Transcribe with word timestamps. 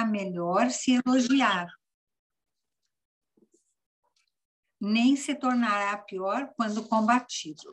está 0.00 0.04
melhor 0.04 0.70
se 0.70 1.00
elogiar. 1.04 1.68
Nem 4.80 5.14
se 5.14 5.34
tornará 5.34 5.96
pior 5.98 6.52
quando 6.56 6.88
combatido. 6.88 7.70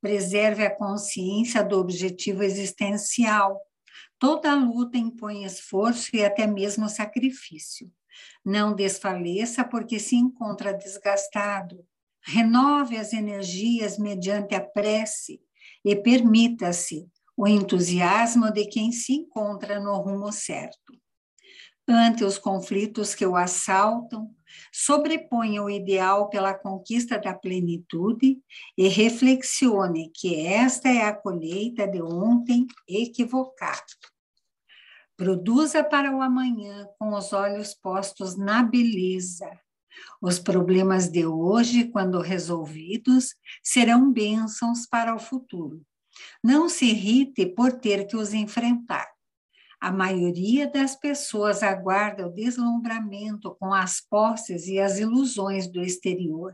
Preserve 0.00 0.64
a 0.64 0.74
consciência 0.74 1.62
do 1.62 1.78
objetivo 1.78 2.42
existencial. 2.42 3.60
Toda 4.18 4.54
luta 4.54 4.96
impõe 4.96 5.44
esforço 5.44 6.16
e 6.16 6.24
até 6.24 6.46
mesmo 6.46 6.88
sacrifício. 6.88 7.92
Não 8.44 8.74
desfaleça 8.74 9.64
porque 9.64 10.00
se 10.00 10.16
encontra 10.16 10.72
desgastado. 10.72 11.86
Renove 12.22 12.96
as 12.96 13.12
energias 13.12 13.98
mediante 13.98 14.54
a 14.54 14.60
prece 14.60 15.40
e 15.84 15.94
permita-se 15.94 17.06
o 17.36 17.46
entusiasmo 17.46 18.50
de 18.50 18.66
quem 18.66 18.90
se 18.90 19.12
encontra 19.12 19.78
no 19.78 19.96
rumo 19.98 20.32
certo. 20.32 20.87
Ante 21.90 22.22
os 22.22 22.36
conflitos 22.36 23.14
que 23.14 23.24
o 23.24 23.34
assaltam, 23.34 24.30
sobreponha 24.70 25.62
o 25.62 25.70
ideal 25.70 26.28
pela 26.28 26.52
conquista 26.52 27.18
da 27.18 27.32
plenitude 27.32 28.38
e 28.76 28.88
reflexione 28.88 30.10
que 30.14 30.38
esta 30.44 30.90
é 30.90 31.04
a 31.04 31.14
colheita 31.14 31.88
de 31.88 32.02
ontem 32.02 32.66
equivocado. 32.86 33.94
Produza 35.16 35.82
para 35.82 36.14
o 36.14 36.20
amanhã 36.20 36.86
com 36.98 37.14
os 37.14 37.32
olhos 37.32 37.72
postos 37.74 38.36
na 38.36 38.62
beleza. 38.62 39.50
Os 40.20 40.38
problemas 40.38 41.08
de 41.08 41.26
hoje, 41.26 41.88
quando 41.88 42.20
resolvidos, 42.20 43.34
serão 43.64 44.12
bênçãos 44.12 44.86
para 44.86 45.14
o 45.14 45.18
futuro. 45.18 45.82
Não 46.44 46.68
se 46.68 46.84
irrite 46.84 47.46
por 47.46 47.72
ter 47.72 48.06
que 48.06 48.16
os 48.16 48.34
enfrentar. 48.34 49.17
A 49.80 49.92
maioria 49.92 50.68
das 50.68 50.96
pessoas 50.96 51.62
aguarda 51.62 52.26
o 52.26 52.32
deslumbramento 52.32 53.54
com 53.60 53.72
as 53.72 54.00
posses 54.00 54.66
e 54.66 54.80
as 54.80 54.98
ilusões 54.98 55.70
do 55.70 55.80
exterior. 55.80 56.52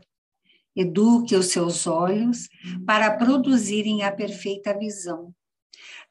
Eduque 0.75 1.35
os 1.35 1.47
seus 1.47 1.87
olhos 1.87 2.47
para 2.85 3.17
produzirem 3.17 4.03
a 4.03 4.11
perfeita 4.11 4.77
visão. 4.77 5.33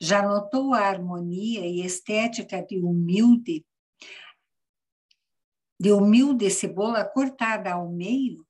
Já 0.00 0.26
notou 0.26 0.74
a 0.74 0.80
harmonia 0.80 1.64
e 1.66 1.84
estética 1.84 2.60
de 2.60 2.78
humilde, 2.78 3.64
de 5.78 5.92
humilde 5.92 6.50
cebola 6.50 7.04
cortada 7.04 7.74
ao 7.74 7.90
meio? 7.92 8.44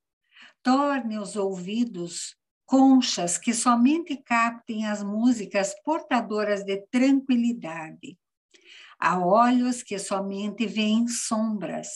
Torne 0.62 1.18
os 1.18 1.36
ouvidos 1.36 2.34
conchas 2.64 3.36
que 3.36 3.52
somente 3.52 4.16
captem 4.16 4.86
as 4.86 5.02
músicas 5.02 5.74
portadoras 5.84 6.64
de 6.64 6.78
tranquilidade. 6.90 8.16
Há 9.06 9.18
olhos 9.18 9.82
que 9.82 9.98
somente 9.98 10.66
veem 10.66 11.06
sombras, 11.06 11.88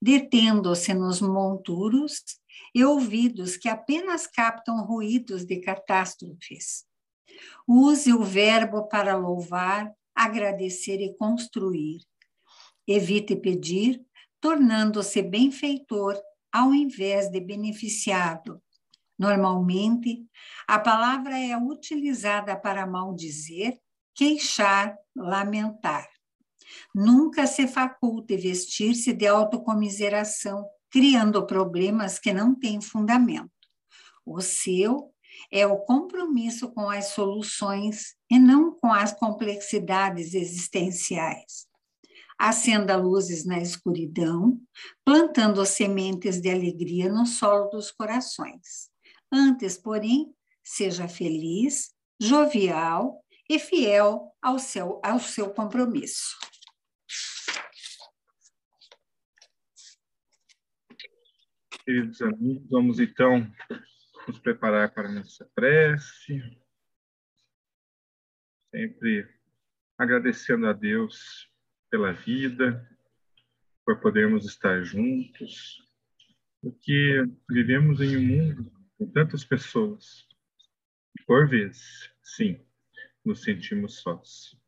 detendo-se 0.00 0.94
nos 0.94 1.20
monturos, 1.20 2.22
e 2.74 2.82
ouvidos 2.82 3.58
que 3.58 3.68
apenas 3.68 4.26
captam 4.26 4.82
ruídos 4.84 5.44
de 5.44 5.60
catástrofes. 5.60 6.86
Use 7.68 8.14
o 8.14 8.22
verbo 8.22 8.88
para 8.88 9.14
louvar, 9.14 9.92
agradecer 10.14 11.02
e 11.02 11.14
construir. 11.14 12.00
Evite 12.86 13.36
pedir, 13.36 14.02
tornando-se 14.40 15.20
benfeitor 15.20 16.18
ao 16.50 16.72
invés 16.72 17.30
de 17.30 17.40
beneficiado, 17.40 18.62
Normalmente, 19.16 20.26
a 20.66 20.78
palavra 20.78 21.38
é 21.38 21.56
utilizada 21.56 22.56
para 22.56 22.84
maldizer, 22.86 23.78
queixar, 24.12 24.96
lamentar. 25.14 26.08
Nunca 26.94 27.46
se 27.46 27.66
faculte 27.66 28.36
vestir-se 28.36 29.12
de 29.12 29.26
autocomiseração, 29.26 30.66
criando 30.90 31.46
problemas 31.46 32.18
que 32.18 32.32
não 32.32 32.54
têm 32.54 32.80
fundamento. 32.80 33.50
O 34.24 34.40
seu 34.40 35.12
é 35.50 35.66
o 35.66 35.78
compromisso 35.78 36.70
com 36.72 36.88
as 36.88 37.06
soluções 37.06 38.14
e 38.30 38.38
não 38.38 38.74
com 38.74 38.92
as 38.92 39.12
complexidades 39.12 40.34
existenciais. 40.34 41.66
Acenda 42.38 42.96
luzes 42.96 43.44
na 43.44 43.60
escuridão, 43.60 44.60
plantando 45.04 45.64
sementes 45.64 46.40
de 46.40 46.50
alegria 46.50 47.12
no 47.12 47.26
solo 47.26 47.68
dos 47.68 47.90
corações. 47.90 48.90
Antes, 49.32 49.76
porém, 49.76 50.32
seja 50.62 51.06
feliz, 51.06 51.92
jovial 52.20 53.22
e 53.48 53.58
fiel 53.58 54.32
ao 54.42 54.58
seu, 54.58 55.00
ao 55.04 55.20
seu 55.20 55.50
compromisso. 55.50 56.36
Queridos 61.86 62.22
amigos, 62.22 62.66
vamos 62.70 62.98
então 62.98 63.46
nos 64.26 64.38
preparar 64.38 64.94
para 64.94 65.06
a 65.06 65.12
nossa 65.12 65.44
prece. 65.54 66.40
Sempre 68.70 69.28
agradecendo 69.98 70.66
a 70.66 70.72
Deus 70.72 71.46
pela 71.90 72.14
vida, 72.14 72.88
por 73.84 74.00
podermos 74.00 74.46
estar 74.46 74.82
juntos, 74.82 75.86
porque 76.62 77.22
vivemos 77.50 78.00
em 78.00 78.16
um 78.16 78.22
mundo 78.22 78.72
com 78.96 79.06
tantas 79.10 79.44
pessoas. 79.44 80.26
Por 81.26 81.46
vezes, 81.46 82.10
sim, 82.22 82.58
nos 83.22 83.42
sentimos 83.42 84.00
sós. 84.00 84.58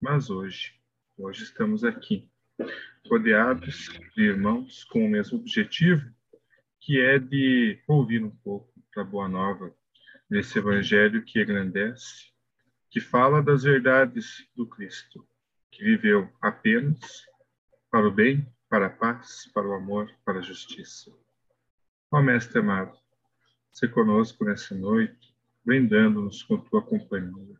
Mas 0.00 0.30
hoje, 0.30 0.74
hoje 1.16 1.44
estamos 1.44 1.84
aqui, 1.84 2.28
rodeados 3.08 3.88
de 4.16 4.22
irmãos 4.24 4.82
com 4.82 5.06
o 5.06 5.08
mesmo 5.08 5.38
objetivo, 5.38 6.15
que 6.86 7.00
é 7.00 7.18
de 7.18 7.82
ouvir 7.88 8.22
um 8.22 8.30
pouco 8.30 8.72
da 8.94 9.02
boa 9.02 9.28
nova 9.28 9.74
desse 10.30 10.60
evangelho 10.60 11.24
que 11.24 11.42
engrandece, 11.42 12.30
que 12.88 13.00
fala 13.00 13.42
das 13.42 13.64
verdades 13.64 14.46
do 14.54 14.68
Cristo, 14.68 15.26
que 15.72 15.82
viveu 15.82 16.32
apenas 16.40 17.26
para 17.90 18.06
o 18.06 18.12
bem, 18.12 18.46
para 18.68 18.86
a 18.86 18.90
paz, 18.90 19.50
para 19.52 19.66
o 19.66 19.74
amor, 19.74 20.08
para 20.24 20.38
a 20.38 20.42
justiça. 20.42 21.10
Ó 22.12 22.22
Mestre 22.22 22.60
amado, 22.60 22.96
ser 23.72 23.88
conosco 23.88 24.44
nessa 24.44 24.72
noite, 24.72 25.34
brindando-nos 25.64 26.44
com 26.44 26.56
tua 26.56 26.82
companhia. 26.82 27.56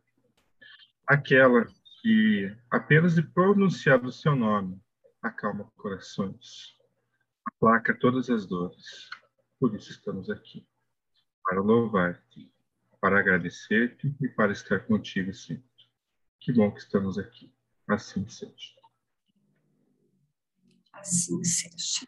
Aquela 1.05 1.67
que, 2.01 2.55
apenas 2.71 3.15
de 3.15 3.23
pronunciar 3.23 4.01
o 4.05 4.11
seu 4.11 4.37
nome, 4.37 4.81
acalma 5.21 5.69
corações, 5.75 6.77
aplaca 7.45 7.93
todas 7.93 8.29
as 8.29 8.45
dores. 8.45 9.09
Por 9.59 9.75
isso 9.75 9.89
estamos 9.89 10.29
aqui, 10.29 10.67
para 11.43 11.61
louvar-te, 11.61 12.53
para 13.01 13.19
agradecer-te 13.19 14.15
e 14.21 14.29
para 14.29 14.51
estar 14.51 14.85
contigo 14.85 15.33
sempre. 15.33 15.63
Que 16.39 16.53
bom 16.53 16.71
que 16.71 16.79
estamos 16.79 17.17
aqui. 17.17 17.51
Assim 17.87 18.27
seja. 18.27 18.75
Assim 20.93 21.43
seja. 21.43 22.07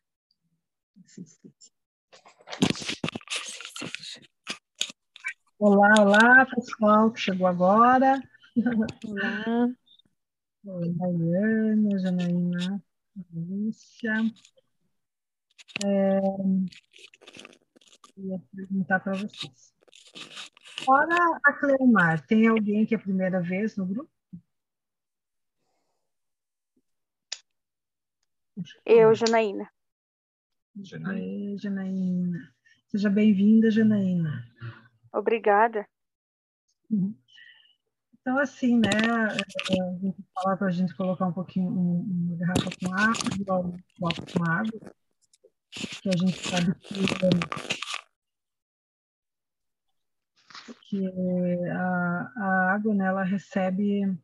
Assim 1.04 1.26
seja. 1.26 1.72
Olá, 5.58 5.94
olá, 6.00 6.46
pessoal 6.46 7.12
que 7.12 7.20
chegou 7.20 7.48
agora. 7.48 8.22
Olá. 9.06 9.68
Oi, 10.66 10.94
Daiane, 10.94 12.00
Janaína, 12.00 12.84
Lúcia. 13.34 14.14
É, 15.86 16.20
ia 18.18 18.42
perguntar 18.54 19.00
para 19.00 19.14
vocês. 19.14 19.74
Fora 20.84 21.16
a 21.46 21.54
Cleomar, 21.54 22.26
tem 22.26 22.48
alguém 22.48 22.86
que 22.86 22.94
é 22.94 22.98
a 22.98 23.02
primeira 23.02 23.42
vez 23.42 23.78
no 23.78 23.86
grupo? 23.86 24.10
Eu, 28.86 29.14
Janaína. 29.16 29.70
Janaína. 30.82 31.58
Janaína. 31.58 32.54
Seja 32.88 33.10
bem-vinda, 33.10 33.72
Janaína. 33.72 34.46
Obrigada. 35.14 35.88
Então, 36.92 38.38
assim, 38.38 38.80
né, 38.80 38.90
é, 38.92 39.82
a 39.82 39.98
gente 39.98 40.24
falar 40.34 40.58
para 40.58 40.68
a 40.68 40.72
gente 40.72 40.96
colocar 40.96 41.26
um 41.26 41.34
pouquinho, 41.34 41.70
uma 41.70 42.36
garrafa 42.36 42.70
com 42.80 42.94
água, 42.94 43.68
um 43.68 43.78
copo 44.00 44.34
com 44.34 44.44
água, 44.44 44.94
que 45.72 46.10
a 46.10 46.18
gente 46.18 46.48
sabe 46.48 46.76
que, 46.80 46.96
que 50.90 51.08
a, 51.70 52.32
a 52.36 52.74
água, 52.74 52.94
né, 52.94 53.06
ela 53.06 53.24
recebe 53.24 54.18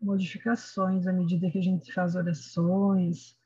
modificações 0.00 1.06
à 1.06 1.12
medida 1.12 1.50
que 1.50 1.58
a 1.58 1.62
gente 1.62 1.92
faz 1.92 2.14
orações, 2.14 3.36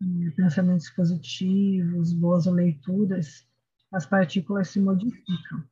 hum, 0.00 0.32
pensamentos 0.36 0.90
positivos, 0.90 2.12
boas 2.12 2.46
leituras, 2.46 3.46
as 3.92 4.06
partículas 4.06 4.68
se 4.68 4.80
modificam. 4.80 5.64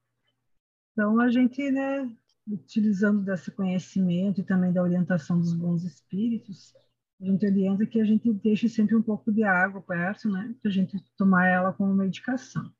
Então, 0.92 1.20
a 1.20 1.30
gente, 1.30 1.70
né, 1.70 2.10
utilizando 2.46 3.22
desse 3.22 3.50
conhecimento 3.50 4.40
e 4.40 4.44
também 4.44 4.72
da 4.72 4.82
orientação 4.82 5.38
dos 5.38 5.52
bons 5.52 5.84
espíritos, 5.84 6.74
a 7.20 7.24
gente 7.24 7.46
orienta 7.46 7.86
que 7.86 8.00
a 8.00 8.04
gente 8.04 8.32
deixe 8.32 8.68
sempre 8.68 8.94
um 8.94 9.02
pouco 9.02 9.32
de 9.32 9.42
água 9.42 9.82
perto, 9.82 10.30
né, 10.30 10.54
para 10.62 10.70
a 10.70 10.74
gente 10.74 10.96
tomar 11.16 11.46
ela 11.46 11.72
como 11.72 11.92
medicação. 11.92 12.72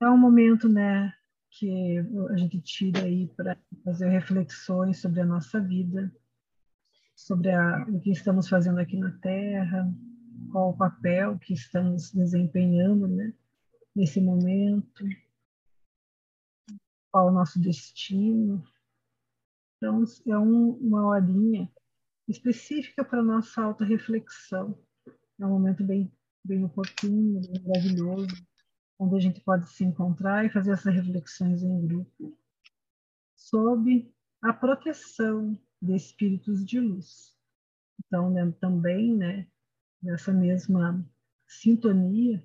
É 0.00 0.08
um 0.08 0.16
momento, 0.16 0.68
né, 0.68 1.12
que 1.50 1.98
a 2.30 2.36
gente 2.36 2.60
tira 2.60 3.02
aí 3.02 3.28
para 3.36 3.56
fazer 3.84 4.08
reflexões 4.08 5.00
sobre 5.00 5.20
a 5.20 5.26
nossa 5.26 5.60
vida, 5.60 6.10
sobre 7.14 7.50
a, 7.50 7.84
o 7.88 8.00
que 8.00 8.10
estamos 8.10 8.48
fazendo 8.48 8.78
aqui 8.78 8.96
na 8.96 9.10
Terra, 9.18 9.92
qual 10.50 10.70
o 10.70 10.76
papel 10.76 11.38
que 11.38 11.52
estamos 11.52 12.12
desempenhando, 12.12 13.08
né, 13.08 13.34
nesse 13.94 14.20
momento, 14.20 15.04
qual 17.10 17.28
o 17.28 17.32
nosso 17.32 17.60
destino. 17.60 18.62
Então, 19.76 20.04
é 20.26 20.38
um, 20.38 20.70
uma 20.78 21.06
horinha 21.06 21.70
específica 22.28 23.04
para 23.04 23.22
nossa 23.22 23.62
auto-reflexão. 23.62 24.78
É 25.40 25.46
um 25.46 25.50
momento 25.50 25.82
bem, 25.84 26.12
bem 26.44 26.64
oportuno, 26.64 27.40
bem 27.40 27.62
maravilhoso, 27.64 28.46
onde 28.98 29.16
a 29.16 29.20
gente 29.20 29.40
pode 29.40 29.68
se 29.70 29.84
encontrar 29.84 30.44
e 30.44 30.50
fazer 30.50 30.72
essas 30.72 30.94
reflexões 30.94 31.62
em 31.62 31.86
grupo 31.86 32.36
sob 33.34 34.12
a 34.42 34.52
proteção 34.52 35.58
de 35.80 35.94
espíritos 35.94 36.64
de 36.64 36.80
luz. 36.80 37.36
Então, 38.04 38.30
né, 38.30 38.52
também, 38.60 39.16
né, 39.16 39.46
nessa 40.02 40.32
mesma 40.32 41.04
sintonia, 41.46 42.44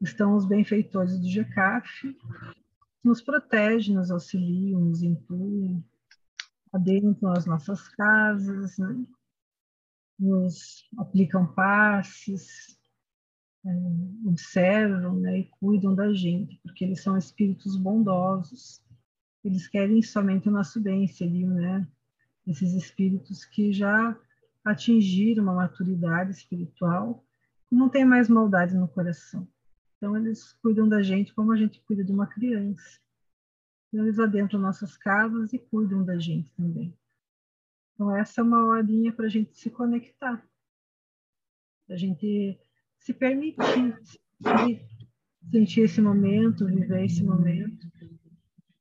estão 0.00 0.36
os 0.36 0.46
benfeitores 0.46 1.18
do 1.18 1.28
GECAF, 1.28 2.14
que 3.00 3.08
nos 3.08 3.22
protegem, 3.22 3.94
nos 3.94 4.10
auxiliam, 4.10 4.80
nos 4.80 5.02
intuem, 5.02 5.84
adentram 6.72 7.32
as 7.32 7.46
nossas 7.46 7.88
casas, 7.88 8.78
né? 8.78 9.04
nos 10.18 10.84
aplicam 10.98 11.46
passes, 11.54 12.78
é, 13.64 14.28
observam 14.28 15.14
né? 15.20 15.40
e 15.40 15.44
cuidam 15.44 15.94
da 15.94 16.12
gente, 16.12 16.58
porque 16.62 16.84
eles 16.84 17.02
são 17.02 17.16
espíritos 17.16 17.76
bondosos, 17.76 18.82
eles 19.44 19.68
querem 19.68 20.02
somente 20.02 20.48
o 20.48 20.52
nosso 20.52 20.80
bem, 20.80 21.06
seriam 21.06 21.50
né? 21.50 21.86
esses 22.46 22.72
espíritos 22.74 23.44
que 23.44 23.72
já 23.72 24.18
atingiram 24.64 25.44
uma 25.44 25.54
maturidade 25.54 26.32
espiritual 26.32 27.24
não 27.70 27.88
tem 27.88 28.04
mais 28.04 28.28
maldade 28.28 28.74
no 28.76 28.88
coração. 28.88 29.46
Então, 29.96 30.16
eles 30.16 30.52
cuidam 30.62 30.88
da 30.88 31.02
gente 31.02 31.34
como 31.34 31.52
a 31.52 31.56
gente 31.56 31.80
cuida 31.82 32.04
de 32.04 32.12
uma 32.12 32.26
criança. 32.26 33.00
Eles 33.92 34.18
adentram 34.18 34.60
nossas 34.60 34.96
casas 34.96 35.52
e 35.52 35.58
cuidam 35.58 36.04
da 36.04 36.18
gente 36.18 36.52
também. 36.54 36.96
Então, 37.94 38.14
essa 38.14 38.40
é 38.40 38.44
uma 38.44 38.64
horinha 38.64 39.12
para 39.12 39.26
a 39.26 39.28
gente 39.28 39.56
se 39.56 39.70
conectar, 39.70 40.46
para 41.86 41.96
a 41.96 41.98
gente 41.98 42.58
se 42.98 43.14
permitir 43.14 43.98
sentir 45.50 45.80
esse 45.82 46.00
momento, 46.00 46.66
viver 46.66 47.04
esse 47.04 47.24
momento, 47.24 47.86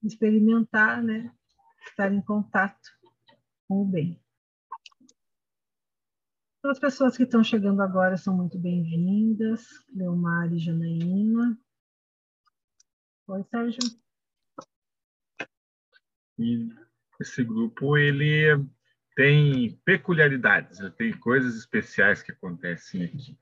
experimentar, 0.04 1.01
né? 1.01 1.33
Estar 1.88 2.12
em 2.12 2.21
contato 2.21 2.89
com 3.68 3.81
o 3.81 3.86
bem. 3.86 4.21
Então, 6.59 6.71
as 6.71 6.80
pessoas 6.80 7.15
que 7.15 7.24
estão 7.24 7.44
chegando 7.44 7.81
agora 7.81 8.18
são 8.18 8.36
muito 8.36 8.59
bem-vindas, 8.59 9.65
Leomar 9.94 10.51
e 10.54 10.59
Janaína. 10.59 11.57
Oi, 13.27 13.44
Sérgio. 13.44 14.06
E 16.37 16.69
esse 17.19 17.43
grupo, 17.43 17.97
ele 17.97 18.65
tem 19.15 19.79
peculiaridades, 19.83 20.79
tem 20.97 21.11
coisas 21.13 21.55
especiais 21.55 22.21
que 22.21 22.31
acontecem 22.31 23.03
aqui. 23.03 23.37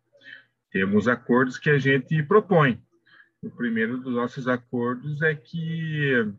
Temos 0.72 1.08
acordos 1.08 1.58
que 1.58 1.70
a 1.70 1.78
gente 1.78 2.24
propõe. 2.24 2.82
O 3.42 3.50
primeiro 3.50 3.98
dos 3.98 4.14
nossos 4.14 4.48
acordos 4.48 5.22
é 5.22 5.36
que 5.36 6.34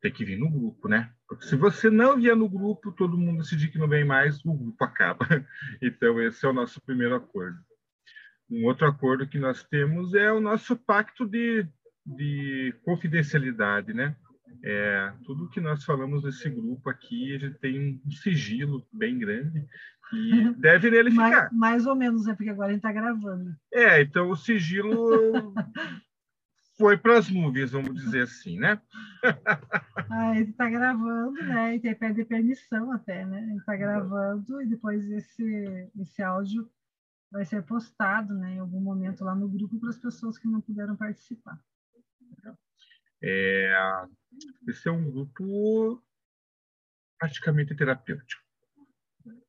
tem 0.00 0.10
que 0.10 0.24
vir 0.24 0.38
no 0.38 0.50
grupo, 0.50 0.88
né? 0.88 1.12
Porque 1.28 1.44
se 1.44 1.56
você 1.56 1.90
não 1.90 2.16
vier 2.16 2.34
no 2.34 2.48
grupo, 2.48 2.90
todo 2.92 3.18
mundo 3.18 3.42
decidir 3.42 3.68
que 3.68 3.78
não 3.78 3.88
vem 3.88 4.04
mais, 4.04 4.44
o 4.44 4.54
grupo 4.54 4.82
acaba. 4.82 5.26
Então, 5.82 6.20
esse 6.20 6.44
é 6.44 6.48
o 6.48 6.52
nosso 6.52 6.80
primeiro 6.80 7.14
acordo. 7.14 7.58
Um 8.50 8.64
outro 8.64 8.86
acordo 8.86 9.28
que 9.28 9.38
nós 9.38 9.62
temos 9.62 10.14
é 10.14 10.32
o 10.32 10.40
nosso 10.40 10.74
pacto 10.74 11.26
de, 11.26 11.66
de 12.04 12.74
confidencialidade, 12.82 13.92
né? 13.92 14.16
É, 14.62 15.12
tudo 15.24 15.48
que 15.48 15.60
nós 15.60 15.84
falamos 15.84 16.22
desse 16.22 16.48
grupo 16.50 16.90
aqui, 16.90 17.34
a 17.34 17.38
gente 17.38 17.58
tem 17.58 18.00
um 18.04 18.10
sigilo 18.10 18.86
bem 18.92 19.18
grande 19.18 19.66
e 20.12 20.52
deve 20.54 20.90
nele 20.90 21.10
mais, 21.10 21.34
ficar. 21.34 21.52
Mais 21.52 21.86
ou 21.86 21.94
menos, 21.94 22.26
é 22.26 22.34
porque 22.34 22.50
agora 22.50 22.68
a 22.68 22.72
gente 22.72 22.84
está 22.84 22.92
gravando. 22.92 23.56
É, 23.72 24.02
então 24.02 24.28
o 24.30 24.36
sigilo 24.36 25.54
foi 26.76 26.96
para 26.96 27.18
as 27.18 27.30
nuvens, 27.30 27.70
vamos 27.70 27.94
dizer 27.94 28.22
assim, 28.22 28.58
né? 28.58 28.80
ah, 30.10 30.38
ele 30.38 30.50
está 30.50 30.68
gravando, 30.68 31.42
né? 31.42 31.76
E 31.76 31.80
tem 31.80 31.94
pede 31.94 32.24
permissão 32.24 32.90
até, 32.92 33.24
né? 33.24 33.42
Ele 33.42 33.58
está 33.58 33.76
gravando 33.76 34.60
e 34.62 34.66
depois 34.66 35.08
esse, 35.10 35.90
esse 36.00 36.22
áudio 36.22 36.68
vai 37.30 37.44
ser 37.44 37.62
postado, 37.62 38.34
né? 38.34 38.54
Em 38.54 38.58
algum 38.58 38.80
momento 38.80 39.24
lá 39.24 39.34
no 39.34 39.48
grupo 39.48 39.78
para 39.78 39.90
as 39.90 39.98
pessoas 39.98 40.38
que 40.38 40.48
não 40.48 40.60
puderam 40.60 40.96
participar. 40.96 41.58
É, 43.22 44.06
esse 44.66 44.88
é 44.88 44.92
um 44.92 45.10
grupo 45.10 46.02
praticamente 47.18 47.74
terapêutico, 47.74 48.42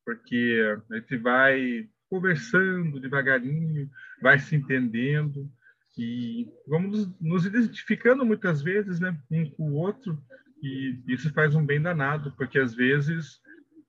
porque 0.05 0.61
a 0.89 0.95
gente 0.95 1.17
vai 1.17 1.89
conversando 2.09 2.99
devagarinho, 2.99 3.89
vai 4.21 4.37
se 4.39 4.55
entendendo 4.55 5.49
e 5.97 6.51
vamos 6.67 7.09
nos 7.19 7.45
identificando 7.45 8.25
muitas 8.25 8.61
vezes, 8.61 8.99
né, 8.99 9.17
um 9.29 9.49
com 9.51 9.71
o 9.71 9.75
outro, 9.75 10.21
e 10.61 11.01
isso 11.07 11.31
faz 11.33 11.55
um 11.55 11.65
bem 11.65 11.81
danado, 11.81 12.33
porque 12.35 12.59
às 12.59 12.73
vezes 12.73 13.39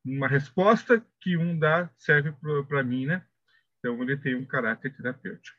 uma 0.05 0.27
resposta 0.29 1.05
que 1.21 1.37
um 1.37 1.59
dá 1.59 1.91
serve 1.97 2.33
para 2.69 2.83
mim, 2.83 3.07
né? 3.07 3.25
Então 3.79 4.01
ele 4.03 4.17
tem 4.17 4.35
um 4.35 4.45
caráter 4.45 4.95
terapêutico. 4.97 5.59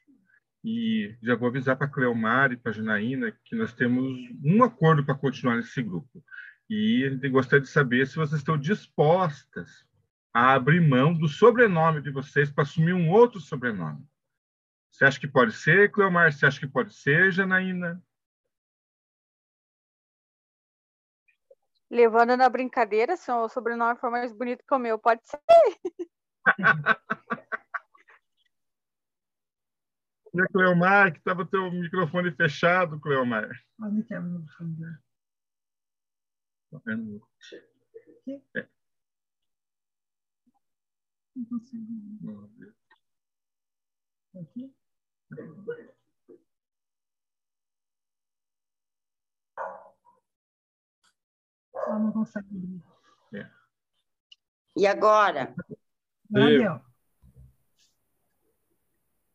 E 0.63 1.17
já 1.21 1.35
vou 1.35 1.49
avisar 1.49 1.75
para 1.75 1.87
a 1.87 1.89
Cleomar 1.89 2.51
e 2.51 2.57
para 2.57 2.71
a 2.71 2.73
Janaína 2.73 3.31
que 3.43 3.55
nós 3.55 3.73
temos 3.73 4.05
um 4.43 4.63
acordo 4.63 5.03
para 5.03 5.15
continuar 5.15 5.57
nesse 5.57 5.81
grupo. 5.81 6.23
E 6.69 7.09
gostaria 7.29 7.61
de 7.61 7.67
saber 7.67 8.07
se 8.07 8.15
vocês 8.15 8.39
estão 8.39 8.57
dispostas 8.57 9.85
a 10.33 10.53
abrir 10.53 10.79
mão 10.79 11.13
do 11.13 11.27
sobrenome 11.27 12.01
de 12.01 12.09
vocês 12.09 12.49
para 12.49 12.63
assumir 12.63 12.93
um 12.93 13.11
outro 13.11 13.39
sobrenome. 13.39 14.07
Você 14.89 15.05
acha 15.05 15.19
que 15.19 15.27
pode 15.27 15.51
ser, 15.51 15.91
Cleomar? 15.91 16.31
Você 16.31 16.45
acha 16.45 16.59
que 16.59 16.67
pode 16.67 16.93
ser, 16.93 17.31
Janaína? 17.31 18.01
Levando 21.89 22.35
na 22.37 22.49
brincadeira, 22.49 23.15
se 23.17 23.31
o 23.31 23.49
sobrenome 23.49 23.99
for 23.99 24.09
mais 24.09 24.31
bonito 24.31 24.63
que 24.67 24.73
o 24.73 24.79
meu, 24.79 24.97
pode 24.97 25.21
ser. 25.27 25.39
E 30.35 30.41
a 30.41 30.47
Cleomar, 30.47 31.11
que 31.11 31.19
estava 31.19 31.45
teu 31.45 31.71
microfone 31.71 32.31
fechado, 32.31 32.99
Cleomar. 32.99 33.49
Onde 33.79 34.03
que 34.03 34.13
é 34.15 34.19
o 34.19 34.23
microfone? 34.23 34.97
Tá 36.71 36.81
vendo? 36.85 37.21
É. 38.55 38.67
Não 41.35 41.45
consigo. 41.45 42.49
Aqui? 44.35 44.75
Ela 51.75 51.99
não 51.99 52.11
consegue. 52.11 52.81
É. 53.33 53.51
E 54.75 54.87
agora? 54.87 55.53
Daniel. 56.29 56.92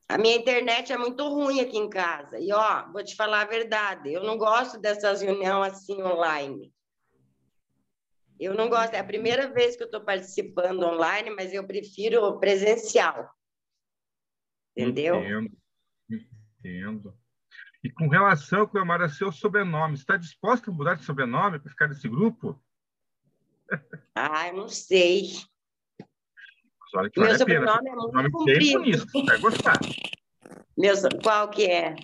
A 0.08 0.16
minha 0.16 0.36
internet 0.36 0.90
é 0.90 0.96
muito 0.96 1.28
ruim 1.28 1.60
aqui 1.60 1.76
em 1.76 1.90
casa. 1.90 2.38
E, 2.40 2.50
ó, 2.50 2.90
vou 2.90 3.04
te 3.04 3.14
falar 3.14 3.42
a 3.42 3.46
verdade, 3.46 4.10
eu 4.10 4.22
não 4.22 4.38
gosto 4.38 4.80
dessas 4.80 5.20
reuniões 5.20 5.74
assim 5.74 6.02
online. 6.02 6.72
Eu 8.40 8.54
não 8.54 8.70
gosto, 8.70 8.94
é 8.94 9.00
a 9.00 9.04
primeira 9.04 9.52
vez 9.52 9.76
que 9.76 9.82
eu 9.82 9.86
estou 9.86 10.00
participando 10.00 10.84
online, 10.84 11.30
mas 11.30 11.52
eu 11.52 11.66
prefiro 11.66 12.38
presencial. 12.38 13.28
Entendeu? 14.76 15.16
Entendo, 15.16 15.56
entendo. 16.08 17.18
E 17.82 17.90
com 17.90 18.08
relação, 18.08 18.66
Cleomar, 18.66 19.02
a 19.02 19.08
seu 19.08 19.30
sobrenome, 19.30 19.94
está 19.94 20.16
disposta 20.16 20.70
a 20.70 20.74
mudar 20.74 20.94
de 20.94 21.04
sobrenome 21.04 21.58
para 21.58 21.70
ficar 21.70 21.88
nesse 21.88 22.08
grupo? 22.08 22.60
Ah, 24.14 24.48
eu 24.48 24.56
não 24.56 24.68
sei. 24.68 25.32
Olha 26.94 27.10
que 27.10 27.20
Meu 27.20 27.28
vale 27.30 27.42
a 27.42 27.46
pena. 27.46 27.72
sobrenome 27.72 27.88
é 27.88 27.92
muito 27.94 28.12
Nome 28.12 28.22
bem 28.22 28.30
comprido. 28.32 28.78
bonito, 28.78 29.06
você 29.10 29.22
vai 29.24 29.38
gostar. 29.38 29.80
Meu, 30.76 30.96
so- 30.96 31.08
qual 31.22 31.50
que 31.50 31.64
é? 31.66 31.94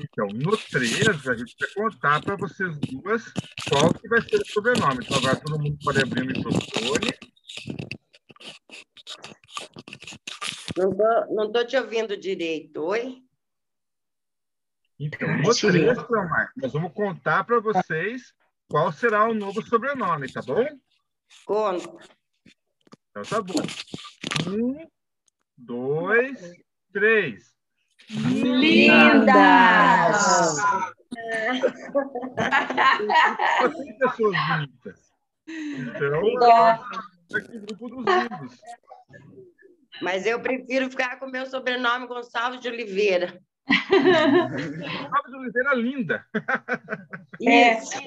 Então, 0.00 0.26
no 0.34 0.56
3, 0.56 1.28
a 1.28 1.34
gente 1.36 1.54
vai 1.58 1.68
contar 1.74 2.22
para 2.22 2.36
vocês 2.36 2.76
duas 2.78 3.22
qual 3.68 3.92
que 3.94 4.08
vai 4.08 4.20
ser 4.22 4.36
o 4.36 4.46
sobrenome. 4.46 5.04
Então, 5.04 5.18
agora 5.18 5.36
todo 5.40 5.60
mundo 5.60 5.78
pode 5.84 6.02
abrir 6.02 6.22
o 6.22 6.26
microfone 6.26 7.10
Não 10.76 10.90
tô, 10.90 11.34
não 11.34 11.52
tô 11.52 11.64
te 11.66 11.76
ouvindo 11.76 12.16
direito. 12.16 12.82
Oi? 12.82 13.18
Então, 14.98 15.28
no 15.38 15.54
trecho, 15.54 16.06
nós 16.56 16.72
vamos 16.72 16.92
contar 16.92 17.44
para 17.44 17.60
vocês 17.60 18.32
qual 18.68 18.90
será 18.92 19.28
o 19.28 19.34
novo 19.34 19.60
sobrenome, 19.66 20.32
tá 20.32 20.40
bom? 20.42 20.64
Conta. 21.44 21.98
Então 23.12 23.22
tá 23.24 23.42
bom. 23.42 23.62
Um, 24.50 24.86
dois, 25.58 26.40
três. 26.94 27.52
Lindas! 28.08 28.96
Assim, 33.60 33.98
pessoas 33.98 34.34
bonitas. 34.48 35.12
Então, 35.46 36.22
aqui 37.36 37.58
grupo 37.58 37.88
dos 37.88 38.06
lindos. 38.06 38.58
Mas 40.00 40.24
eu 40.24 40.40
prefiro 40.40 40.88
ficar 40.88 41.18
com 41.18 41.26
meu 41.26 41.44
sobrenome 41.44 42.06
Gonçalves 42.06 42.60
de 42.60 42.68
Oliveira. 42.68 43.38
Gonçalves 43.90 45.30
de 45.30 45.36
Oliveira 45.36 45.74
linda. 45.74 46.26
Isso. 47.38 47.98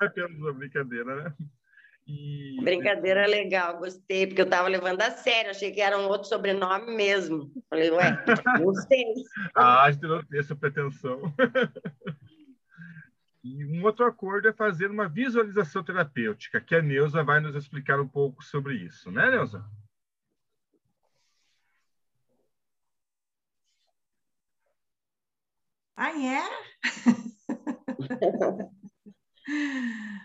É 0.00 0.06
apenas 0.06 0.38
uma 0.38 0.52
brincadeira, 0.52 1.16
né? 1.16 1.34
E... 2.06 2.56
Brincadeira 2.62 3.26
legal, 3.26 3.78
gostei, 3.78 4.26
porque 4.26 4.42
eu 4.42 4.46
estava 4.46 4.68
levando 4.68 5.00
a 5.00 5.10
sério, 5.10 5.50
achei 5.50 5.72
que 5.72 5.80
era 5.80 5.98
um 5.98 6.06
outro 6.06 6.28
sobrenome 6.28 6.94
mesmo. 6.94 7.50
Falei, 7.70 7.90
ué, 7.90 8.22
não 8.60 8.74
sei. 8.74 9.14
ah, 9.54 9.84
a 9.84 9.90
gente 9.90 10.02
não 10.02 10.22
tem 10.24 10.40
essa 10.40 10.54
pretensão. 10.54 11.34
e 13.42 13.64
um 13.64 13.82
outro 13.84 14.04
acordo 14.04 14.48
é 14.48 14.52
fazer 14.52 14.90
uma 14.90 15.08
visualização 15.08 15.82
terapêutica, 15.82 16.60
que 16.60 16.74
a 16.74 16.82
Neuza 16.82 17.24
vai 17.24 17.40
nos 17.40 17.56
explicar 17.56 17.98
um 17.98 18.08
pouco 18.08 18.44
sobre 18.44 18.74
isso, 18.74 19.10
né, 19.10 19.30
Neuza? 19.30 19.64
Ah, 25.96 26.10
é? 26.10 26.42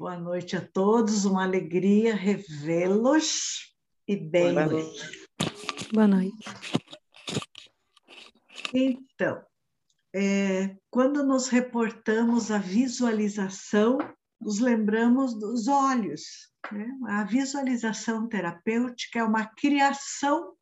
Boa 0.00 0.16
noite 0.16 0.56
a 0.56 0.66
todos, 0.66 1.26
uma 1.26 1.42
alegria 1.42 2.14
revê-los 2.14 3.76
e 4.08 4.16
bem. 4.16 4.54
Boa 4.54 4.66
noite. 4.66 5.28
Boa 5.92 6.08
noite. 6.08 6.44
Então, 8.72 9.44
é, 10.14 10.74
quando 10.88 11.22
nos 11.22 11.48
reportamos 11.48 12.50
à 12.50 12.56
visualização, 12.56 13.98
nos 14.40 14.58
lembramos 14.58 15.38
dos 15.38 15.68
olhos. 15.68 16.50
Né? 16.72 16.88
A 17.08 17.24
visualização 17.24 18.26
terapêutica 18.26 19.18
é 19.18 19.22
uma 19.22 19.44
criação 19.54 20.56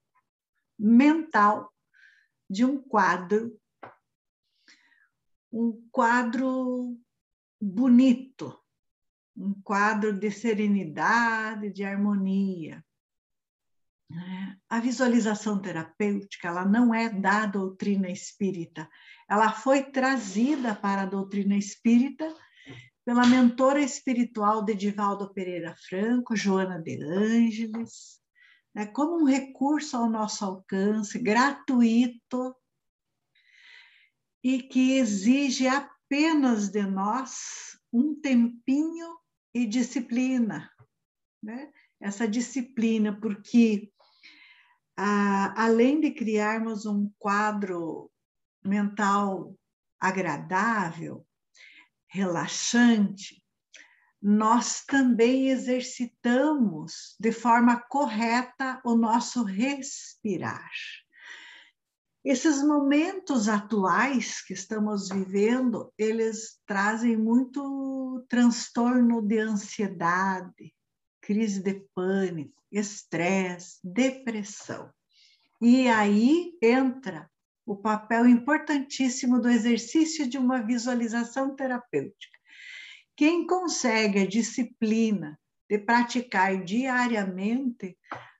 mental 0.76 1.72
de 2.50 2.64
um 2.64 2.82
quadro, 2.82 3.56
um 5.52 5.80
quadro 5.92 6.98
bonito, 7.60 8.58
um 9.38 9.54
quadro 9.62 10.12
de 10.12 10.30
serenidade, 10.30 11.70
de 11.70 11.84
harmonia. 11.84 12.84
A 14.68 14.80
visualização 14.80 15.60
terapêutica 15.60 16.48
ela 16.48 16.64
não 16.64 16.92
é 16.92 17.08
da 17.08 17.46
doutrina 17.46 18.10
espírita, 18.10 18.88
ela 19.28 19.52
foi 19.52 19.84
trazida 19.84 20.74
para 20.74 21.02
a 21.02 21.06
doutrina 21.06 21.56
espírita 21.56 22.34
pela 23.04 23.26
mentora 23.26 23.80
espiritual 23.80 24.62
de 24.62 24.74
Divaldo 24.74 25.32
Pereira 25.32 25.74
Franco, 25.88 26.34
Joana 26.34 26.80
de 26.80 27.02
Ângeles, 27.02 28.20
né? 28.74 28.86
como 28.86 29.22
um 29.22 29.24
recurso 29.24 29.96
ao 29.96 30.10
nosso 30.10 30.44
alcance, 30.44 31.18
gratuito, 31.18 32.54
e 34.42 34.62
que 34.62 34.98
exige 34.98 35.66
apenas 35.66 36.68
de 36.68 36.82
nós 36.82 37.78
um 37.92 38.18
tempinho 38.20 39.18
e 39.58 39.66
disciplina, 39.66 40.70
né? 41.42 41.72
Essa 42.00 42.28
disciplina, 42.28 43.18
porque 43.20 43.92
além 44.96 46.00
de 46.00 46.12
criarmos 46.12 46.86
um 46.86 47.10
quadro 47.18 48.08
mental 48.64 49.56
agradável, 49.98 51.26
relaxante, 52.06 53.42
nós 54.22 54.84
também 54.84 55.48
exercitamos 55.48 57.16
de 57.18 57.32
forma 57.32 57.80
correta 57.80 58.80
o 58.84 58.94
nosso 58.94 59.42
respirar. 59.42 60.70
Esses 62.24 62.62
momentos 62.62 63.48
atuais 63.48 64.42
que 64.44 64.52
estamos 64.52 65.08
vivendo, 65.08 65.92
eles 65.96 66.60
trazem 66.66 67.16
muito 67.16 68.26
transtorno 68.28 69.22
de 69.22 69.38
ansiedade, 69.38 70.74
crise 71.20 71.62
de 71.62 71.86
pânico, 71.94 72.60
estresse, 72.70 73.78
depressão. 73.84 74.90
E 75.60 75.88
aí 75.88 76.56
entra 76.62 77.30
o 77.64 77.76
papel 77.76 78.26
importantíssimo 78.26 79.40
do 79.40 79.48
exercício 79.48 80.28
de 80.28 80.38
uma 80.38 80.60
visualização 80.60 81.54
terapêutica. 81.54 82.38
Quem 83.14 83.46
consegue 83.46 84.20
a 84.20 84.26
disciplina 84.26 85.38
de 85.68 85.78
praticar 85.78 86.64
diariamente 86.64 87.96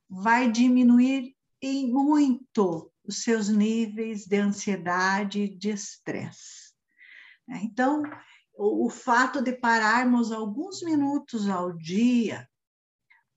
vai 0.09 0.51
diminuir 0.51 1.35
em 1.61 1.93
muito 1.93 2.91
os 3.09 3.23
seus 3.23 3.49
níveis 3.49 4.27
de 4.27 4.37
ansiedade 4.37 5.41
e 5.41 5.49
de 5.49 5.71
estresse. 5.71 6.75
Então, 7.49 8.03
o, 8.55 8.87
o 8.87 8.91
fato 8.91 9.41
de 9.41 9.53
pararmos 9.53 10.31
alguns 10.31 10.83
minutos 10.83 11.49
ao 11.49 11.73
dia 11.73 12.47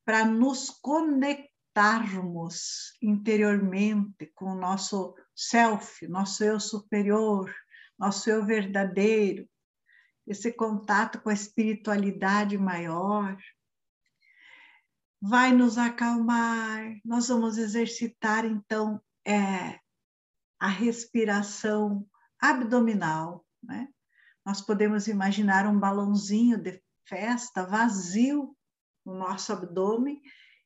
para 0.04 0.26
nos 0.26 0.70
conectarmos 0.70 2.98
interiormente 3.02 4.30
com 4.36 4.52
o 4.52 4.60
nosso 4.60 5.16
self, 5.34 6.06
nosso 6.06 6.44
eu 6.44 6.60
superior, 6.60 7.56
nosso 7.98 8.30
eu 8.30 8.46
verdadeiro, 8.46 9.50
esse 10.28 10.52
contato 10.52 11.22
com 11.22 11.30
a 11.30 11.34
espiritualidade 11.34 12.58
maior, 12.58 13.38
vai 15.22 15.54
nos 15.54 15.78
acalmar. 15.78 17.00
Nós 17.06 17.30
vamos 17.30 17.58
exercitar 17.58 18.44
então 18.44 19.02
é 19.26 19.80
a 20.60 20.68
respiração 20.68 22.08
abdominal, 22.40 23.46
né? 23.62 23.88
Nós 24.46 24.62
podemos 24.62 25.08
imaginar 25.08 25.68
um 25.68 25.80
balãozinho 25.80 26.58
de 26.58 26.82
festa 27.08 27.66
vazio 27.66 28.56
no 29.06 29.16
nosso 29.16 29.54
abdômen 29.54 30.22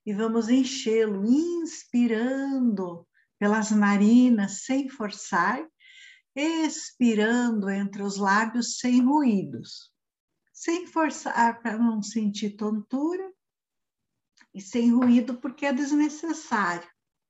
e 0.05 0.13
vamos 0.13 0.49
enchê-lo, 0.49 1.25
inspirando 1.25 3.07
pelas 3.39 3.71
narinas 3.71 4.63
sem 4.63 4.87
forçar, 4.87 5.65
expirando 6.35 7.69
entre 7.69 8.03
os 8.03 8.17
lábios 8.17 8.77
sem 8.77 9.01
ruídos, 9.01 9.91
sem 10.53 10.85
forçar 10.87 11.61
para 11.61 11.77
não 11.77 12.01
sentir 12.01 12.51
tontura 12.51 13.31
e 14.53 14.61
sem 14.61 14.93
ruído 14.93 15.37
porque 15.39 15.65
é 15.65 15.73
desnecessário, 15.73 16.87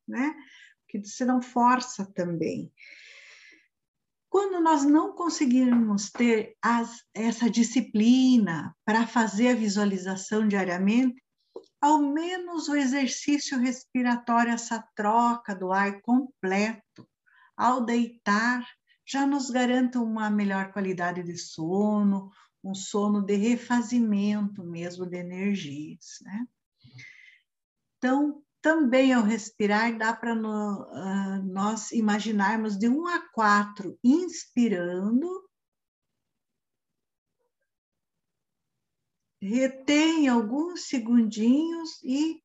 né? 0.08 0.36
Que 1.02 1.26
não 1.26 1.42
força 1.42 2.06
também. 2.14 2.72
Quando 4.30 4.62
nós 4.62 4.84
não 4.84 5.16
conseguirmos 5.16 6.12
ter 6.12 6.58
as, 6.62 7.04
essa 7.14 7.50
disciplina 7.50 8.76
para 8.84 9.08
fazer 9.08 9.50
a 9.50 9.56
visualização 9.56 10.48
diariamente, 10.48 11.24
ao 11.80 12.00
menos 12.02 12.68
o 12.68 12.76
exercício 12.76 13.58
respiratório, 13.60 14.52
essa 14.52 14.84
troca 14.96 15.56
do 15.56 15.72
ar 15.72 16.02
completo, 16.02 17.08
ao 17.56 17.86
deitar, 17.86 18.68
já 19.06 19.26
nos 19.26 19.50
garante 19.50 19.98
uma 19.98 20.30
melhor 20.30 20.74
qualidade 20.74 21.24
de 21.24 21.38
sono, 21.38 22.32
um 22.64 22.74
sono 22.74 23.22
de 23.22 23.36
refazimento 23.36 24.64
mesmo 24.64 25.06
de 25.06 25.18
energias, 25.18 26.18
né? 26.24 26.46
Então, 27.98 28.44
também 28.66 29.14
ao 29.14 29.22
respirar, 29.22 29.96
dá 29.96 30.12
para 30.12 30.34
uh, 30.34 31.44
nós 31.44 31.92
imaginarmos 31.92 32.76
de 32.76 32.90
um 32.90 33.06
a 33.06 33.20
quatro, 33.30 33.96
inspirando, 34.04 35.48
retém 39.40 40.28
alguns 40.28 40.88
segundinhos 40.88 42.04
e 42.04 42.44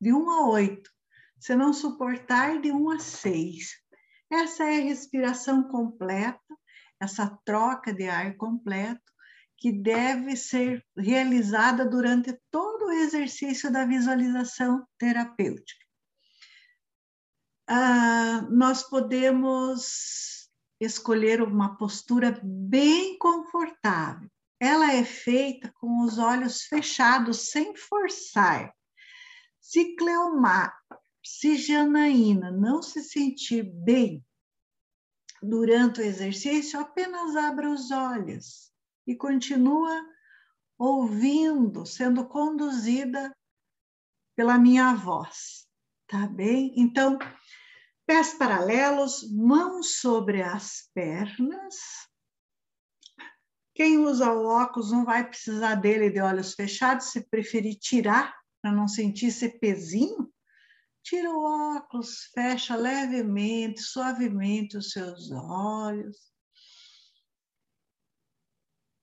de 0.00 0.12
um 0.12 0.30
a 0.30 0.48
oito. 0.48 0.92
Se 1.40 1.56
não 1.56 1.72
suportar, 1.72 2.60
de 2.60 2.70
um 2.70 2.88
a 2.88 3.00
seis. 3.00 3.82
Essa 4.30 4.62
é 4.62 4.76
a 4.78 4.84
respiração 4.84 5.64
completa, 5.64 6.56
essa 7.00 7.36
troca 7.44 7.92
de 7.92 8.08
ar 8.08 8.36
completo 8.36 9.11
que 9.62 9.70
deve 9.70 10.36
ser 10.36 10.84
realizada 10.96 11.88
durante 11.88 12.36
todo 12.50 12.86
o 12.86 12.90
exercício 12.90 13.70
da 13.70 13.84
visualização 13.84 14.84
terapêutica. 14.98 15.86
Ah, 17.68 18.44
nós 18.50 18.82
podemos 18.82 20.50
escolher 20.80 21.40
uma 21.40 21.76
postura 21.76 22.40
bem 22.42 23.16
confortável. 23.18 24.28
Ela 24.58 24.94
é 24.94 25.04
feita 25.04 25.72
com 25.76 26.02
os 26.02 26.18
olhos 26.18 26.62
fechados, 26.62 27.50
sem 27.52 27.76
forçar. 27.76 28.74
Se 29.60 29.94
Cleomar, 29.94 30.76
se 31.24 31.56
Janaína 31.56 32.50
não 32.50 32.82
se 32.82 33.00
sentir 33.00 33.62
bem 33.62 34.26
durante 35.40 36.00
o 36.00 36.04
exercício, 36.04 36.80
apenas 36.80 37.36
abra 37.36 37.70
os 37.70 37.92
olhos 37.92 38.71
e 39.06 39.14
continua 39.14 40.04
ouvindo, 40.78 41.86
sendo 41.86 42.26
conduzida 42.26 43.34
pela 44.36 44.58
minha 44.58 44.94
voz, 44.94 45.66
tá 46.08 46.26
bem? 46.26 46.72
Então, 46.76 47.18
pés 48.06 48.34
paralelos, 48.34 49.30
mãos 49.30 50.00
sobre 50.00 50.42
as 50.42 50.88
pernas. 50.94 51.76
Quem 53.74 53.98
usa 53.98 54.32
o 54.32 54.46
óculos 54.46 54.90
não 54.90 55.04
vai 55.04 55.28
precisar 55.28 55.76
dele 55.76 56.10
de 56.10 56.20
olhos 56.20 56.54
fechados, 56.54 57.06
se 57.06 57.28
preferir 57.28 57.78
tirar 57.78 58.34
para 58.60 58.72
não 58.72 58.86
sentir 58.86 59.26
esse 59.26 59.58
pezinho, 59.58 60.32
tira 61.02 61.30
o 61.30 61.76
óculos, 61.76 62.30
fecha 62.34 62.76
levemente, 62.76 63.80
suavemente 63.80 64.76
os 64.76 64.90
seus 64.90 65.30
olhos. 65.32 66.31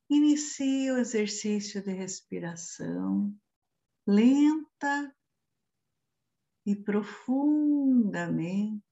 Inicie 0.09 0.91
o 0.91 0.97
exercício 0.97 1.83
de 1.83 1.91
respiração 1.91 3.37
lenta 4.09 5.15
e 6.65 6.75
profundamente. 6.75 8.83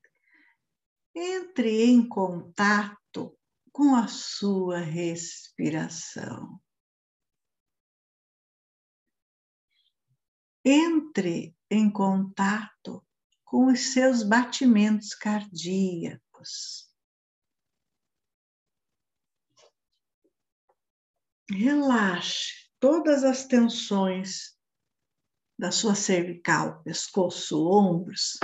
Entre 1.15 1.85
em 1.85 2.07
contato 2.07 3.35
com 3.71 3.95
a 3.95 4.07
sua 4.07 4.77
respiração. 4.77 6.61
Entre 10.63 11.57
em 11.69 11.91
contato 11.91 13.05
com 13.43 13.71
os 13.71 13.93
seus 13.93 14.21
batimentos 14.21 15.15
cardíacos. 15.15 16.86
Relaxe 21.49 22.69
todas 22.79 23.23
as 23.23 23.45
tensões 23.45 24.55
da 25.57 25.71
sua 25.71 25.95
cervical, 25.95 26.83
pescoço, 26.83 27.67
ombros. 27.67 28.37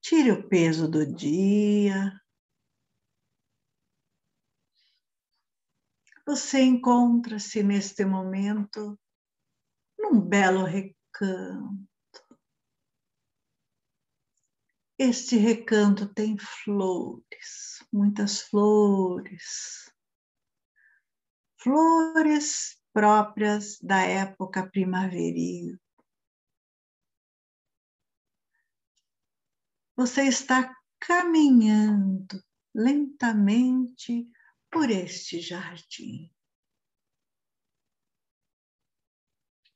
Tire 0.00 0.30
o 0.32 0.48
peso 0.48 0.88
do 0.88 1.04
dia. 1.04 2.12
Você 6.24 6.60
encontra-se 6.62 7.62
neste 7.62 8.04
momento 8.04 8.98
num 9.98 10.20
belo 10.20 10.64
recanto. 10.64 11.86
Este 14.98 15.36
recanto 15.36 16.12
tem 16.14 16.38
flores, 16.38 17.84
muitas 17.92 18.40
flores 18.40 19.94
flores 21.66 22.80
próprias 22.92 23.80
da 23.80 24.00
época 24.02 24.70
primaveril. 24.70 25.76
Você 29.96 30.28
está 30.28 30.72
caminhando 31.00 32.40
lentamente 32.72 34.30
por 34.70 34.90
este 34.90 35.40
jardim, 35.40 36.32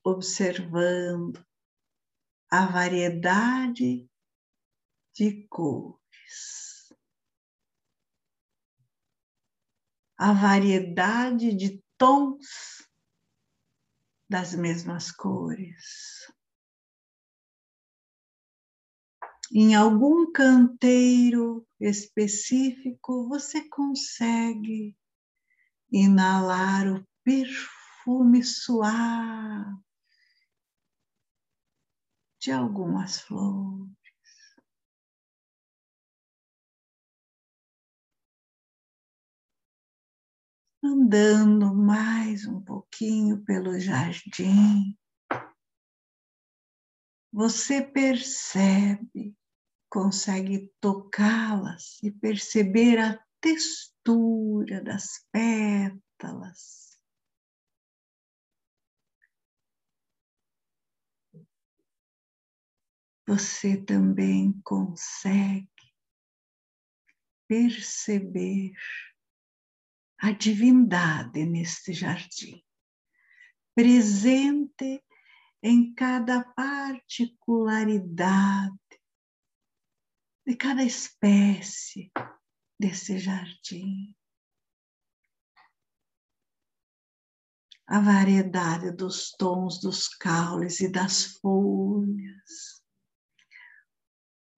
observando 0.04 1.44
a 2.52 2.66
variedade 2.66 4.08
de 5.12 5.44
cores. 5.48 6.70
a 10.20 10.34
variedade 10.34 11.54
de 11.54 11.82
tons 12.00 12.88
das 14.26 14.54
mesmas 14.54 15.12
cores. 15.12 16.32
Em 19.52 19.74
algum 19.74 20.32
canteiro 20.32 21.66
específico, 21.78 23.28
você 23.28 23.68
consegue 23.68 24.96
inalar 25.92 26.86
o 26.86 27.06
perfume 27.22 28.42
suave 28.42 29.76
de 32.38 32.50
algumas 32.50 33.20
flores. 33.20 33.99
Andando 40.82 41.74
mais 41.74 42.46
um 42.46 42.60
pouquinho 42.60 43.42
pelo 43.44 43.78
jardim, 43.78 44.96
você 47.32 47.80
percebe, 47.82 49.36
consegue 49.88 50.72
tocá-las 50.80 52.02
e 52.02 52.10
perceber 52.10 52.98
a 52.98 53.24
textura 53.40 54.82
das 54.82 55.26
pétalas. 55.30 56.98
Você 63.26 63.76
também 63.76 64.60
consegue 64.64 65.68
perceber 67.46 68.72
a 70.22 70.32
divindade 70.32 71.46
neste 71.46 71.94
jardim, 71.94 72.62
presente 73.74 75.02
em 75.62 75.94
cada 75.94 76.44
particularidade 76.44 78.76
de 80.46 80.54
cada 80.56 80.84
espécie 80.84 82.12
desse 82.78 83.18
jardim. 83.18 84.14
A 87.86 88.00
variedade 88.00 88.92
dos 88.92 89.30
tons 89.32 89.80
dos 89.80 90.06
caules 90.06 90.80
e 90.80 90.88
das 90.88 91.38
folhas, 91.38 92.84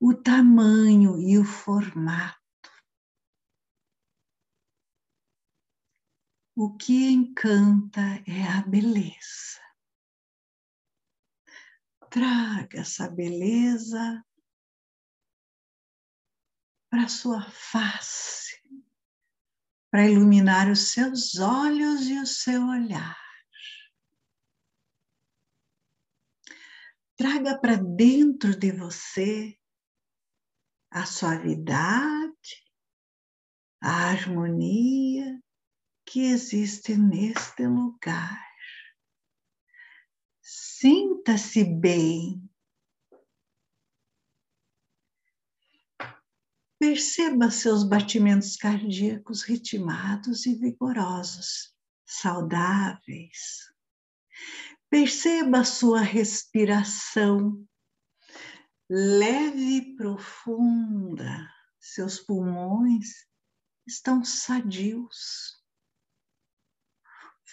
o 0.00 0.12
tamanho 0.12 1.16
e 1.18 1.38
o 1.38 1.44
formato 1.44 2.41
O 6.64 6.76
que 6.76 7.10
encanta 7.10 8.22
é 8.24 8.44
a 8.56 8.62
beleza. 8.62 9.60
Traga 12.08 12.78
essa 12.82 13.10
beleza 13.10 14.24
para 16.88 17.08
sua 17.08 17.42
face, 17.50 18.62
para 19.90 20.08
iluminar 20.08 20.70
os 20.70 20.92
seus 20.92 21.36
olhos 21.40 22.02
e 22.02 22.16
o 22.20 22.26
seu 22.26 22.64
olhar. 22.68 23.20
Traga 27.16 27.58
para 27.58 27.74
dentro 27.74 28.56
de 28.56 28.70
você 28.70 29.58
a 30.92 31.04
suavidade, 31.06 32.64
a 33.80 34.10
harmonia 34.10 35.41
que 36.12 36.26
existe 36.26 36.94
neste 36.94 37.66
lugar. 37.66 38.38
Sinta-se 40.42 41.64
bem. 41.64 42.46
Perceba 46.78 47.50
seus 47.50 47.82
batimentos 47.82 48.56
cardíacos 48.56 49.42
ritmados 49.42 50.44
e 50.44 50.54
vigorosos, 50.54 51.74
saudáveis. 52.04 53.72
Perceba 54.90 55.64
sua 55.64 56.02
respiração 56.02 57.66
leve 58.90 59.76
e 59.76 59.96
profunda. 59.96 61.48
Seus 61.80 62.20
pulmões 62.20 63.26
estão 63.86 64.22
sadios 64.22 65.61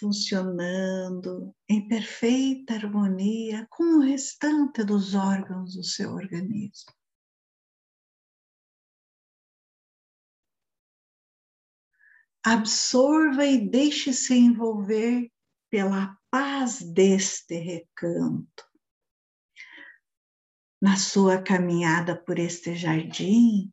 funcionando 0.00 1.54
em 1.68 1.86
perfeita 1.86 2.74
harmonia 2.74 3.66
com 3.68 3.98
o 3.98 4.00
restante 4.00 4.82
dos 4.82 5.14
órgãos 5.14 5.74
do 5.74 5.84
seu 5.84 6.12
organismo. 6.12 6.92
Absorva 12.42 13.44
e 13.44 13.68
deixe-se 13.68 14.34
envolver 14.34 15.30
pela 15.68 16.18
paz 16.30 16.80
deste 16.80 17.54
recanto. 17.58 18.64
Na 20.80 20.96
sua 20.96 21.42
caminhada 21.42 22.16
por 22.16 22.38
este 22.38 22.74
jardim, 22.74 23.70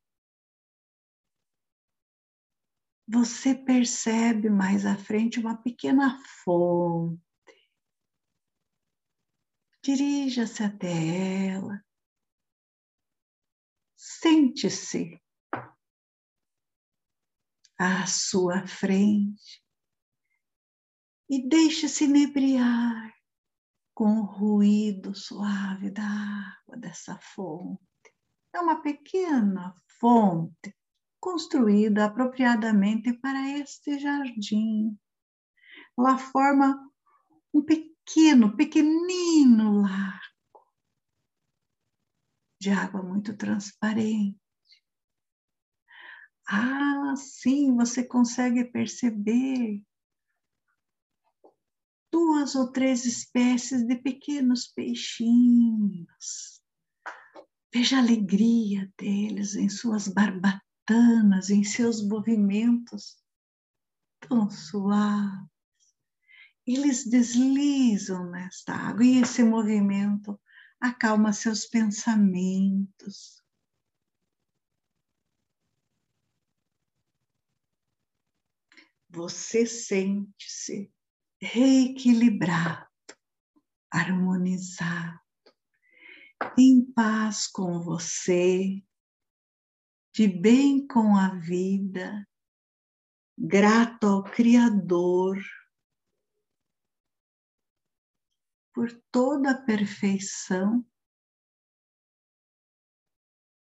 você 3.07 3.55
percebe 3.55 4.49
mais 4.49 4.85
à 4.85 4.97
frente 4.97 5.39
uma 5.39 5.55
pequena 5.55 6.21
fonte. 6.43 7.21
Dirija-se 9.81 10.61
até 10.61 11.47
ela. 11.47 11.81
Sente-se 13.95 15.21
à 17.79 18.05
sua 18.05 18.67
frente 18.67 19.63
e 21.29 21.47
deixe-se 21.47 22.03
inebriar 22.03 23.13
com 23.93 24.19
o 24.19 24.25
ruído 24.25 25.15
suave 25.15 25.91
da 25.91 26.03
água 26.03 26.75
dessa 26.75 27.17
fonte. 27.19 27.81
É 28.53 28.59
uma 28.59 28.81
pequena 28.81 29.73
fonte 29.99 30.76
construída 31.27 32.05
apropriadamente 32.05 33.11
para 33.19 33.49
este 33.59 33.99
jardim. 33.99 34.97
Ela 35.99 36.17
forma 36.17 36.89
um 37.53 37.61
pequeno, 37.61 38.55
pequenino 38.55 39.81
lago 39.81 40.63
de 42.61 42.69
água 42.69 43.03
muito 43.03 43.35
transparente. 43.35 44.39
Ah, 46.47 47.13
sim, 47.17 47.75
você 47.75 48.05
consegue 48.05 48.63
perceber 48.63 49.83
duas 52.09 52.55
ou 52.55 52.71
três 52.71 53.05
espécies 53.05 53.85
de 53.85 53.97
pequenos 53.97 54.67
peixinhos. 54.67 56.63
Veja 57.73 57.97
a 57.97 57.99
alegria 57.99 58.89
deles 58.97 59.55
em 59.55 59.67
suas 59.67 60.07
barbatanas 60.07 60.66
pestanas, 60.87 61.49
em 61.49 61.63
seus 61.63 62.01
movimentos 62.01 63.21
tão 64.21 64.49
suaves. 64.49 65.45
Eles 66.65 67.05
deslizam 67.05 68.29
nesta 68.31 68.73
água 68.73 69.03
e 69.03 69.21
esse 69.21 69.43
movimento 69.43 70.39
acalma 70.79 71.33
seus 71.33 71.65
pensamentos. 71.65 73.43
Você 79.09 79.65
sente-se 79.65 80.91
reequilibrado, 81.41 82.87
harmonizado, 83.91 85.19
em 86.57 86.83
paz 86.91 87.47
com 87.47 87.81
você, 87.81 88.83
de 90.17 90.27
bem 90.27 90.87
com 90.87 91.15
a 91.15 91.35
vida, 91.35 92.27
grato 93.37 94.07
ao 94.07 94.23
Criador 94.23 95.37
por 98.73 98.91
toda 99.11 99.51
a 99.51 99.61
perfeição 99.61 100.83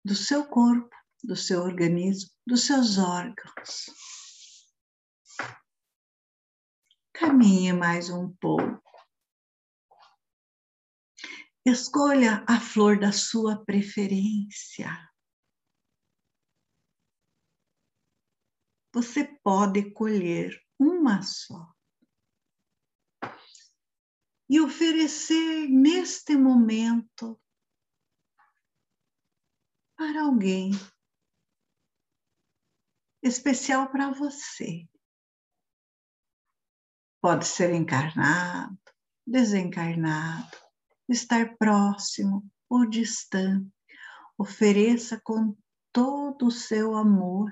do 0.05 0.15
seu 0.15 0.47
corpo, 0.47 0.95
do 1.23 1.35
seu 1.35 1.63
organismo, 1.63 2.31
dos 2.47 2.67
seus 2.67 2.99
órgãos. 2.99 3.87
Caminhe 7.15 7.73
mais 7.73 8.11
um 8.11 8.31
pouco. 8.37 8.83
Escolha 11.65 12.45
a 12.47 12.61
flor 12.61 13.01
da 13.01 13.13
sua 13.13 13.65
preferência. 13.65 15.14
Você 18.95 19.25
pode 19.43 19.91
colher 19.91 20.57
uma 20.79 21.21
só. 21.21 21.75
E 24.49 24.61
oferecer 24.61 25.69
neste 25.69 26.37
momento 26.37 27.41
para 29.97 30.23
alguém 30.23 30.71
especial 33.21 33.91
para 33.91 34.13
você. 34.13 34.89
Pode 37.21 37.47
ser 37.47 37.73
encarnado, 37.75 38.79
desencarnado, 39.27 40.57
estar 41.09 41.57
próximo 41.57 42.49
ou 42.69 42.89
distante. 42.89 43.69
Ofereça 44.39 45.21
com 45.25 45.57
todo 45.91 46.47
o 46.47 46.53
seu 46.53 46.95
amor 46.95 47.51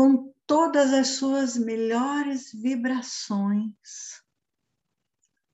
com 0.00 0.32
todas 0.46 0.94
as 0.94 1.08
suas 1.08 1.58
melhores 1.58 2.50
vibrações. 2.54 4.22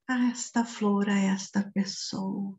A 0.09 0.31
esta 0.31 0.65
flor, 0.65 1.09
a 1.09 1.19
esta 1.19 1.69
pessoa. 1.73 2.57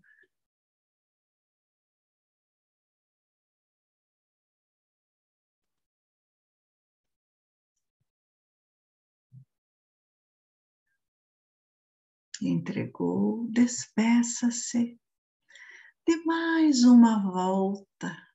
Entregou, 12.41 13.47
despeça-se. 13.49 14.99
De 16.05 16.25
mais 16.25 16.83
uma 16.83 17.23
volta 17.31 18.26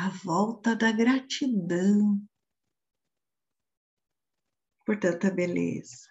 a 0.00 0.10
volta 0.10 0.76
da 0.76 0.92
gratidão 0.92 2.24
por 4.86 4.96
tanta 5.00 5.28
beleza, 5.28 6.08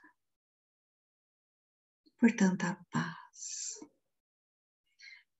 por 2.19 2.36
tanta 2.36 2.76
paz. 2.91 3.80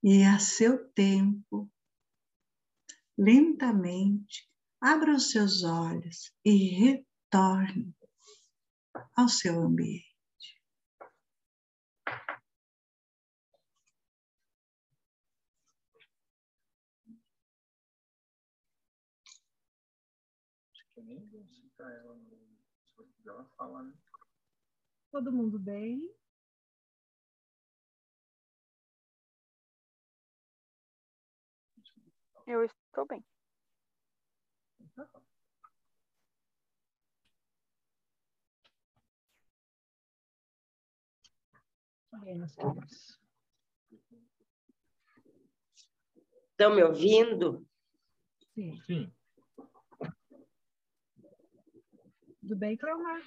E 0.02 0.24
a 0.24 0.40
seu 0.40 0.90
tempo, 0.94 1.70
lentamente, 3.18 4.50
abra 4.80 5.14
os 5.14 5.30
seus 5.30 5.66
olhos 5.66 6.34
e 6.46 6.70
retorne 6.70 7.94
ao 9.18 9.28
seu 9.28 9.60
ambiente. 9.60 10.08
nem 21.08 21.26
vou 21.28 21.46
citar 21.46 21.90
ela 21.90 22.16
no 22.16 22.58
se 23.28 23.30
ela 23.30 23.44
falar, 23.58 23.84
né? 23.84 23.94
Todo 25.12 25.34
mundo 25.34 25.60
bem? 25.60 26.16
Eu 32.46 32.64
estou 32.64 33.06
bem. 33.06 33.22
Estão 46.52 46.74
me 46.74 46.84
ouvindo? 46.84 47.68
Sim. 48.56 48.82
Sim. 48.84 49.17
Tudo 52.48 52.60
bem, 52.60 52.78
Cleomar? 52.78 53.22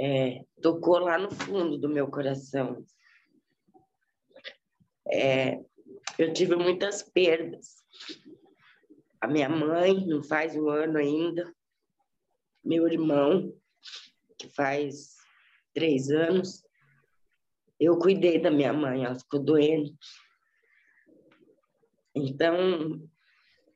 É, 0.00 0.46
tocou 0.62 0.98
lá 0.98 1.18
no 1.18 1.30
fundo 1.30 1.76
do 1.76 1.86
meu 1.86 2.08
coração. 2.08 2.82
É, 5.06 5.62
eu 6.18 6.32
tive 6.32 6.56
muitas 6.56 7.02
perdas. 7.02 7.84
A 9.20 9.28
minha 9.28 9.46
mãe, 9.46 10.06
não 10.06 10.22
faz 10.22 10.56
um 10.56 10.70
ano 10.70 10.96
ainda. 10.96 11.54
Meu 12.64 12.88
irmão, 12.88 13.54
que 14.38 14.48
faz 14.48 15.14
três 15.74 16.08
anos. 16.08 16.64
Eu 17.78 17.98
cuidei 17.98 18.40
da 18.40 18.50
minha 18.50 18.72
mãe, 18.72 19.04
ela 19.04 19.18
ficou 19.18 19.38
doente. 19.38 19.94
Então, 22.14 23.06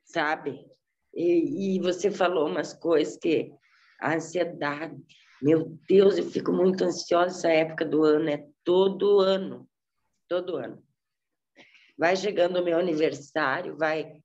sabe, 0.04 0.74
E, 1.16 1.76
e 1.76 1.80
você 1.80 2.10
falou 2.10 2.46
umas 2.46 2.74
coisas 2.74 3.16
que 3.16 3.50
a 3.98 4.14
ansiedade, 4.14 4.94
meu 5.42 5.78
Deus, 5.88 6.18
eu 6.18 6.30
fico 6.30 6.52
muito 6.52 6.84
ansiosa 6.84 7.38
essa 7.38 7.48
época 7.48 7.86
do 7.86 8.04
ano, 8.04 8.28
é 8.28 8.46
todo 8.62 9.20
ano, 9.20 9.66
todo 10.28 10.56
ano. 10.56 10.82
Vai 11.96 12.14
chegando 12.14 12.60
o 12.60 12.64
meu 12.64 12.78
aniversário, 12.78 13.76
vai 13.78 14.20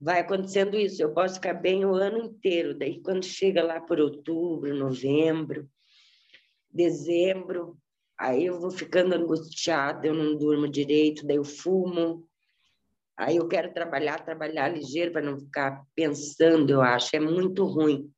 vai 0.00 0.20
acontecendo 0.20 0.76
isso. 0.76 1.02
Eu 1.02 1.14
posso 1.14 1.36
ficar 1.36 1.54
bem 1.54 1.84
o 1.84 1.94
ano 1.94 2.18
inteiro, 2.18 2.78
daí 2.78 3.00
quando 3.02 3.24
chega 3.24 3.62
lá 3.62 3.80
por 3.80 3.98
outubro, 3.98 4.74
novembro, 4.74 5.68
dezembro, 6.70 7.78
aí 8.18 8.46
eu 8.46 8.60
vou 8.60 8.70
ficando 8.70 9.14
angustiada, 9.14 10.06
eu 10.06 10.14
não 10.14 10.36
durmo 10.36 10.68
direito, 10.68 11.26
daí 11.26 11.36
eu 11.36 11.44
fumo. 11.44 12.28
Aí 13.16 13.36
eu 13.36 13.46
quero 13.46 13.72
trabalhar, 13.72 14.24
trabalhar 14.24 14.68
ligeiro 14.68 15.12
para 15.12 15.22
não 15.22 15.38
ficar 15.38 15.84
pensando, 15.94 16.70
eu 16.70 16.82
acho, 16.82 17.14
é 17.14 17.20
muito 17.20 17.64
ruim. 17.64 18.12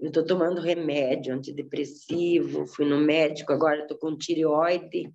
Eu 0.00 0.08
estou 0.08 0.26
tomando 0.26 0.60
remédio 0.60 1.34
antidepressivo, 1.34 2.66
fui 2.66 2.84
no 2.84 2.98
médico, 2.98 3.52
agora 3.52 3.82
estou 3.82 3.96
com 3.96 4.16
tireoide. 4.16 5.12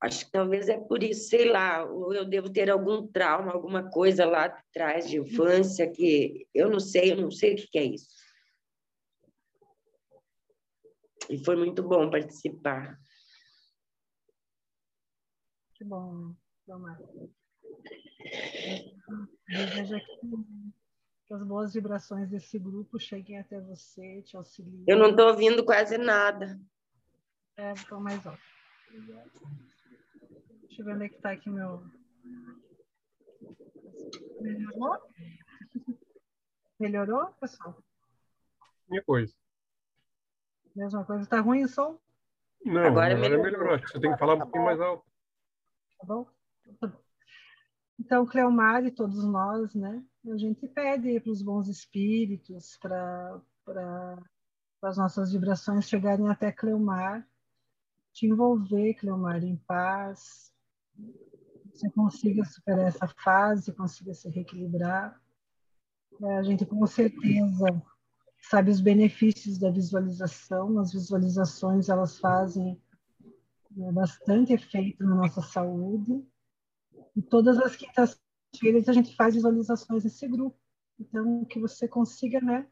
Acho 0.00 0.26
que 0.26 0.32
talvez 0.32 0.68
é 0.68 0.78
por 0.78 1.02
isso, 1.02 1.30
sei 1.30 1.46
lá, 1.46 1.78
eu 1.80 2.26
devo 2.26 2.52
ter 2.52 2.68
algum 2.68 3.06
trauma, 3.06 3.52
alguma 3.52 3.88
coisa 3.90 4.26
lá 4.26 4.44
atrás 4.44 5.08
de 5.08 5.18
infância 5.18 5.90
que 5.90 6.46
eu 6.52 6.68
não 6.68 6.80
sei, 6.80 7.12
eu 7.12 7.16
não 7.16 7.30
sei 7.30 7.54
o 7.54 7.56
que 7.56 7.78
é 7.78 7.84
isso. 7.84 8.08
E 11.30 11.42
foi 11.42 11.56
muito 11.56 11.82
bom 11.82 12.10
participar. 12.10 12.98
Que 15.74 15.84
bom, 15.84 16.34
Tomara. 16.66 16.98
Desejo 19.48 19.96
que 21.26 21.34
as 21.34 21.42
boas 21.42 21.74
vibrações 21.74 22.28
desse 22.28 22.58
grupo 22.58 22.98
cheguem 22.98 23.38
até 23.38 23.60
você, 23.60 24.22
te 24.22 24.36
auxiliem. 24.36 24.84
Eu 24.86 24.98
não 24.98 25.10
estou 25.10 25.28
ouvindo 25.28 25.64
quase 25.64 25.98
nada. 25.98 26.60
É, 27.56 27.72
estou 27.72 28.00
mais 28.00 28.26
alto. 28.26 28.42
Deixa 30.62 30.82
eu 30.82 30.84
ver 30.84 30.94
onde 30.94 31.04
é 31.04 31.08
que 31.08 31.16
está 31.16 31.30
aqui 31.30 31.50
meu. 31.50 31.84
Melhorou? 34.40 34.98
Melhorou, 36.80 37.26
pessoal? 37.40 37.82
Minha 38.88 39.02
coisa. 39.02 39.34
Mesma 40.74 41.04
coisa. 41.04 41.22
Está 41.22 41.40
ruim 41.40 41.64
o 41.64 41.68
som? 41.68 41.98
Não, 42.64 42.84
agora, 42.84 43.14
agora 43.14 43.38
melhorou. 43.38 43.44
melhorou. 43.44 43.78
Você 43.78 44.00
tem 44.00 44.12
que 44.12 44.18
falar 44.18 44.34
um 44.34 44.40
pouquinho 44.40 44.64
mais 44.64 44.80
alto. 44.80 45.04
Tá 45.98 46.06
bom? 46.06 46.33
Então, 47.98 48.26
Cleomar 48.26 48.84
e 48.84 48.90
todos 48.90 49.24
nós, 49.24 49.74
né? 49.74 50.04
A 50.26 50.36
gente 50.36 50.66
pede 50.66 51.20
para 51.20 51.30
os 51.30 51.42
bons 51.42 51.68
espíritos, 51.68 52.76
para 52.78 53.40
as 54.82 54.96
nossas 54.96 55.32
vibrações 55.32 55.88
chegarem 55.88 56.28
até 56.28 56.50
Cleomar, 56.50 57.26
te 58.12 58.26
envolver, 58.26 58.94
Cleomar, 58.94 59.42
em 59.44 59.56
paz, 59.56 60.52
você 61.72 61.90
consiga 61.90 62.44
superar 62.44 62.86
essa 62.86 63.08
fase, 63.08 63.72
consiga 63.72 64.14
se 64.14 64.28
reequilibrar. 64.28 65.20
É, 66.22 66.38
a 66.38 66.42
gente 66.42 66.64
com 66.64 66.86
certeza 66.86 67.82
sabe 68.40 68.70
os 68.70 68.80
benefícios 68.80 69.58
da 69.58 69.70
visualização, 69.70 70.78
as 70.78 70.92
visualizações 70.92 71.88
elas 71.88 72.18
fazem 72.18 72.80
né, 73.70 73.90
bastante 73.90 74.52
efeito 74.52 75.02
na 75.04 75.16
nossa 75.16 75.42
saúde. 75.42 76.24
E 77.16 77.22
todas 77.22 77.58
as 77.58 77.76
quintas-feiras 77.76 78.88
a 78.88 78.92
gente 78.92 79.14
faz 79.16 79.34
visualizações 79.34 80.04
nesse 80.04 80.26
grupo. 80.26 80.58
Então, 80.98 81.44
que 81.44 81.58
você 81.58 81.88
consiga, 81.88 82.40
né, 82.40 82.66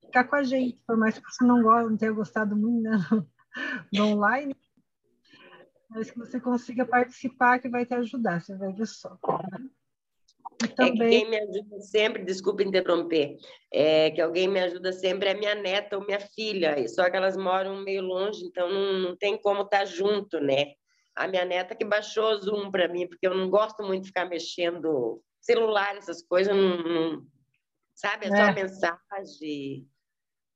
ficar 0.00 0.24
com 0.24 0.36
a 0.36 0.42
gente, 0.42 0.78
por 0.86 0.96
mais 0.96 1.18
que 1.18 1.24
você 1.24 1.44
não, 1.44 1.62
goste, 1.62 1.90
não 1.90 1.96
tenha 1.96 2.12
gostado 2.12 2.56
muito 2.56 2.82
né, 2.82 2.96
do 3.92 4.04
online, 4.04 4.54
mas 5.90 6.10
que 6.10 6.18
você 6.18 6.40
consiga 6.40 6.84
participar, 6.84 7.58
que 7.58 7.68
vai 7.68 7.86
te 7.86 7.94
ajudar, 7.94 8.40
você 8.40 8.56
vai 8.56 8.72
ver 8.72 8.86
só. 8.86 9.18
E 10.62 10.68
também... 10.68 11.08
É 11.08 11.10
que 11.10 11.18
quem 11.18 11.30
me 11.30 11.38
ajuda 11.38 11.80
sempre, 11.80 12.24
desculpa 12.24 12.62
interromper, 12.62 13.36
é 13.72 14.10
que 14.10 14.20
alguém 14.20 14.48
me 14.48 14.60
ajuda 14.60 14.92
sempre 14.92 15.30
é 15.30 15.34
minha 15.34 15.54
neta 15.54 15.96
ou 15.96 16.04
minha 16.04 16.20
filha, 16.20 16.76
só 16.88 17.08
que 17.08 17.16
elas 17.16 17.36
moram 17.36 17.82
meio 17.82 18.02
longe, 18.02 18.44
então 18.44 18.70
não, 18.70 18.98
não 19.00 19.16
tem 19.16 19.40
como 19.40 19.62
estar 19.62 19.78
tá 19.80 19.84
junto, 19.84 20.40
né? 20.40 20.74
A 21.14 21.28
minha 21.28 21.44
neta 21.44 21.74
que 21.74 21.84
baixou 21.84 22.32
o 22.32 22.42
Zoom 22.42 22.70
para 22.70 22.88
mim, 22.88 23.06
porque 23.06 23.26
eu 23.26 23.34
não 23.34 23.48
gosto 23.48 23.82
muito 23.82 24.02
de 24.02 24.08
ficar 24.08 24.24
mexendo 24.24 25.22
celular, 25.40 25.96
essas 25.96 26.22
coisas, 26.22 26.54
não, 26.54 26.76
não 26.82 27.26
sabe? 27.94 28.26
É 28.26 28.28
só 28.30 28.36
é. 28.36 28.52
mensagem. 28.52 29.88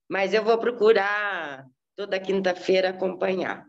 Mas 0.09 0.35
eu 0.35 0.43
vou 0.43 0.59
procurar 0.59 1.67
toda 1.97 2.21
quinta-feira 2.21 2.91
acompanhar. 2.91 3.69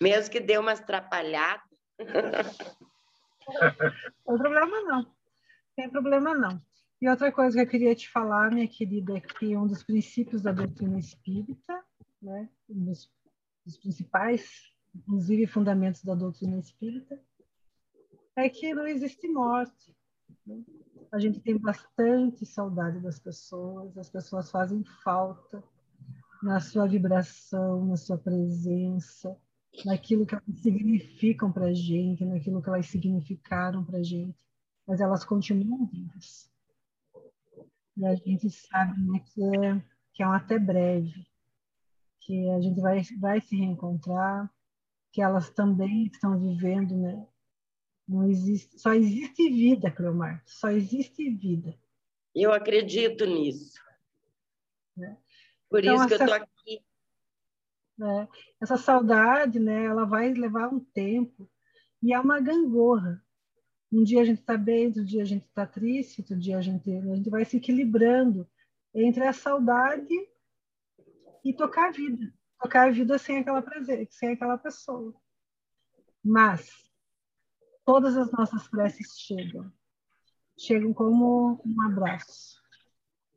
Mesmo 0.00 0.30
que 0.30 0.40
dê 0.40 0.58
umas 0.58 0.80
atrapalhadas. 0.80 1.64
Não 4.26 4.36
tem 4.36 4.38
problema 4.38 4.80
não. 4.80 5.14
Tem 5.76 5.90
problema 5.90 6.34
não. 6.34 6.62
E 7.00 7.08
outra 7.08 7.30
coisa 7.30 7.58
que 7.58 7.62
eu 7.62 7.68
queria 7.68 7.94
te 7.94 8.08
falar, 8.08 8.50
minha 8.50 8.66
querida, 8.66 9.18
é 9.18 9.20
que 9.20 9.54
um 9.54 9.66
dos 9.66 9.82
princípios 9.82 10.40
da 10.40 10.50
doutrina 10.50 10.98
espírita, 10.98 11.84
né, 12.22 12.48
um 12.70 12.86
dos, 12.86 13.10
dos 13.66 13.76
principais, 13.76 14.73
inclusive 14.94 15.46
fundamentos 15.46 16.02
da 16.04 16.14
doutrina 16.14 16.58
espírita, 16.58 17.20
é 18.36 18.48
que 18.48 18.74
não 18.74 18.86
existe 18.86 19.28
morte. 19.28 19.94
Né? 20.46 20.62
A 21.12 21.18
gente 21.18 21.40
tem 21.40 21.58
bastante 21.58 22.44
saudade 22.44 23.00
das 23.00 23.18
pessoas, 23.18 23.96
as 23.96 24.10
pessoas 24.10 24.50
fazem 24.50 24.82
falta 25.02 25.62
na 26.42 26.60
sua 26.60 26.86
vibração, 26.86 27.86
na 27.86 27.96
sua 27.96 28.18
presença, 28.18 29.36
naquilo 29.84 30.26
que 30.26 30.34
elas 30.34 30.60
significam 30.60 31.50
para 31.50 31.66
a 31.66 31.72
gente, 31.72 32.24
naquilo 32.24 32.60
que 32.60 32.68
elas 32.68 32.86
significaram 32.86 33.84
para 33.84 33.98
a 33.98 34.02
gente, 34.02 34.36
mas 34.86 35.00
elas 35.00 35.24
continuam 35.24 35.86
vivas. 35.86 36.50
E 37.96 38.04
a 38.04 38.14
gente 38.14 38.50
sabe 38.50 39.00
né, 39.00 39.20
que, 39.20 39.42
é, 39.42 39.82
que 40.12 40.22
é 40.22 40.28
um 40.28 40.32
até 40.32 40.58
breve, 40.58 41.26
que 42.20 42.50
a 42.50 42.60
gente 42.60 42.80
vai, 42.80 43.02
vai 43.20 43.40
se 43.40 43.56
reencontrar, 43.56 44.52
que 45.14 45.22
elas 45.22 45.48
também 45.48 46.06
estão 46.06 46.36
vivendo, 46.38 46.96
né? 46.96 47.24
Não 48.06 48.28
existe, 48.28 48.78
só 48.78 48.92
existe 48.92 49.48
vida, 49.48 49.88
Cleomar, 49.88 50.42
só 50.44 50.70
existe 50.70 51.30
vida. 51.30 51.78
Eu 52.34 52.52
acredito 52.52 53.24
nisso. 53.24 53.80
É. 54.98 55.16
Por 55.70 55.78
então, 55.78 55.94
isso 55.94 56.08
que 56.08 56.14
essa... 56.14 56.24
eu 56.24 56.28
estou 56.28 56.42
aqui 56.42 56.84
né? 57.96 58.28
Essa 58.60 58.76
saudade, 58.76 59.60
né, 59.60 59.84
ela 59.84 60.04
vai 60.04 60.34
levar 60.34 60.66
um 60.66 60.80
tempo 60.80 61.48
e 62.02 62.12
é 62.12 62.18
uma 62.18 62.40
gangorra. 62.40 63.24
Um 63.92 64.02
dia 64.02 64.22
a 64.22 64.24
gente 64.24 64.40
está 64.40 64.56
bem, 64.56 64.88
outro 64.88 65.04
dia 65.04 65.22
a 65.22 65.24
gente 65.24 65.46
está 65.46 65.64
triste, 65.64 66.20
outro 66.20 66.36
dia 66.36 66.58
a 66.58 66.60
gente, 66.60 66.90
a 66.90 67.14
gente 67.14 67.30
vai 67.30 67.44
se 67.44 67.58
equilibrando 67.58 68.48
entre 68.92 69.22
a 69.24 69.32
saudade 69.32 70.12
e 71.44 71.52
tocar 71.52 71.88
a 71.90 71.92
vida. 71.92 72.34
Tocar 72.64 72.88
a 72.88 72.90
vida 72.90 73.18
sem 73.18 73.40
aquela 73.40 73.60
presença, 73.60 74.10
sem 74.12 74.30
aquela 74.30 74.56
pessoa. 74.56 75.14
Mas 76.24 76.90
todas 77.84 78.16
as 78.16 78.32
nossas 78.32 78.66
preces 78.66 79.20
chegam. 79.20 79.70
Chegam 80.58 80.94
como 80.94 81.60
um 81.62 81.82
abraço. 81.82 82.58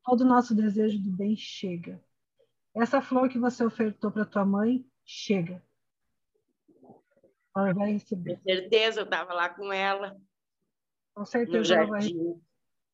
Todo 0.05 0.21
o 0.21 0.25
nosso 0.25 0.55
desejo 0.55 0.97
do 0.99 1.11
bem 1.11 1.35
chega. 1.35 2.01
Essa 2.73 3.01
flor 3.01 3.27
que 3.27 3.37
você 3.37 3.65
ofertou 3.65 4.11
para 4.11 4.23
tua 4.23 4.45
mãe, 4.45 4.89
chega. 5.03 5.61
Ela 7.53 7.73
vai 7.73 7.91
receber. 7.91 8.37
Com 8.37 8.43
certeza, 8.43 9.01
eu 9.01 9.03
estava 9.03 9.33
lá 9.33 9.49
com 9.49 9.73
ela. 9.73 10.15
Com 11.13 11.25
certeza 11.25 11.65
jardim. 11.65 12.17
Vai... 12.17 12.41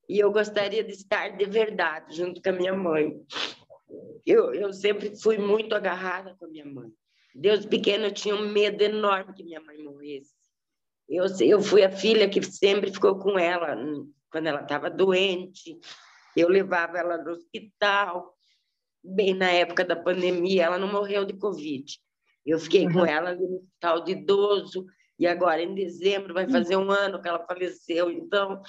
E 0.10 0.18
eu 0.18 0.32
gostaria 0.32 0.84
de 0.84 0.94
estar 0.94 1.38
de 1.38 1.46
verdade 1.46 2.16
junto 2.16 2.42
com 2.42 2.50
a 2.50 2.54
minha 2.54 2.74
mãe. 2.74 3.24
Eu, 4.26 4.54
eu 4.54 4.74
sempre 4.74 5.16
fui 5.16 5.38
muito 5.38 5.76
agarrada 5.76 6.36
com 6.40 6.46
a 6.46 6.50
minha 6.50 6.66
mãe. 6.66 6.90
Deus 7.36 7.66
pequeno, 7.66 8.06
eu 8.06 8.14
tinha 8.14 8.36
um 8.36 8.48
medo 8.48 8.82
enorme 8.82 9.34
que 9.34 9.44
minha 9.44 9.62
mãe 9.62 9.78
morresse. 9.78 10.34
Eu, 11.10 11.26
eu 11.42 11.62
fui 11.62 11.84
a 11.84 11.92
filha 11.92 12.30
que 12.30 12.42
sempre 12.44 12.92
ficou 12.92 13.20
com 13.20 13.38
ela 13.38 13.76
quando 14.32 14.48
ela 14.48 14.62
estava 14.62 14.90
doente. 14.90 15.78
Eu 16.36 16.48
levava 16.48 16.98
ela 16.98 17.18
no 17.18 17.32
hospital 17.32 18.34
bem 19.04 19.34
na 19.34 19.52
época 19.52 19.84
da 19.84 19.96
pandemia, 19.96 20.64
ela 20.64 20.78
não 20.78 20.88
morreu 20.88 21.26
de 21.26 21.34
Covid. 21.34 22.00
Eu 22.46 22.58
fiquei 22.58 22.86
uhum. 22.86 22.94
com 22.94 23.06
ela 23.06 23.32
ali 23.32 23.46
no 23.46 23.58
hospital 23.58 24.04
de 24.04 24.12
idoso, 24.14 24.86
e 25.20 25.28
agora, 25.28 25.62
em 25.62 25.76
dezembro, 25.76 26.34
vai 26.34 26.50
fazer 26.50 26.76
um 26.76 26.92
ano 26.92 27.22
que 27.22 27.28
ela 27.28 27.46
faleceu. 27.46 28.10
Então, 28.10 28.62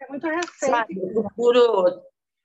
é 0.00 0.08
muito 0.08 0.26
recente. 0.26 0.70
Sabe, 0.70 0.96
eu 0.98 1.12
procuro 1.12 2.02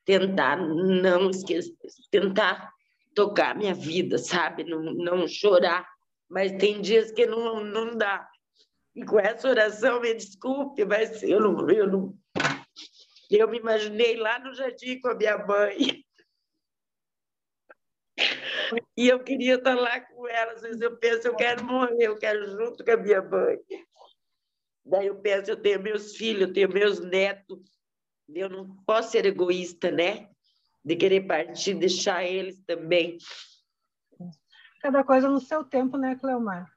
tentar 0.10 0.58
não 0.58 1.30
esquecer, 1.30 1.72
tentar 2.10 2.74
tocar 3.14 3.56
minha 3.56 3.76
vida, 3.76 4.18
sabe? 4.18 4.64
Não, 4.64 4.82
não 4.82 5.28
chorar. 5.28 5.88
Mas 6.28 6.52
tem 6.54 6.82
dias 6.82 7.12
que 7.12 7.28
não, 7.28 7.64
não 7.64 7.96
dá. 7.96 8.28
E 8.96 9.06
com 9.06 9.20
essa 9.20 9.48
oração, 9.48 10.02
me 10.02 10.12
desculpe, 10.16 10.84
mas 10.84 11.22
eu 11.22 11.40
não, 11.40 11.70
eu 11.70 11.88
não. 11.88 12.18
Eu 13.30 13.48
me 13.48 13.60
imaginei 13.60 14.18
lá 14.18 14.40
no 14.40 14.52
jardim 14.56 15.00
com 15.00 15.10
a 15.10 15.16
minha 15.16 15.38
mãe. 15.38 16.04
E 18.98 19.08
eu 19.08 19.24
queria 19.24 19.56
estar 19.56 19.76
lá 19.76 20.00
com 20.00 20.28
ela. 20.28 20.54
Às 20.54 20.62
vezes 20.62 20.82
eu 20.82 20.98
penso, 20.98 21.28
eu 21.28 21.36
quero 21.36 21.64
morrer, 21.64 22.08
eu 22.08 22.18
quero 22.18 22.48
junto 22.48 22.84
com 22.84 22.92
a 22.92 22.98
minha 22.98 23.22
mãe. 23.22 23.60
Daí 24.84 25.06
eu 25.06 25.22
penso, 25.22 25.52
eu 25.52 25.62
tenho 25.62 25.80
meus 25.80 26.16
filhos, 26.16 26.48
eu 26.48 26.54
tenho 26.54 26.74
meus 26.74 27.00
netos. 27.00 27.60
Eu 28.34 28.50
não 28.50 28.76
posso 28.86 29.12
ser 29.12 29.26
egoísta, 29.26 29.92
né? 29.92 30.30
De 30.84 30.96
querer 30.96 31.22
partir, 31.28 31.74
deixar 31.74 32.24
eles 32.24 32.60
também. 32.62 33.18
Cada 34.82 35.04
coisa 35.04 35.30
no 35.30 35.42
seu 35.42 35.64
tempo, 35.64 35.98
né, 35.98 36.16
Cleomar? 36.16 36.72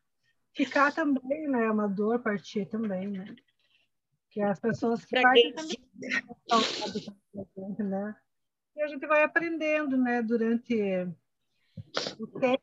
Ficar 0.54 0.92
também, 0.92 1.48
né? 1.48 1.66
É 1.66 1.70
uma 1.70 1.88
dor 1.88 2.20
partir 2.20 2.66
também, 2.66 3.08
né? 3.08 3.34
Que 4.30 4.40
as 4.40 4.58
pessoas 4.58 5.04
que 5.04 5.20
partem 5.20 5.52
também 5.52 5.78
né? 7.78 8.16
E 8.74 8.82
a 8.82 8.88
gente 8.88 9.06
vai 9.06 9.22
aprendendo, 9.22 9.96
né, 9.96 10.22
durante 10.22 10.74
o 12.18 12.26
tempo, 12.26 12.62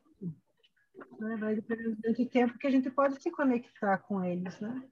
né? 1.18 1.36
Vai 1.36 1.58
aprendendo 1.58 1.96
durante 1.96 2.22
o 2.22 2.28
tempo 2.28 2.58
que 2.58 2.66
a 2.66 2.70
gente 2.70 2.90
pode 2.90 3.22
se 3.22 3.30
conectar 3.30 3.98
com 3.98 4.22
eles, 4.24 4.58
né? 4.60 4.82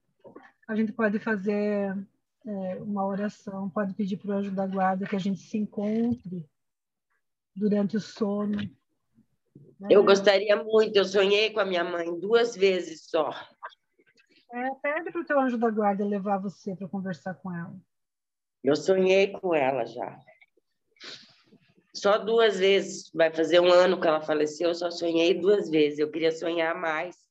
A 0.69 0.77
gente 0.77 0.93
pode 0.93 1.19
fazer 1.19 1.97
é, 2.49 2.77
uma 2.77 3.07
oração, 3.07 3.69
pode 3.69 3.93
pedir 3.93 4.17
para 4.17 4.31
o 4.31 4.33
anjo 4.33 4.51
da 4.51 4.67
guarda 4.67 5.07
que 5.07 5.15
a 5.15 5.19
gente 5.19 5.41
se 5.41 5.59
encontre 5.59 6.49
durante 7.55 7.97
o 7.97 8.01
sono. 8.01 8.57
Né? 9.79 9.89
Eu 9.91 10.03
gostaria 10.03 10.57
muito, 10.57 10.97
eu 10.97 11.05
sonhei 11.05 11.51
com 11.51 11.61
a 11.61 11.67
minha 11.67 11.85
mãe 11.85 12.19
duas 12.19 12.57
vezes 12.57 13.05
só. 13.11 13.31
É, 14.51 14.71
pede 14.83 15.13
para 15.13 15.21
o 15.21 15.25
teu 15.27 15.39
anjo 15.39 15.59
da 15.59 15.69
guarda 15.69 16.07
levar 16.07 16.39
você 16.39 16.75
para 16.75 16.89
conversar 16.89 17.35
com 17.35 17.55
ela. 17.55 17.77
Eu 18.65 18.75
sonhei 18.75 19.29
com 19.29 19.55
ela 19.55 19.85
já. 19.85 20.19
Só 21.95 22.17
duas 22.17 22.59
vezes. 22.59 23.11
Vai 23.13 23.31
fazer 23.31 23.61
um 23.61 23.71
ano 23.71 24.01
que 24.01 24.09
ela 24.09 24.23
faleceu, 24.23 24.69
eu 24.69 24.75
só 24.75 24.91
sonhei 24.91 25.35
duas 25.35 25.69
vezes. 25.69 25.99
Eu 25.99 26.11
queria 26.11 26.33
sonhar 26.33 26.75
mais. 26.75 27.28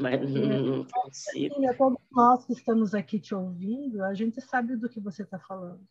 Mas 0.00 0.30
não 0.30 0.84
consigo. 0.84 1.54
Filha, 1.54 1.76
todos 1.76 2.00
nós 2.10 2.44
que 2.44 2.52
estamos 2.52 2.94
aqui 2.94 3.18
te 3.20 3.34
ouvindo, 3.34 4.02
a 4.02 4.14
gente 4.14 4.40
sabe 4.40 4.76
do 4.76 4.88
que 4.88 5.00
você 5.00 5.22
está 5.22 5.38
falando. 5.38 5.86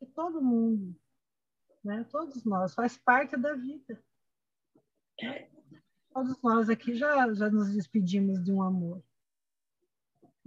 E 0.00 0.06
todo 0.06 0.42
mundo, 0.42 0.94
né? 1.82 2.06
todos 2.10 2.44
nós, 2.44 2.74
faz 2.74 2.96
parte 2.98 3.36
da 3.36 3.54
vida. 3.54 4.02
Todos 6.12 6.40
nós 6.42 6.68
aqui 6.68 6.94
já, 6.94 7.32
já 7.34 7.50
nos 7.50 7.72
despedimos 7.72 8.42
de 8.42 8.52
um 8.52 8.62
amor. 8.62 9.02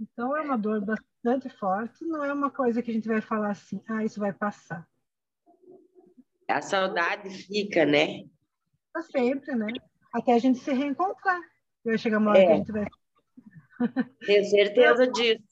Então 0.00 0.36
é 0.36 0.42
uma 0.42 0.56
dor 0.56 0.84
bastante 0.84 1.48
forte, 1.58 2.04
não 2.04 2.24
é 2.24 2.32
uma 2.32 2.50
coisa 2.50 2.82
que 2.82 2.90
a 2.90 2.94
gente 2.94 3.08
vai 3.08 3.20
falar 3.20 3.50
assim, 3.50 3.82
ah, 3.88 4.04
isso 4.04 4.20
vai 4.20 4.32
passar. 4.32 4.88
A 6.48 6.62
saudade 6.62 7.28
fica, 7.30 7.84
né? 7.84 8.24
Para 8.92 9.02
sempre, 9.02 9.54
né? 9.54 9.66
Até 10.12 10.34
a 10.34 10.38
gente 10.38 10.58
se 10.58 10.72
reencontrar. 10.72 11.40
Vai 11.84 11.98
chegar 11.98 12.18
uma 12.18 12.30
hora 12.30 12.40
é. 12.40 12.46
que 12.46 12.52
a 12.52 12.56
gente 12.56 12.72
vai. 12.72 12.86
Tenho 14.24 14.44
certeza 14.44 15.06
disso. 15.06 15.42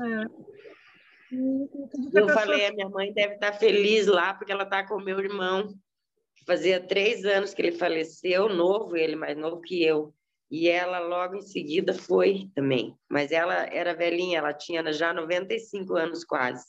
É. 0.00 0.52
Eu 2.12 2.28
falei, 2.28 2.66
a 2.66 2.72
minha 2.72 2.88
mãe 2.88 3.12
deve 3.12 3.34
estar 3.34 3.54
feliz 3.54 4.06
lá, 4.06 4.34
porque 4.34 4.52
ela 4.52 4.64
está 4.64 4.86
com 4.86 4.96
o 4.96 5.04
meu 5.04 5.18
irmão. 5.18 5.74
Fazia 6.46 6.80
três 6.80 7.24
anos 7.24 7.54
que 7.54 7.62
ele 7.62 7.72
faleceu, 7.72 8.48
novo, 8.48 8.96
ele 8.96 9.16
mais 9.16 9.36
novo 9.36 9.60
que 9.60 9.82
eu. 9.82 10.14
E 10.50 10.68
ela 10.68 10.98
logo 10.98 11.36
em 11.36 11.40
seguida 11.40 11.94
foi 11.94 12.50
também. 12.54 12.94
Mas 13.08 13.32
ela 13.32 13.64
era 13.66 13.94
velhinha, 13.94 14.38
ela 14.38 14.52
tinha 14.52 14.92
já 14.92 15.12
95 15.12 15.96
anos 15.96 16.24
quase. 16.24 16.66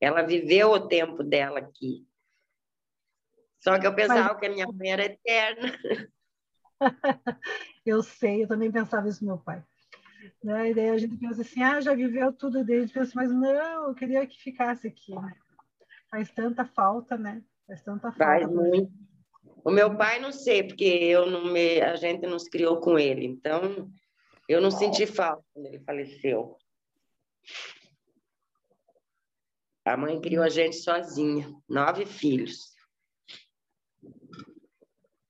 Ela 0.00 0.22
viveu 0.22 0.72
o 0.72 0.88
tempo 0.88 1.22
dela 1.22 1.60
aqui. 1.60 2.04
Só 3.60 3.78
que 3.78 3.86
eu 3.86 3.94
pensava 3.94 4.30
Mas... 4.30 4.40
que 4.40 4.46
a 4.46 4.50
minha 4.50 4.66
mãe 4.66 4.90
era 4.90 5.04
eterna. 5.04 5.78
eu 7.86 8.02
sei, 8.02 8.42
eu 8.42 8.48
também 8.48 8.72
pensava 8.72 9.08
isso 9.08 9.24
meu 9.24 9.38
pai. 9.38 9.62
Né? 10.42 10.70
E 10.70 10.74
daí 10.74 10.90
a 10.90 10.98
gente 10.98 11.16
pensa 11.16 11.42
assim, 11.42 11.62
ah, 11.62 11.80
já 11.80 11.94
viveu 11.94 12.32
tudo 12.32 12.64
desde, 12.64 12.92
pensa, 12.92 13.12
mas 13.14 13.30
não, 13.30 13.88
eu 13.88 13.94
queria 13.94 14.26
que 14.26 14.40
ficasse 14.40 14.86
aqui. 14.86 15.14
Né? 15.14 15.34
Faz 16.10 16.30
tanta 16.30 16.64
falta, 16.64 17.16
né? 17.16 17.42
Faz 17.66 17.82
tanta 17.82 18.12
falta. 18.12 18.24
Faz 18.24 18.48
muito. 18.48 18.92
O 19.64 19.70
meu 19.70 19.96
pai 19.96 20.20
não 20.20 20.30
sei, 20.30 20.62
porque 20.62 20.84
eu 20.84 21.26
não 21.26 21.46
me, 21.52 21.80
a 21.80 21.96
gente 21.96 22.26
não 22.26 22.38
se 22.38 22.50
criou 22.50 22.80
com 22.80 22.98
ele, 22.98 23.24
então 23.24 23.90
eu 24.46 24.60
não 24.60 24.70
senti 24.70 25.06
falta 25.06 25.42
quando 25.54 25.66
ele 25.66 25.80
faleceu. 25.80 26.58
A 29.86 29.96
mãe 29.96 30.20
criou 30.20 30.44
a 30.44 30.48
gente 30.48 30.76
sozinha, 30.76 31.50
nove 31.68 32.04
filhos. 32.04 32.74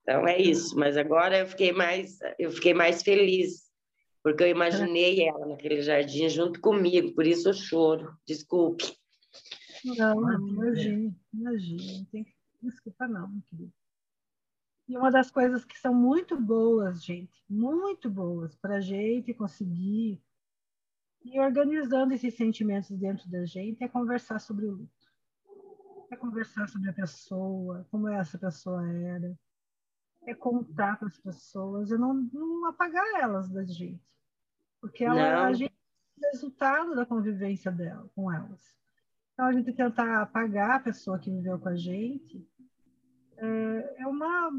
Então 0.03 0.27
é 0.29 0.39
isso, 0.39 0.77
mas 0.77 0.97
agora 0.97 1.39
eu 1.39 1.47
fiquei 1.47 1.73
mais, 1.73 2.19
eu 2.39 2.51
fiquei 2.51 2.75
mais 2.75 3.03
feliz, 3.03 3.64
porque 4.25 4.43
eu 4.43 4.49
imaginei 4.49 5.29
ela 5.29 5.45
naquele 5.45 5.83
jardim 5.83 6.31
junto 6.31 6.59
comigo, 6.59 7.15
por 7.15 7.27
isso 7.27 7.51
eu 7.51 7.53
choro. 7.53 8.19
Desculpe. 8.27 8.97
Não, 9.85 10.19
não 10.19 12.05
tem 12.11 12.27
desculpa 12.63 13.07
não, 13.07 13.39
querido. 13.43 13.71
E 14.89 14.97
uma 14.97 15.11
das 15.11 15.31
coisas 15.31 15.63
que 15.63 15.79
são 15.79 15.95
muito 15.95 16.41
boas, 16.41 17.05
gente, 17.05 17.45
muito 17.51 18.09
boas 18.09 18.57
para 18.57 18.77
a 18.77 18.81
gente 18.81 19.35
conseguir 19.35 20.23
ir 21.23 21.41
organizando 21.41 22.15
esses 22.15 22.35
sentimentos 22.35 22.97
dentro 22.97 23.29
da 23.31 23.45
gente 23.45 23.85
é 23.85 23.89
conversar 23.89 24.39
sobre 24.39 24.65
o 24.65 24.73
luto. 24.73 25.13
É 26.11 26.17
conversar 26.17 26.67
sobre 26.67 26.89
a 26.89 26.95
pessoa, 26.95 27.87
como 27.91 28.09
essa 28.09 28.39
pessoa 28.39 28.91
era, 28.91 29.39
é 30.27 30.35
contar 30.35 30.99
para 30.99 31.09
as 31.09 31.19
pessoas 31.19 31.91
e 31.91 31.99
não, 31.99 32.15
não 32.33 32.67
apagar 32.69 33.05
elas 33.21 33.51
da 33.51 33.65
gente. 33.65 34.14
Porque 34.85 35.03
ela, 35.03 35.47
a 35.47 35.53
gente 35.55 35.73
é 36.23 36.27
o 36.27 36.31
resultado 36.31 36.95
da 36.95 37.07
convivência 37.07 37.73
dela 37.73 38.07
com 38.15 38.31
elas. 38.31 38.61
Então, 39.33 39.47
a 39.47 39.53
gente 39.55 39.73
tentar 39.73 40.21
apagar 40.21 40.73
a 40.73 40.81
pessoa 40.81 41.19
que 41.19 41.31
viveu 41.31 41.59
com 41.59 41.71
a 41.71 41.75
gente 41.75 42.47
é, 43.39 44.03
é 44.03 44.07
uma 44.07 44.53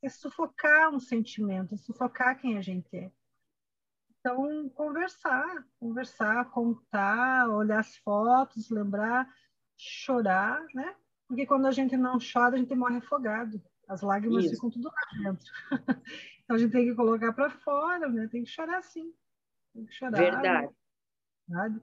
é 0.00 0.08
sufocar 0.08 0.88
um 0.88 0.98
sentimento, 0.98 1.74
é 1.74 1.76
sufocar 1.76 2.40
quem 2.40 2.56
a 2.56 2.62
gente 2.62 2.88
é. 2.96 3.12
Então, 4.18 4.70
conversar, 4.70 5.62
conversar, 5.78 6.50
contar, 6.50 7.50
olhar 7.50 7.80
as 7.80 7.94
fotos, 7.98 8.70
lembrar, 8.70 9.28
chorar, 9.76 10.64
né? 10.74 10.96
Porque 11.26 11.44
quando 11.44 11.66
a 11.66 11.72
gente 11.72 11.94
não 11.94 12.16
chora, 12.16 12.54
a 12.54 12.58
gente 12.58 12.74
morre 12.74 12.96
afogado. 12.96 13.62
As 13.86 14.00
lágrimas 14.00 14.46
Isso. 14.46 14.54
ficam 14.54 14.70
tudo 14.70 14.88
lá 14.88 15.22
dentro. 15.22 15.52
então 16.42 16.56
a 16.56 16.58
gente 16.58 16.72
tem 16.72 16.86
que 16.86 16.94
colocar 16.94 17.34
para 17.34 17.50
fora, 17.50 18.08
né? 18.08 18.28
Tem 18.28 18.44
que 18.44 18.50
chorar 18.50 18.82
sim. 18.82 19.12
Tem 19.78 19.86
que 19.86 19.92
chorar. 19.92 20.18
Verdade. 20.18 20.74
Sabe? 21.48 21.80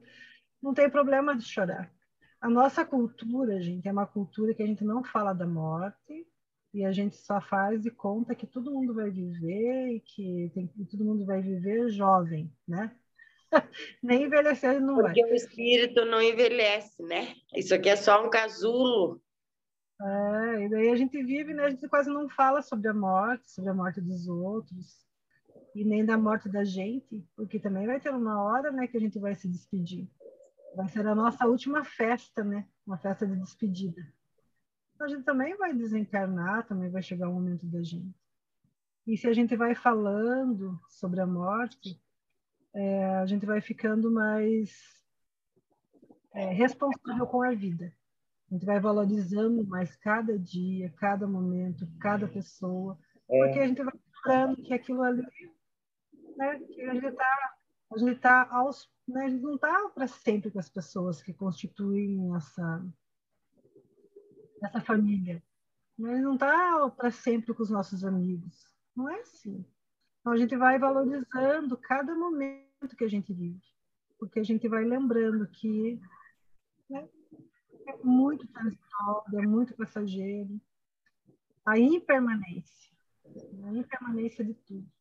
Não 0.61 0.73
tem 0.73 0.89
problema 0.89 1.35
de 1.35 1.45
chorar. 1.45 1.89
A 2.41 2.49
nossa 2.49 2.83
cultura, 2.83 3.61
gente, 3.61 3.87
é 3.87 3.91
uma 3.91 4.05
cultura 4.05 4.53
que 4.53 4.61
a 4.61 4.67
gente 4.67 4.83
não 4.83 5.03
fala 5.03 5.33
da 5.33 5.47
morte 5.47 6.27
e 6.73 6.83
a 6.83 6.91
gente 6.91 7.15
só 7.15 7.39
faz 7.39 7.85
e 7.85 7.91
conta 7.91 8.35
que 8.35 8.45
todo 8.45 8.73
mundo 8.73 8.93
vai 8.93 9.09
viver 9.09 9.95
e 9.95 9.99
que 10.01 10.51
tem, 10.53 10.67
todo 10.67 11.05
mundo 11.05 11.25
vai 11.25 11.41
viver 11.41 11.89
jovem, 11.89 12.51
né? 12.67 12.93
Nem 14.03 14.23
envelhecer 14.23 14.81
não 14.81 14.95
Porque 14.95 15.01
vai. 15.01 15.13
Porque 15.13 15.33
o 15.33 15.35
espírito 15.35 16.03
não 16.03 16.21
envelhece, 16.21 17.01
né? 17.01 17.35
Isso 17.55 17.73
aqui 17.73 17.87
é 17.87 17.95
só 17.95 18.25
um 18.25 18.29
casulo 18.29 19.21
é, 20.01 20.65
e 20.65 20.69
daí 20.69 20.89
a 20.89 20.95
gente 20.97 21.23
vive, 21.23 21.53
né? 21.53 21.63
A 21.63 21.69
gente 21.69 21.87
quase 21.87 22.09
não 22.09 22.27
fala 22.27 22.61
sobre 22.61 22.89
a 22.89 22.93
morte, 22.93 23.49
sobre 23.49 23.69
a 23.69 23.73
morte 23.73 24.01
dos 24.01 24.27
outros, 24.27 25.05
e 25.75 25.83
nem 25.83 26.05
da 26.05 26.17
morte 26.17 26.47
da 26.47 26.63
gente, 26.63 27.27
porque 27.35 27.59
também 27.59 27.85
vai 27.85 27.99
ter 27.99 28.09
uma 28.09 28.41
hora, 28.41 28.71
né, 28.71 28.87
que 28.87 28.95
a 28.95 28.99
gente 28.99 29.19
vai 29.19 29.35
se 29.35 29.45
despedir. 29.45 30.09
Vai 30.73 30.87
ser 30.87 31.05
a 31.05 31.13
nossa 31.13 31.45
última 31.45 31.83
festa, 31.83 32.43
né? 32.43 32.65
Uma 32.87 32.97
festa 32.97 33.27
de 33.27 33.35
despedida. 33.35 34.01
Então, 34.93 35.07
a 35.07 35.09
gente 35.09 35.23
também 35.23 35.55
vai 35.57 35.73
desencarnar, 35.73 36.65
também 36.65 36.89
vai 36.89 37.01
chegar 37.01 37.29
o 37.29 37.33
momento 37.33 37.65
da 37.65 37.83
gente. 37.83 38.15
E 39.05 39.17
se 39.17 39.27
a 39.27 39.33
gente 39.33 39.55
vai 39.55 39.75
falando 39.75 40.79
sobre 40.87 41.19
a 41.19 41.27
morte, 41.27 42.01
é, 42.73 43.05
a 43.17 43.25
gente 43.25 43.45
vai 43.45 43.59
ficando 43.59 44.09
mais 44.09 44.71
é, 46.33 46.53
responsável 46.53 47.27
com 47.27 47.41
a 47.41 47.53
vida. 47.53 47.93
A 48.49 48.53
gente 48.53 48.65
vai 48.65 48.79
valorizando 48.79 49.65
mais 49.67 49.95
cada 49.97 50.39
dia, 50.39 50.93
cada 50.97 51.27
momento, 51.27 51.85
cada 51.99 52.27
pessoa, 52.27 52.97
é. 53.29 53.37
porque 53.37 53.59
a 53.59 53.67
gente 53.67 53.83
vai 53.83 53.93
lembrando 54.25 54.61
que 54.63 54.73
aquilo 54.73 55.01
ali, 55.01 55.23
né, 56.35 56.59
que 56.59 56.81
a 56.81 56.93
gente 56.93 57.07
está 57.07 57.55
a 57.93 57.97
gente 57.97 58.19
tá 58.19 58.47
aos, 58.51 58.89
né, 59.07 59.25
a 59.25 59.29
não 59.29 59.55
está 59.55 59.89
para 59.89 60.07
sempre 60.07 60.51
com 60.51 60.59
as 60.59 60.69
pessoas 60.69 61.21
que 61.21 61.33
constituem 61.33 62.35
essa 62.35 62.85
essa 64.63 64.81
família. 64.81 65.43
Né? 65.97 66.15
Gente 66.15 66.23
não 66.23 66.33
está 66.33 66.89
para 66.89 67.11
sempre 67.11 67.53
com 67.53 67.63
os 67.63 67.69
nossos 67.69 68.03
amigos. 68.03 68.67
Não 68.95 69.09
é 69.09 69.19
assim. 69.19 69.65
Então, 70.19 70.33
a 70.33 70.37
gente 70.37 70.55
vai 70.55 70.79
valorizando 70.79 71.77
cada 71.77 72.15
momento 72.15 72.95
que 72.97 73.03
a 73.03 73.07
gente 73.07 73.31
vive, 73.31 73.61
porque 74.17 74.39
a 74.39 74.43
gente 74.43 74.67
vai 74.67 74.83
lembrando 74.83 75.47
que 75.47 75.99
né, 76.89 77.07
é 77.87 77.97
muito 78.03 78.47
transitório, 78.47 79.39
é 79.39 79.45
muito 79.45 79.75
passageiro. 79.75 80.59
A 81.65 81.77
impermanência, 81.77 82.91
a 83.65 83.71
impermanência 83.71 84.43
de 84.43 84.53
tudo. 84.53 84.94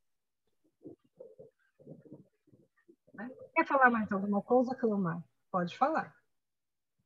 Né? 3.14 3.30
Quer 3.54 3.66
falar 3.66 3.90
mais 3.90 4.10
alguma 4.10 4.42
coisa, 4.42 4.74
Clamar? 4.74 5.22
Pode 5.50 5.76
falar. 5.76 6.14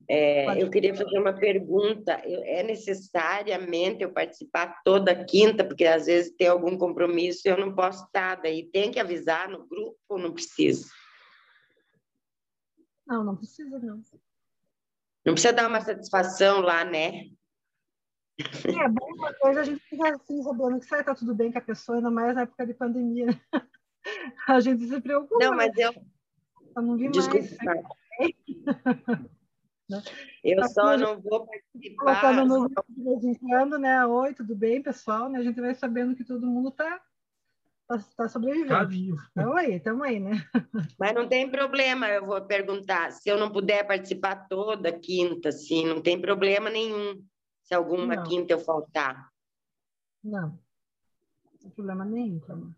É, 0.09 0.63
eu 0.63 0.71
queria 0.71 0.95
fazer 0.95 1.19
uma 1.19 1.35
pergunta. 1.35 2.13
É 2.25 2.63
necessariamente 2.63 4.03
eu 4.03 4.13
participar 4.13 4.81
toda 4.83 5.25
quinta, 5.25 5.63
porque 5.63 5.85
às 5.85 6.07
vezes 6.07 6.35
tem 6.35 6.49
algum 6.49 6.79
compromisso 6.79 7.43
e 7.45 7.51
eu 7.51 7.59
não 7.59 7.75
posso 7.75 8.05
estar, 8.05 8.37
daí 8.37 8.65
tem 8.71 8.91
que 8.91 8.99
avisar 8.99 9.49
no 9.51 9.67
grupo 9.67 9.99
ou 10.09 10.19
não 10.19 10.33
precisa? 10.33 10.89
Não, 13.07 13.23
não 13.23 13.37
precisa, 13.37 13.79
não. 13.79 14.03
Não 15.27 15.35
precisa 15.35 15.53
dar 15.53 15.69
uma 15.69 15.81
satisfação 15.81 16.61
lá, 16.61 16.85
né? 16.85 17.27
É, 18.39 18.89
bom, 18.89 19.15
uma 19.15 19.35
coisa 19.35 19.61
a 19.61 19.65
gente 19.65 19.81
fica 19.81 20.15
assim, 20.15 20.43
sabendo 20.43 20.79
que 20.79 20.87
sai, 20.87 21.05
tá 21.05 21.15
tudo 21.15 21.35
bem 21.35 21.51
com 21.51 21.59
a 21.59 21.63
pessoa, 21.63 21.99
ainda 21.99 22.11
mais 22.11 22.35
na 22.35 22.43
época 22.43 22.67
de 22.67 22.73
pandemia. 22.73 23.27
A 24.49 24.61
gente 24.61 24.87
se 24.87 25.01
preocupa. 25.01 25.45
Não, 25.45 25.55
mas 25.55 25.77
eu. 25.77 25.93
Eu 26.77 26.83
não 26.83 26.97
vi 26.97 27.09
Desculpa. 27.11 27.47
mais. 27.65 27.81
Né? 27.81 28.31
Eu 30.45 30.61
tá 30.61 30.69
só 30.69 30.97
não 30.99 31.19
vou 31.19 31.47
participar. 31.47 32.21
Colocando 32.21 32.45
no 32.45 32.69
só... 33.71 33.79
né? 33.79 34.05
Oi, 34.05 34.35
tudo 34.35 34.55
bem, 34.55 34.83
pessoal? 34.83 35.31
Né? 35.31 35.39
A 35.39 35.43
gente 35.43 35.59
vai 35.61 35.75
sabendo 35.75 36.15
que 36.15 36.25
todo 36.25 36.47
mundo 36.47 36.69
está 36.69 37.01
tá, 37.87 37.99
tá 38.15 38.29
sobrevivendo. 38.29 38.69
Tá 38.69 38.85
vivo. 38.85 39.17
Estamos 39.17 39.57
aí, 39.57 39.75
estamos 39.77 40.07
aí, 40.07 40.21
né? 40.21 40.33
Mas 41.01 41.15
não 41.15 41.27
tem 41.27 41.51
problema, 41.51 42.07
eu 42.09 42.27
vou 42.27 42.39
perguntar. 42.43 43.13
Se 43.13 43.31
eu 43.31 43.39
não 43.39 43.51
puder 43.51 43.87
participar 43.87 44.47
toda 44.47 44.93
quinta, 44.93 45.51
sim, 45.51 45.87
não 45.87 46.03
tem 46.03 46.21
problema 46.21 46.69
nenhum. 46.69 47.25
Se 47.63 47.75
alguma 47.75 48.15
não. 48.15 48.25
quinta 48.25 48.53
eu 48.53 48.59
faltar. 48.59 49.31
Não, 50.23 50.49
não 50.51 51.59
tem 51.61 51.71
problema 51.71 52.05
nenhum, 52.05 52.41
também 52.41 52.75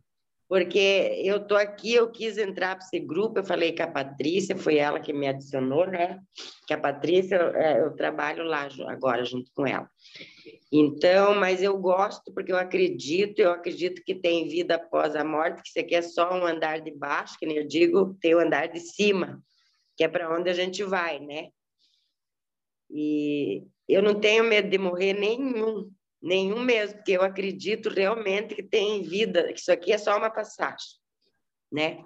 porque 0.51 1.23
eu 1.23 1.47
tô 1.47 1.55
aqui, 1.55 1.95
eu 1.95 2.11
quis 2.11 2.37
entrar 2.37 2.75
para 2.75 2.85
esse 2.85 2.99
grupo, 2.99 3.39
eu 3.39 3.45
falei 3.45 3.73
com 3.73 3.85
a 3.85 3.87
Patrícia, 3.87 4.57
foi 4.57 4.79
ela 4.79 4.99
que 4.99 5.13
me 5.13 5.29
adicionou, 5.29 5.87
né? 5.87 6.21
Que 6.67 6.75
a 6.75 6.79
Patrícia, 6.79 7.37
é, 7.55 7.81
eu 7.81 7.95
trabalho 7.95 8.43
lá 8.43 8.69
agora 8.89 9.25
junto 9.25 9.49
com 9.55 9.65
ela. 9.65 9.89
Então, 10.73 11.37
mas 11.37 11.63
eu 11.63 11.79
gosto 11.79 12.35
porque 12.35 12.51
eu 12.51 12.57
acredito, 12.57 13.39
eu 13.39 13.53
acredito 13.53 14.03
que 14.05 14.13
tem 14.13 14.49
vida 14.49 14.75
após 14.75 15.15
a 15.15 15.23
morte, 15.23 15.63
que 15.63 15.69
isso 15.69 15.79
aqui 15.79 15.95
é 15.95 16.03
só 16.03 16.35
um 16.35 16.45
andar 16.45 16.81
de 16.81 16.91
baixo, 16.91 17.39
que 17.39 17.47
nem 17.47 17.59
eu 17.59 17.69
digo, 17.69 18.19
tem 18.21 18.35
o 18.35 18.41
andar 18.41 18.67
de 18.67 18.81
cima, 18.81 19.41
que 19.97 20.03
é 20.03 20.09
para 20.09 20.37
onde 20.37 20.51
a 20.51 20.53
gente 20.53 20.83
vai, 20.83 21.21
né? 21.21 21.51
E 22.91 23.63
eu 23.89 24.03
não 24.03 24.19
tenho 24.19 24.43
medo 24.43 24.69
de 24.69 24.79
morrer 24.79 25.13
nenhum, 25.13 25.89
Nenhum 26.23 26.61
mesmo, 26.61 26.97
porque 26.97 27.13
eu 27.13 27.23
acredito 27.23 27.89
realmente 27.89 28.55
que 28.55 28.63
tem 28.63 29.03
vida, 29.03 29.53
que 29.53 29.61
isso 29.61 29.73
aqui 29.73 29.93
é 29.93 29.99
só 29.99 30.19
uma 30.19 30.31
passagem, 30.31 30.99
né? 31.73 32.05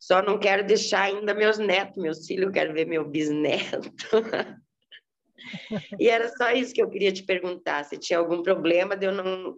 Só 0.00 0.20
não 0.20 0.38
quero 0.38 0.66
deixar 0.66 1.02
ainda 1.02 1.34
meus 1.34 1.58
netos, 1.58 1.96
meus 1.96 2.26
filhos, 2.26 2.46
eu 2.46 2.52
quero 2.52 2.72
ver 2.72 2.86
meu 2.86 3.08
bisneto. 3.08 3.80
e 6.00 6.08
era 6.08 6.28
só 6.36 6.50
isso 6.50 6.74
que 6.74 6.82
eu 6.82 6.90
queria 6.90 7.12
te 7.12 7.22
perguntar, 7.22 7.84
se 7.84 7.98
tinha 7.98 8.18
algum 8.18 8.42
problema 8.42 8.96
de 8.96 9.06
eu 9.06 9.12
não... 9.12 9.56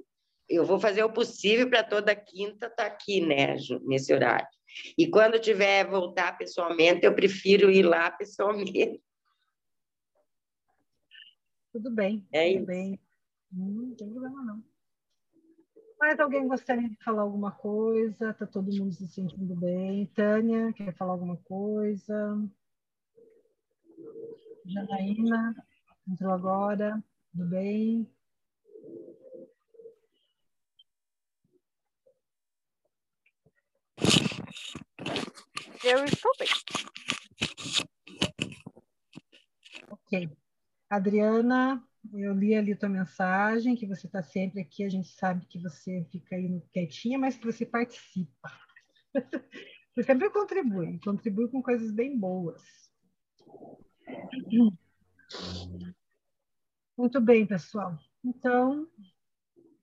Eu 0.49 0.67
vou 0.67 0.79
fazer 0.79 1.03
o 1.03 1.13
possível 1.13 1.71
para 1.71 1.83
toda 1.83 2.15
quinta 2.15 2.67
estar 2.67 2.71
tá 2.71 2.87
aqui, 2.87 3.21
né, 3.21 3.57
nesse 3.85 4.13
horário. 4.13 4.47
E 4.99 5.09
quando 5.09 5.39
tiver 5.39 5.89
voltar 5.89 6.37
pessoalmente, 6.37 7.07
eu 7.07 7.15
prefiro 7.15 7.71
ir 7.71 7.85
lá 7.85 8.11
pessoalmente. 8.11 9.01
Tudo 11.73 11.91
bem. 11.91 12.27
É 12.33 12.49
tudo 12.49 12.59
isso. 12.59 12.67
bem. 12.67 13.01
Hum, 13.53 13.87
não 13.89 13.95
tem 13.95 14.11
problema, 14.11 14.43
não. 14.45 14.65
Mais 15.99 16.21
alguém 16.21 16.47
gostaria 16.47 16.87
de 16.87 16.97
falar 17.03 17.23
alguma 17.23 17.51
coisa? 17.51 18.35
Tá 18.35 18.47
todo 18.47 18.71
mundo 18.71 18.93
se 18.93 19.09
sentindo 19.09 19.55
bem? 19.57 20.05
Tânia, 20.15 20.71
quer 20.75 20.95
falar 20.95 21.13
alguma 21.13 21.37
coisa? 21.39 22.37
Janaína, 24.67 25.55
entrou 26.09 26.33
agora. 26.33 27.03
Tudo 27.33 27.47
bem? 27.49 28.09
Eu 35.85 36.05
estou 36.05 36.33
bem. 36.39 36.49
Ok. 39.91 40.13
Adriana, 40.91 41.83
eu 42.13 42.35
li 42.35 42.55
ali 42.55 42.75
tua 42.75 42.89
mensagem, 42.89 43.77
que 43.77 43.87
você 43.87 44.07
está 44.07 44.23
sempre 44.23 44.61
aqui, 44.61 44.85
a 44.85 44.89
gente 44.89 45.09
sabe 45.09 45.47
que 45.47 45.59
você 45.59 46.05
fica 46.11 46.37
aí 46.37 46.61
quietinha, 46.73 47.19
mas 47.19 47.37
que 47.37 47.47
você 47.47 47.65
participa. 47.65 48.51
Você 49.95 50.05
sempre 50.05 50.31
contribui, 50.31 50.99
contribui 51.01 51.49
com 51.49 51.63
coisas 51.63 51.93
bem 51.93 52.19
boas. 52.19 52.63
Muito 56.97 57.21
bem, 57.21 57.47
pessoal. 57.47 57.99
Então, 58.25 58.89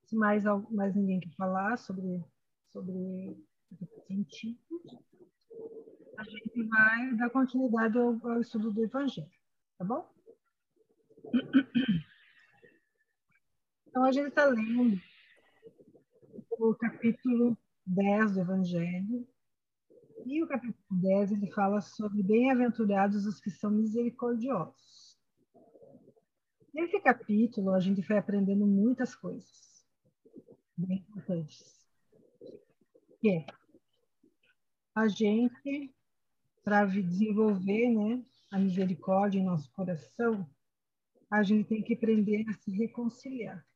se 0.05 0.15
mais, 0.15 0.45
mais 0.71 0.95
ninguém 0.95 1.19
quer 1.19 1.31
falar 1.35 1.77
sobre, 1.77 2.25
sobre 2.71 3.37
sentido, 4.07 4.57
a 6.17 6.23
gente 6.23 6.63
vai 6.63 7.15
dar 7.15 7.29
continuidade 7.29 7.95
ao, 7.99 8.19
ao 8.27 8.41
estudo 8.41 8.71
do 8.71 8.83
Evangelho, 8.83 9.29
tá 9.77 9.85
bom? 9.85 10.11
Então, 13.89 14.03
a 14.03 14.11
gente 14.11 14.27
está 14.27 14.45
lendo 14.45 15.01
o 16.59 16.75
capítulo 16.75 17.57
10 17.87 18.33
do 18.33 18.41
Evangelho. 18.41 19.27
E 20.27 20.43
o 20.43 20.47
capítulo 20.47 20.85
10 20.91 21.31
ele 21.31 21.51
fala 21.51 21.81
sobre 21.81 22.21
bem-aventurados 22.21 23.25
os 23.25 23.39
que 23.39 23.49
são 23.49 23.71
misericordiosos. 23.71 25.17
Nesse 26.71 26.99
capítulo, 26.99 27.73
a 27.73 27.79
gente 27.79 28.03
foi 28.03 28.19
aprendendo 28.19 28.67
muitas 28.67 29.15
coisas 29.15 29.83
bem 30.77 30.99
importantes. 30.99 31.83
Que 33.19 33.29
é 33.31 33.45
a 34.93 35.07
gente, 35.07 35.91
para 36.63 36.85
desenvolver 36.85 37.89
né, 37.89 38.23
a 38.51 38.59
misericórdia 38.59 39.39
em 39.39 39.45
nosso 39.45 39.71
coração, 39.71 40.47
a 41.31 41.41
gente 41.41 41.67
tem 41.67 41.81
que 41.81 41.95
aprender 41.95 42.45
a 42.47 42.53
se 42.53 42.69
reconciliar 42.69 43.67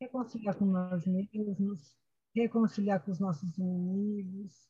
reconciliar 0.00 0.56
com 0.56 0.64
nós 0.64 1.06
mesmos, 1.06 1.96
reconciliar 2.34 3.04
com 3.04 3.10
os 3.10 3.18
nossos 3.18 3.56
inimigos. 3.58 4.68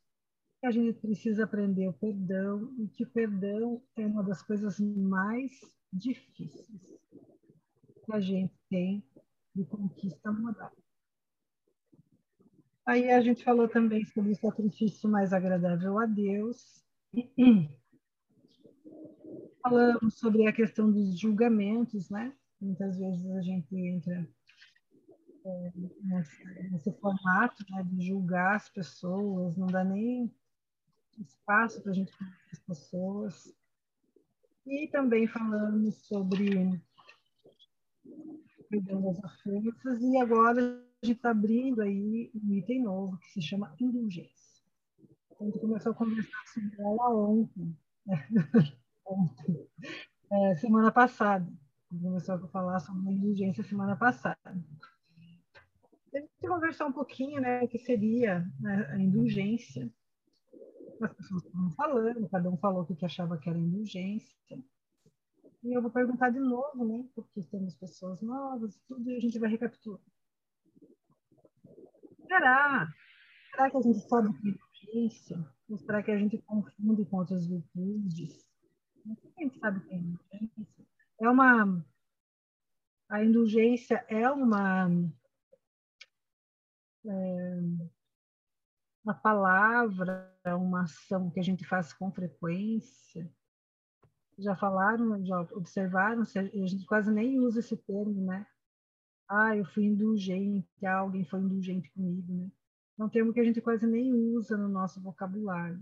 A 0.65 0.71
gente 0.71 0.99
precisa 1.01 1.45
aprender 1.45 1.89
o 1.89 1.93
perdão 1.93 2.75
e 2.79 2.89
que 2.89 3.05
o 3.05 3.11
perdão 3.11 3.83
é 3.97 4.07
uma 4.07 4.23
das 4.23 4.43
coisas 4.43 4.81
mais 4.81 5.53
difíceis 5.93 6.99
que 8.05 8.13
a 8.13 8.21
gente 8.21 8.55
tem 8.69 9.05
de 9.55 9.65
conquista 9.65 10.33
moral. 10.33 10.73
Aí 12.87 13.11
a 13.11 13.21
gente 13.21 13.45
falou 13.45 13.69
também 13.69 14.05
sobre 14.07 14.33
o 14.33 14.37
sacrifício 14.37 15.11
mais 15.11 15.33
agradável 15.33 15.99
a 15.99 16.07
Deus. 16.07 16.83
Falamos 19.63 20.19
sobre 20.19 20.47
a 20.47 20.53
questão 20.53 20.91
dos 20.91 21.19
julgamentos, 21.19 22.09
né? 22.09 22.35
Muitas 22.61 22.99
vezes 22.99 23.31
a 23.31 23.43
gente 23.43 23.77
entra 23.77 24.27
nesse, 26.03 26.45
nesse 26.71 26.93
formato 27.01 27.65
né, 27.71 27.83
de 27.85 28.07
julgar 28.09 28.57
as 28.57 28.69
pessoas, 28.69 29.57
não 29.57 29.67
dá 29.67 29.85
nem 29.85 30.33
espaço 31.19 31.83
para 31.83 31.93
a 31.93 31.95
gente 31.95 32.17
conhecer 32.17 32.51
as 32.53 32.61
pessoas. 32.61 33.55
E 34.67 34.89
também 34.89 35.27
falamos 35.27 36.07
sobre 36.07 36.81
perdão 38.69 39.01
das 39.01 39.19
ofensas, 39.25 40.03
e 40.03 40.19
agora 40.19 40.61
a 40.61 41.07
gente 41.07 41.17
está 41.17 41.31
abrindo 41.31 41.81
aí 41.81 42.31
um 42.35 42.53
item 42.53 42.83
novo 42.83 43.17
que 43.19 43.31
se 43.31 43.41
chama 43.41 43.75
indulgência. 43.81 44.63
A 45.41 45.45
gente 45.45 45.59
começou 45.59 45.93
a 45.93 45.95
conversar 45.95 46.47
sobre 46.53 46.83
ela 46.83 47.15
ontem, 47.15 47.75
né? 48.05 48.29
ontem 49.07 49.67
é, 50.31 50.57
semana 50.57 50.93
passada. 50.93 51.51
A 51.91 51.95
gente 51.95 52.05
começou 52.05 52.35
a 52.35 52.49
falar 52.49 52.81
sobre 52.81 53.11
indulgência 53.11 53.65
semana 53.65 53.97
passada 53.97 54.39
a 56.17 56.21
gente 56.21 56.31
conversar 56.41 56.87
um 56.87 56.93
pouquinho, 56.93 57.41
né, 57.41 57.63
o 57.63 57.69
que 57.69 57.79
seria 57.79 58.41
né, 58.61 58.87
a 58.93 58.99
indulgência. 58.99 59.91
As 61.01 61.13
pessoas 61.13 61.45
estavam 61.45 61.71
falando, 61.73 62.29
cada 62.29 62.51
um 62.51 62.57
falou 62.57 62.83
o 62.83 62.97
que 62.97 63.05
achava 63.05 63.39
que 63.39 63.49
era 63.49 63.59
indulgência. 63.59 64.37
E 65.63 65.77
eu 65.77 65.83
vou 65.83 65.91
perguntar 65.91 66.31
de 66.31 66.41
novo, 66.41 66.85
né, 66.85 67.05
porque 67.15 67.43
temos 67.45 67.75
pessoas 67.77 68.21
novas 68.23 68.77
e 68.77 68.81
tudo, 68.87 69.11
e 69.11 69.17
a 69.17 69.21
gente 69.21 69.39
vai 69.39 69.51
recapitular. 69.51 70.01
Será? 72.27 72.89
será 73.59 73.71
que 73.71 73.77
a 73.77 73.83
gente 73.83 74.01
sabe 74.09 74.29
o 74.29 74.35
que 74.35 74.49
é 74.49 74.51
indulgência? 74.51 75.47
Ou 75.69 75.79
será 75.79 76.03
que 76.03 76.11
a 76.11 76.19
gente 76.19 76.39
confunde 76.39 77.05
com 77.07 77.17
outras 77.17 77.47
virtudes? 77.47 78.47
Não 79.05 79.17
sei 79.17 79.33
a 79.37 79.43
gente 79.43 79.59
sabe 79.59 79.79
o 79.79 79.83
que 79.83 79.95
é 79.95 79.99
indulgência. 79.99 80.87
É 81.21 81.29
uma. 81.29 81.85
A 83.09 83.25
indulgência 83.25 84.05
é 84.09 84.31
uma. 84.31 84.89
É, 87.09 87.61
uma 89.03 89.15
palavra, 89.15 90.31
uma 90.47 90.83
ação 90.83 91.31
que 91.31 91.41
a 91.41 91.43
gente 91.43 91.65
faz 91.65 91.93
com 91.93 92.13
frequência. 92.13 93.31
Já 94.39 94.55
falaram, 94.55 95.25
já 95.25 95.41
observaram, 95.53 96.23
a 96.23 96.67
gente 96.67 96.85
quase 96.87 97.11
nem 97.11 97.41
usa 97.41 97.61
esse 97.61 97.77
termo, 97.77 98.25
né? 98.27 98.47
Ah, 99.29 99.57
eu 99.57 99.65
fui 99.65 99.85
indulgente, 99.85 100.87
alguém 100.87 101.25
foi 101.25 101.41
indulgente 101.41 101.91
comigo, 101.91 102.33
né? 102.33 102.51
É 102.99 103.05
um 103.05 103.09
termo 103.09 103.33
que 103.33 103.41
a 103.41 103.45
gente 103.45 103.61
quase 103.61 103.87
nem 103.87 104.13
usa 104.13 104.57
no 104.57 104.69
nosso 104.69 105.01
vocabulário. 105.01 105.81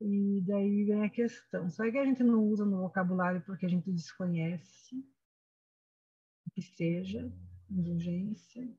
E 0.00 0.40
daí 0.46 0.84
vem 0.84 1.04
a 1.04 1.10
questão: 1.10 1.68
será 1.70 1.90
que 1.90 1.98
a 1.98 2.04
gente 2.04 2.22
não 2.22 2.42
usa 2.44 2.64
no 2.64 2.78
vocabulário 2.78 3.42
porque 3.42 3.66
a 3.66 3.68
gente 3.68 3.90
desconhece 3.92 5.04
que 6.54 6.62
seja 6.62 7.32
indulgência? 7.70 8.72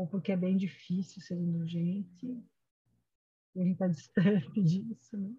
Ou 0.00 0.06
porque 0.06 0.32
é 0.32 0.36
bem 0.36 0.56
difícil 0.56 1.20
ser 1.20 1.34
indulgente? 1.34 2.26
E 3.54 3.60
a 3.60 3.62
gente 3.62 3.74
está 3.74 3.86
distante 3.86 4.62
disso, 4.64 5.14
né? 5.18 5.36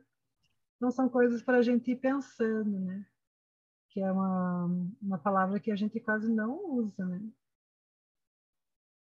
Então, 0.75 0.91
são 0.91 1.09
coisas 1.09 1.41
para 1.41 1.57
a 1.57 1.61
gente 1.63 1.89
ir 1.89 1.95
pensando, 1.95 2.79
né? 2.79 3.03
Que 3.89 4.01
é 4.01 4.11
uma, 4.11 4.65
uma 5.01 5.17
palavra 5.17 5.59
que 5.59 5.71
a 5.71 5.75
gente 5.75 5.99
quase 5.99 6.31
não 6.31 6.75
usa, 6.75 7.03
né? 7.07 7.27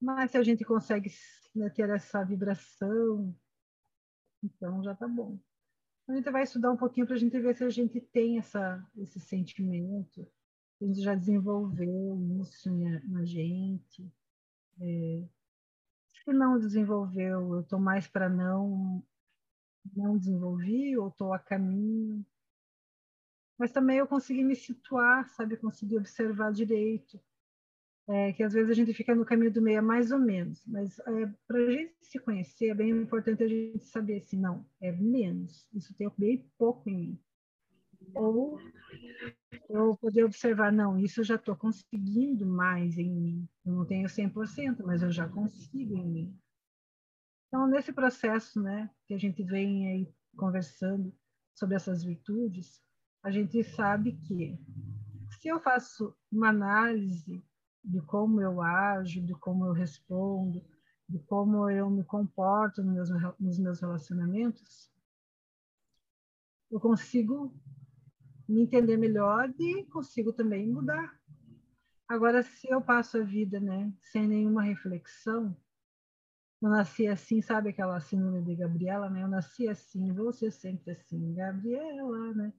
Mas 0.00 0.30
se 0.30 0.38
a 0.38 0.42
gente 0.44 0.64
consegue 0.64 1.10
né, 1.52 1.68
ter 1.68 1.90
essa 1.90 2.24
vibração, 2.24 3.36
então 4.44 4.84
já 4.84 4.94
tá 4.94 5.08
bom. 5.08 5.36
A 6.06 6.14
gente 6.14 6.30
vai 6.30 6.44
estudar 6.44 6.70
um 6.70 6.76
pouquinho 6.76 7.06
para 7.06 7.16
a 7.16 7.18
gente 7.18 7.36
ver 7.40 7.56
se 7.56 7.64
a 7.64 7.70
gente 7.70 8.00
tem 8.00 8.38
essa, 8.38 8.88
esse 8.96 9.18
sentimento, 9.18 10.30
a 10.80 10.84
gente 10.84 11.00
já 11.00 11.16
desenvolveu 11.16 12.16
isso 12.40 12.70
na, 13.08 13.24
gente. 13.24 14.08
É, 14.80 15.24
não 16.32 16.58
desenvolveu, 16.58 17.54
eu 17.54 17.60
estou 17.60 17.78
mais 17.78 18.06
para 18.06 18.28
não 18.28 19.02
não 19.96 20.18
desenvolvi 20.18 20.96
ou 20.98 21.08
estou 21.08 21.32
a 21.32 21.38
caminho. 21.38 22.24
Mas 23.58 23.72
também 23.72 23.98
eu 23.98 24.06
consegui 24.06 24.44
me 24.44 24.54
situar, 24.54 25.28
sabe, 25.30 25.56
consegui 25.56 25.96
observar 25.96 26.52
direito 26.52 27.20
é, 28.10 28.32
que 28.32 28.42
às 28.42 28.52
vezes 28.52 28.70
a 28.70 28.74
gente 28.74 28.92
fica 28.92 29.14
no 29.14 29.24
caminho 29.24 29.52
do 29.52 29.62
meio, 29.62 29.78
é 29.78 29.80
mais 29.80 30.10
ou 30.10 30.18
menos, 30.18 30.66
mas 30.66 30.98
é, 30.98 31.26
para 31.46 31.58
a 31.58 31.70
gente 31.70 31.94
se 32.02 32.18
conhecer 32.18 32.70
é 32.70 32.74
bem 32.74 32.90
importante 32.90 33.44
a 33.44 33.48
gente 33.48 33.84
saber 33.84 34.20
se 34.20 34.34
assim, 34.34 34.40
não, 34.40 34.66
é 34.80 34.90
menos, 34.90 35.68
isso 35.72 35.94
tem 35.94 36.10
bem 36.18 36.44
pouco 36.58 36.88
em 36.90 36.96
mim. 36.96 37.20
Ou 38.14 38.58
eu 39.68 39.96
poder 39.96 40.24
observar, 40.24 40.72
não, 40.72 40.98
isso 40.98 41.20
eu 41.20 41.24
já 41.24 41.36
estou 41.36 41.56
conseguindo 41.56 42.46
mais 42.46 42.98
em 42.98 43.10
mim, 43.10 43.48
eu 43.64 43.72
não 43.72 43.84
tenho 43.86 44.08
100%, 44.08 44.84
mas 44.84 45.02
eu 45.02 45.10
já 45.10 45.28
consigo 45.28 45.96
em 45.96 46.08
mim. 46.08 46.40
Então, 47.48 47.66
nesse 47.66 47.92
processo 47.92 48.60
né, 48.60 48.90
que 49.06 49.14
a 49.14 49.18
gente 49.18 49.42
vem 49.42 49.88
aí 49.88 50.14
conversando 50.36 51.12
sobre 51.54 51.74
essas 51.74 52.02
virtudes, 52.02 52.80
a 53.22 53.30
gente 53.30 53.62
sabe 53.62 54.12
que 54.12 54.58
se 55.40 55.48
eu 55.48 55.60
faço 55.60 56.14
uma 56.30 56.48
análise 56.48 57.44
de 57.84 58.00
como 58.02 58.40
eu 58.40 58.60
ajo, 58.60 59.20
de 59.20 59.34
como 59.34 59.66
eu 59.66 59.72
respondo, 59.72 60.64
de 61.08 61.18
como 61.18 61.68
eu 61.68 61.90
me 61.90 62.04
comporto 62.04 62.82
nos 62.82 63.10
meus, 63.10 63.36
nos 63.38 63.58
meus 63.58 63.80
relacionamentos, 63.80 64.90
eu 66.70 66.78
consigo 66.78 67.52
me 68.50 68.62
entender 68.62 68.96
melhor 68.96 69.52
e 69.58 69.84
consigo 69.86 70.32
também 70.32 70.68
mudar. 70.68 71.18
Agora, 72.08 72.42
se 72.42 72.68
eu 72.68 72.80
passo 72.80 73.18
a 73.18 73.22
vida, 73.22 73.60
né, 73.60 73.92
sem 74.00 74.26
nenhuma 74.26 74.62
reflexão, 74.62 75.56
eu 76.60 76.68
nasci 76.68 77.06
assim, 77.06 77.40
sabe 77.40 77.70
aquela 77.70 78.00
síndrome 78.00 78.42
de 78.42 78.56
Gabriela, 78.56 79.08
né? 79.08 79.22
Eu 79.22 79.28
nasci 79.28 79.68
assim, 79.68 80.12
vou 80.12 80.32
ser 80.32 80.50
sempre 80.50 80.92
assim, 80.92 81.34
Gabriela, 81.34 82.34
né? 82.34 82.52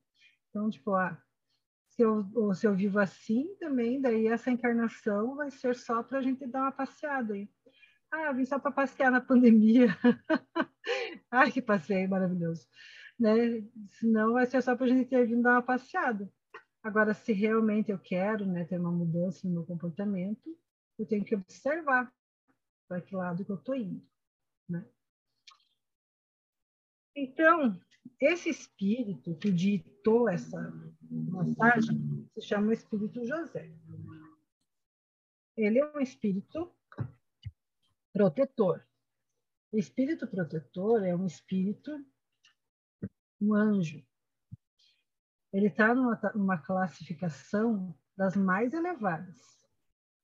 Então, 0.49 0.69
tipo, 0.69 0.95
ah, 0.95 1.21
se 1.89 2.01
eu, 2.01 2.25
ou 2.33 2.53
se 2.55 2.65
eu 2.65 2.73
vivo 2.73 2.97
assim 2.97 3.53
também, 3.59 4.01
daí 4.01 4.27
essa 4.27 4.49
encarnação 4.49 5.35
vai 5.35 5.51
ser 5.51 5.75
só 5.75 6.01
para 6.01 6.19
a 6.19 6.21
gente 6.21 6.47
dar 6.47 6.61
uma 6.61 6.71
passeada 6.71 7.33
aí. 7.33 7.47
Ah, 8.11 8.27
eu 8.27 8.35
vim 8.35 8.45
só 8.45 8.57
para 8.57 8.71
passear 8.71 9.11
na 9.11 9.21
pandemia. 9.21 9.87
Ai, 11.29 11.51
que 11.51 11.61
passeio 11.61 12.09
maravilhoso. 12.09 12.67
Né? 13.21 13.61
Senão 13.91 14.33
vai 14.33 14.47
ser 14.47 14.63
só 14.63 14.75
para 14.75 14.87
a 14.87 14.89
gente 14.89 15.07
ter 15.07 15.27
vindo 15.27 15.43
dar 15.43 15.51
uma 15.51 15.61
passeada. 15.61 16.27
Agora, 16.81 17.13
se 17.13 17.31
realmente 17.31 17.91
eu 17.91 17.99
quero 17.99 18.47
né, 18.47 18.65
ter 18.65 18.79
uma 18.79 18.91
mudança 18.91 19.47
no 19.47 19.53
meu 19.53 19.63
comportamento, 19.63 20.57
eu 20.97 21.05
tenho 21.05 21.23
que 21.23 21.35
observar 21.35 22.11
para 22.87 22.99
que 22.99 23.15
lado 23.15 23.45
que 23.45 23.51
eu 23.51 23.57
estou 23.57 23.75
indo. 23.75 24.03
Né? 24.67 24.83
Então, 27.15 27.79
esse 28.19 28.49
espírito 28.49 29.35
que 29.35 29.51
ditou 29.51 30.27
essa 30.27 30.59
mensagem 31.03 32.27
se 32.33 32.41
chama 32.41 32.73
Espírito 32.73 33.23
José. 33.23 33.71
Ele 35.55 35.77
é 35.77 35.85
um 35.95 35.99
espírito 35.99 36.73
protetor. 38.11 38.83
O 39.71 39.77
espírito 39.77 40.27
protetor 40.27 41.03
é 41.05 41.15
um 41.15 41.27
espírito, 41.27 42.03
um 43.41 43.53
anjo. 43.53 44.05
Ele 45.51 45.67
está 45.67 45.93
numa, 45.93 46.19
numa 46.35 46.57
classificação 46.57 47.93
das 48.15 48.35
mais 48.35 48.73
elevadas. 48.73 49.35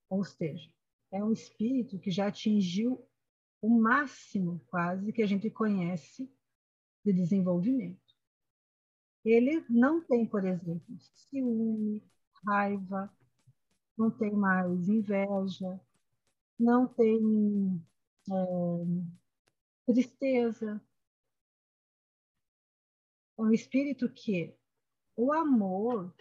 Ou 0.10 0.24
seja, 0.24 0.72
é 1.12 1.24
um 1.24 1.32
espírito 1.32 2.00
que 2.00 2.12
já 2.12 2.28
atingiu 2.28 3.06
o 3.62 3.70
máximo, 3.70 4.62
quase, 4.68 5.12
que 5.12 5.22
a 5.22 5.26
gente 5.26 5.50
conhece 5.50 6.32
de 7.04 7.12
desenvolvimento. 7.12 8.08
Ele 9.26 9.66
não 9.70 10.02
tem, 10.02 10.26
por 10.26 10.46
exemplo, 10.46 10.98
ciúme, 11.00 12.02
raiva, 12.46 13.12
não 13.98 14.12
tem 14.12 14.32
mais 14.32 14.88
inveja, 14.88 15.80
não 16.58 16.88
tem 16.88 17.82
é, 18.30 19.92
tristeza. 19.92 20.82
Um 23.38 23.52
espírito 23.52 24.10
que 24.10 24.56
o 25.16 25.32
amor 25.32 26.14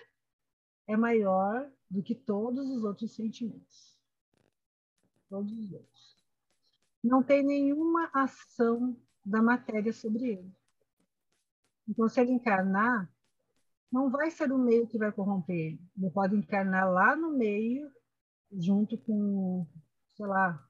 é 0.87 0.97
maior 0.97 1.71
do 1.91 2.03
que 2.03 2.14
todos 2.14 2.69
os 2.69 2.85
outros 2.85 3.14
sentimentos. 3.14 3.99
Todos 5.29 5.53
os 5.53 5.73
outros. 5.73 6.17
Não 7.03 7.23
tem 7.23 7.43
nenhuma 7.43 8.11
ação 8.12 8.97
da 9.25 9.43
matéria 9.43 9.93
sobre 9.93 10.31
ele. 10.31 10.57
Então, 11.89 12.09
se 12.09 12.21
ele 12.21 12.33
encarnar, 12.33 13.11
não 13.91 14.11
vai 14.11 14.31
ser 14.31 14.53
o 14.53 14.59
meio 14.59 14.87
que 14.87 14.99
vai 14.99 15.12
corromper 15.12 15.57
ele. 15.57 15.81
Ele 15.97 16.11
pode 16.11 16.37
encarnar 16.37 16.91
lá 16.91 17.17
no 17.17 17.31
meio, 17.37 17.91
junto 18.53 18.99
com, 18.99 19.67
sei 20.14 20.27
lá, 20.27 20.69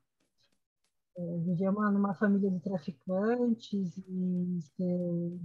é, 1.17 1.39
viver 1.39 1.71
uma, 1.71 1.91
numa 1.91 2.15
família 2.15 2.51
de 2.51 2.61
traficantes 2.61 3.97
e 3.97 4.61
ser 4.77 5.41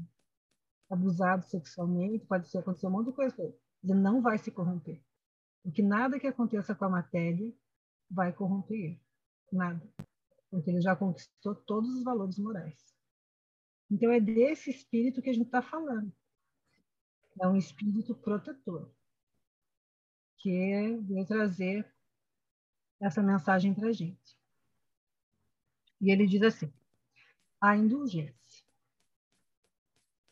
abusado 0.92 1.46
sexualmente, 1.46 2.26
pode 2.26 2.50
ser 2.50 2.60
acontecer 2.60 2.88
um 2.88 2.92
monte 2.92 3.08
de 3.08 3.14
coisa. 3.14 3.56
Ele 3.84 3.94
não 3.94 4.22
vai 4.22 4.38
se 4.38 4.52
corromper. 4.52 5.02
Porque 5.64 5.82
nada 5.82 6.20
que 6.20 6.28
aconteça 6.28 6.76
com 6.76 6.86
a 6.86 6.90
matéria 6.90 7.52
vai 8.10 8.34
corromper 8.34 8.78
ele. 8.78 9.02
Nada. 9.52 9.82
Porque 10.50 10.70
ele 10.70 10.82
já 10.82 10.96
conquistou 10.96 11.56
todos 11.56 11.90
os 11.96 12.04
valores 12.04 12.38
morais. 12.38 12.92
Então, 13.90 14.12
é 14.12 14.20
desse 14.20 14.70
espírito 14.70 15.22
que 15.22 15.30
a 15.30 15.34
gente 15.34 15.46
está 15.46 15.62
falando. 15.62 16.12
É 17.42 17.48
um 17.48 17.56
espírito 17.56 18.14
protetor, 18.16 18.92
que 20.38 20.98
veio 21.04 21.26
trazer 21.26 21.90
essa 23.00 23.22
mensagem 23.22 23.74
para 23.74 23.88
a 23.88 23.94
gente. 23.94 24.38
E 26.00 26.12
ele 26.12 26.26
diz 26.28 26.42
assim: 26.42 26.72
a 27.60 27.76
indulgência. 27.76 28.41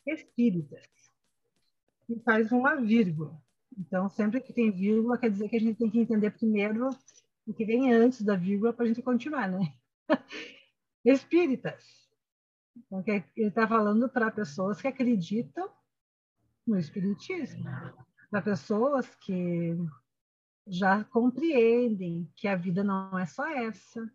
Espíritas. 0.05 0.85
E 2.09 2.19
faz 2.21 2.51
uma 2.51 2.75
vírgula. 2.75 3.39
Então, 3.77 4.09
sempre 4.09 4.41
que 4.41 4.51
tem 4.51 4.71
vírgula, 4.71 5.17
quer 5.17 5.29
dizer 5.29 5.49
que 5.49 5.55
a 5.55 5.59
gente 5.59 5.77
tem 5.77 5.89
que 5.89 5.99
entender 5.99 6.31
primeiro 6.31 6.89
o 7.45 7.53
que 7.53 7.65
vem 7.65 7.93
antes 7.93 8.21
da 8.21 8.35
vírgula 8.35 8.73
para 8.73 8.85
a 8.85 8.87
gente 8.87 9.01
continuar, 9.01 9.49
né? 9.49 9.73
Espíritas 11.05 12.09
então, 12.87 13.03
ele 13.35 13.47
está 13.47 13.67
falando 13.67 14.07
para 14.09 14.31
pessoas 14.31 14.81
que 14.81 14.87
acreditam 14.87 15.69
no 16.65 16.77
Espiritismo, 16.77 17.63
para 18.29 18.41
pessoas 18.41 19.13
que 19.15 19.75
já 20.67 21.03
compreendem 21.05 22.31
que 22.35 22.47
a 22.47 22.55
vida 22.55 22.83
não 22.83 23.17
é 23.17 23.25
só 23.25 23.47
essa, 23.47 24.11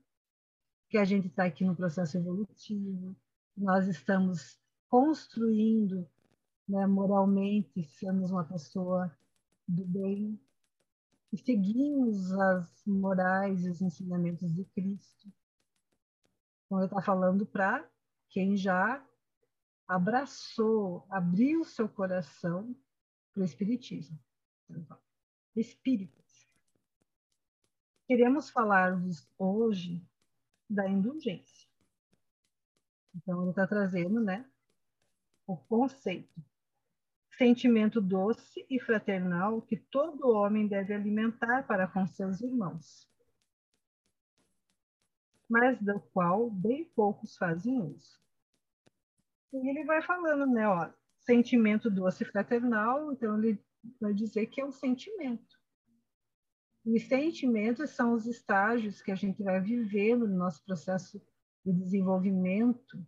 que 0.88 0.96
a 0.96 1.04
gente 1.04 1.26
está 1.26 1.44
aqui 1.44 1.64
no 1.64 1.74
processo 1.74 2.16
evolutivo, 2.16 3.16
nós 3.56 3.88
estamos 3.88 4.58
construindo 4.94 6.08
né, 6.68 6.86
moralmente, 6.86 7.82
sermos 7.82 8.30
uma 8.30 8.44
pessoa 8.44 9.12
do 9.66 9.84
bem, 9.84 10.40
e 11.32 11.36
seguimos 11.36 12.30
as 12.30 12.86
morais 12.86 13.64
e 13.64 13.70
os 13.70 13.82
ensinamentos 13.82 14.54
de 14.54 14.64
Cristo. 14.66 15.32
Então, 16.64 16.78
ele 16.78 16.86
está 16.86 17.02
falando 17.02 17.44
para 17.44 17.84
quem 18.30 18.56
já 18.56 19.04
abraçou, 19.88 21.04
abriu 21.10 21.64
seu 21.64 21.88
coração 21.88 22.72
para 23.32 23.42
o 23.42 23.44
Espiritismo. 23.44 24.16
Espíritos. 25.56 26.48
Queremos 28.06 28.48
falar-vos 28.48 29.28
hoje 29.36 30.00
da 30.70 30.88
indulgência. 30.88 31.68
Então, 33.12 33.40
ele 33.42 33.50
está 33.50 33.66
trazendo 33.66 34.20
né, 34.20 34.48
o 35.46 35.56
conceito. 35.56 36.42
Sentimento 37.36 38.00
doce 38.00 38.64
e 38.70 38.80
fraternal 38.80 39.60
que 39.62 39.76
todo 39.76 40.30
homem 40.30 40.68
deve 40.68 40.94
alimentar 40.94 41.66
para 41.66 41.86
com 41.86 42.06
seus 42.06 42.40
irmãos, 42.40 43.08
mas 45.48 45.80
do 45.80 46.00
qual 46.00 46.48
bem 46.48 46.84
poucos 46.84 47.36
fazem 47.36 47.80
uso. 47.82 48.20
E 49.52 49.68
ele 49.68 49.84
vai 49.84 50.00
falando, 50.02 50.46
né, 50.46 50.66
ó, 50.68 50.90
sentimento 51.18 51.90
doce 51.90 52.22
e 52.22 52.26
fraternal, 52.26 53.12
então 53.12 53.38
ele 53.38 53.58
vai 54.00 54.14
dizer 54.14 54.46
que 54.46 54.60
é 54.60 54.64
um 54.64 54.72
sentimento. 54.72 55.58
Os 56.84 57.02
sentimentos 57.08 57.90
são 57.90 58.12
os 58.12 58.26
estágios 58.26 59.00
que 59.00 59.10
a 59.10 59.14
gente 59.14 59.42
vai 59.42 59.60
vivendo 59.60 60.28
no 60.28 60.36
nosso 60.36 60.62
processo 60.64 61.20
de 61.64 61.72
desenvolvimento 61.72 63.04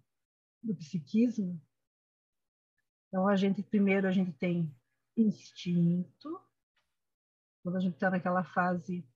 do 0.63 0.75
psiquismo. 0.75 1.61
Então, 3.17 3.29
a 3.29 3.35
gente, 3.35 3.63
primeiro, 3.63 4.07
a 4.07 4.13
gente 4.13 4.31
tem 4.33 4.71
instinto, 5.17 6.39
quando 7.63 7.77
a 7.77 7.81
gente 7.81 7.95
está 7.95 8.11
naquela 8.11 8.45
fase, 8.45 9.09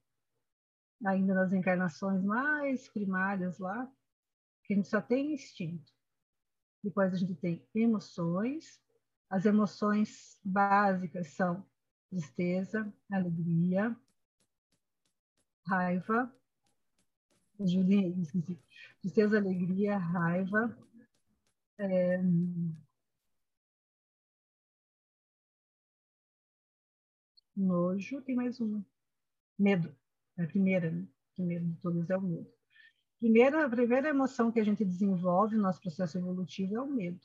ainda 1.04 1.34
nas 1.34 1.52
encarnações 1.52 2.24
mais 2.24 2.88
primárias 2.88 3.58
lá, 3.58 3.86
que 4.64 4.72
a 4.72 4.76
gente 4.76 4.88
só 4.88 5.02
tem 5.02 5.34
instinto. 5.34 5.92
Depois 6.82 7.12
a 7.12 7.16
gente 7.18 7.34
tem 7.34 7.68
emoções. 7.74 8.82
As 9.28 9.44
emoções 9.44 10.40
básicas 10.42 11.34
são 11.34 11.62
tristeza, 12.08 12.90
alegria, 13.12 13.94
raiva, 15.66 16.34
ajudem 17.60 18.18
esqueci. 18.22 18.58
Tristeza, 19.02 19.36
alegria, 19.36 19.98
raiva, 19.98 20.74
é, 21.76 22.22
nojo, 27.56 28.20
tem 28.22 28.34
mais 28.34 28.60
uma. 28.60 28.84
Medo. 29.58 29.94
É 30.36 30.44
a 30.44 30.46
primeira, 30.46 30.90
né? 30.90 31.06
Primeiro 31.34 31.64
de 31.64 31.76
todos 31.76 32.08
é 32.10 32.16
o 32.16 32.22
medo. 32.22 32.50
Primeira, 33.18 33.66
a 33.66 33.68
primeira 33.68 34.08
emoção 34.08 34.50
que 34.50 34.60
a 34.60 34.64
gente 34.64 34.84
desenvolve 34.84 35.56
no 35.56 35.62
nosso 35.62 35.80
processo 35.80 36.16
evolutivo 36.16 36.76
é 36.76 36.80
o 36.80 36.86
medo. 36.86 37.20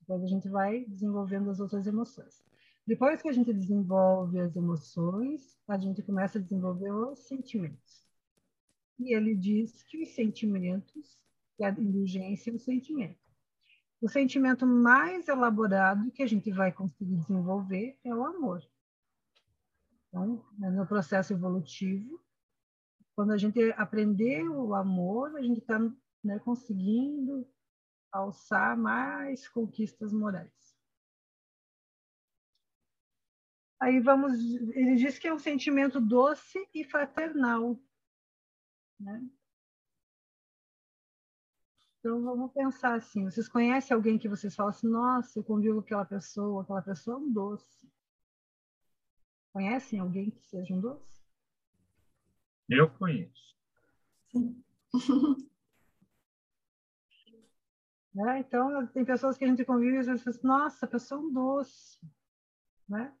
Depois 0.00 0.22
a 0.22 0.26
gente 0.26 0.48
vai 0.48 0.84
desenvolvendo 0.84 1.50
as 1.50 1.60
outras 1.60 1.86
emoções. 1.86 2.42
Depois 2.86 3.20
que 3.20 3.28
a 3.28 3.32
gente 3.32 3.52
desenvolve 3.52 4.40
as 4.40 4.56
emoções, 4.56 5.58
a 5.68 5.76
gente 5.76 6.02
começa 6.02 6.38
a 6.38 6.40
desenvolver 6.40 6.90
os 6.90 7.18
sentimentos. 7.26 8.02
E 8.98 9.14
ele 9.14 9.34
diz 9.34 9.82
que 9.82 10.02
os 10.02 10.08
sentimentos, 10.14 11.18
que 11.56 11.64
a 11.64 11.70
indulgência 11.70 12.50
é 12.50 12.54
o 12.54 12.58
sentimento. 12.58 13.18
O 14.00 14.08
sentimento 14.08 14.64
mais 14.64 15.28
elaborado 15.28 16.10
que 16.12 16.22
a 16.22 16.26
gente 16.26 16.50
vai 16.50 16.72
conseguir 16.72 17.16
desenvolver 17.16 17.98
é 18.04 18.14
o 18.14 18.24
amor. 18.24 18.62
Então, 20.08 20.44
no 20.58 20.86
processo 20.86 21.32
evolutivo, 21.32 22.22
quando 23.14 23.32
a 23.32 23.36
gente 23.36 23.60
aprender 23.72 24.48
o 24.48 24.74
amor, 24.74 25.36
a 25.36 25.42
gente 25.42 25.60
está 25.60 25.78
né, 26.24 26.38
conseguindo 26.38 27.46
alçar 28.12 28.76
mais 28.76 29.48
conquistas 29.48 30.12
morais. 30.12 30.78
Aí 33.80 34.00
vamos, 34.00 34.34
ele 34.74 34.96
diz 34.96 35.18
que 35.18 35.28
é 35.28 35.34
um 35.34 35.38
sentimento 35.38 36.00
doce 36.00 36.58
e 36.74 36.84
fraternal, 36.84 37.80
né? 38.98 39.28
Então 42.00 42.22
vamos 42.22 42.52
pensar 42.52 42.94
assim, 42.94 43.24
vocês 43.24 43.48
conhecem 43.48 43.94
alguém 43.94 44.18
que 44.18 44.28
vocês 44.28 44.54
falam 44.54 44.70
assim, 44.70 44.88
nossa, 44.88 45.38
eu 45.38 45.44
convivo 45.44 45.76
com 45.76 45.80
aquela 45.80 46.04
pessoa, 46.04 46.62
aquela 46.62 46.82
pessoa 46.82 47.16
é 47.16 47.20
um 47.20 47.32
doce. 47.32 47.88
Conhecem 49.58 49.98
alguém 49.98 50.30
que 50.30 50.46
seja 50.46 50.72
um 50.72 50.80
doce? 50.80 51.20
Eu 52.68 52.88
conheço. 52.88 53.56
Sim. 54.30 54.62
né? 58.14 58.38
Então, 58.38 58.86
tem 58.86 59.04
pessoas 59.04 59.36
que 59.36 59.44
a 59.44 59.48
gente 59.48 59.64
convive 59.64 59.96
e 59.96 59.98
às 59.98 60.06
vezes, 60.06 60.28
assim, 60.28 60.46
nossa, 60.46 60.86
a 60.86 60.88
pessoa 60.88 61.20
é 61.20 61.24
um 61.24 61.32
doce. 61.32 61.98
Né? 62.88 63.12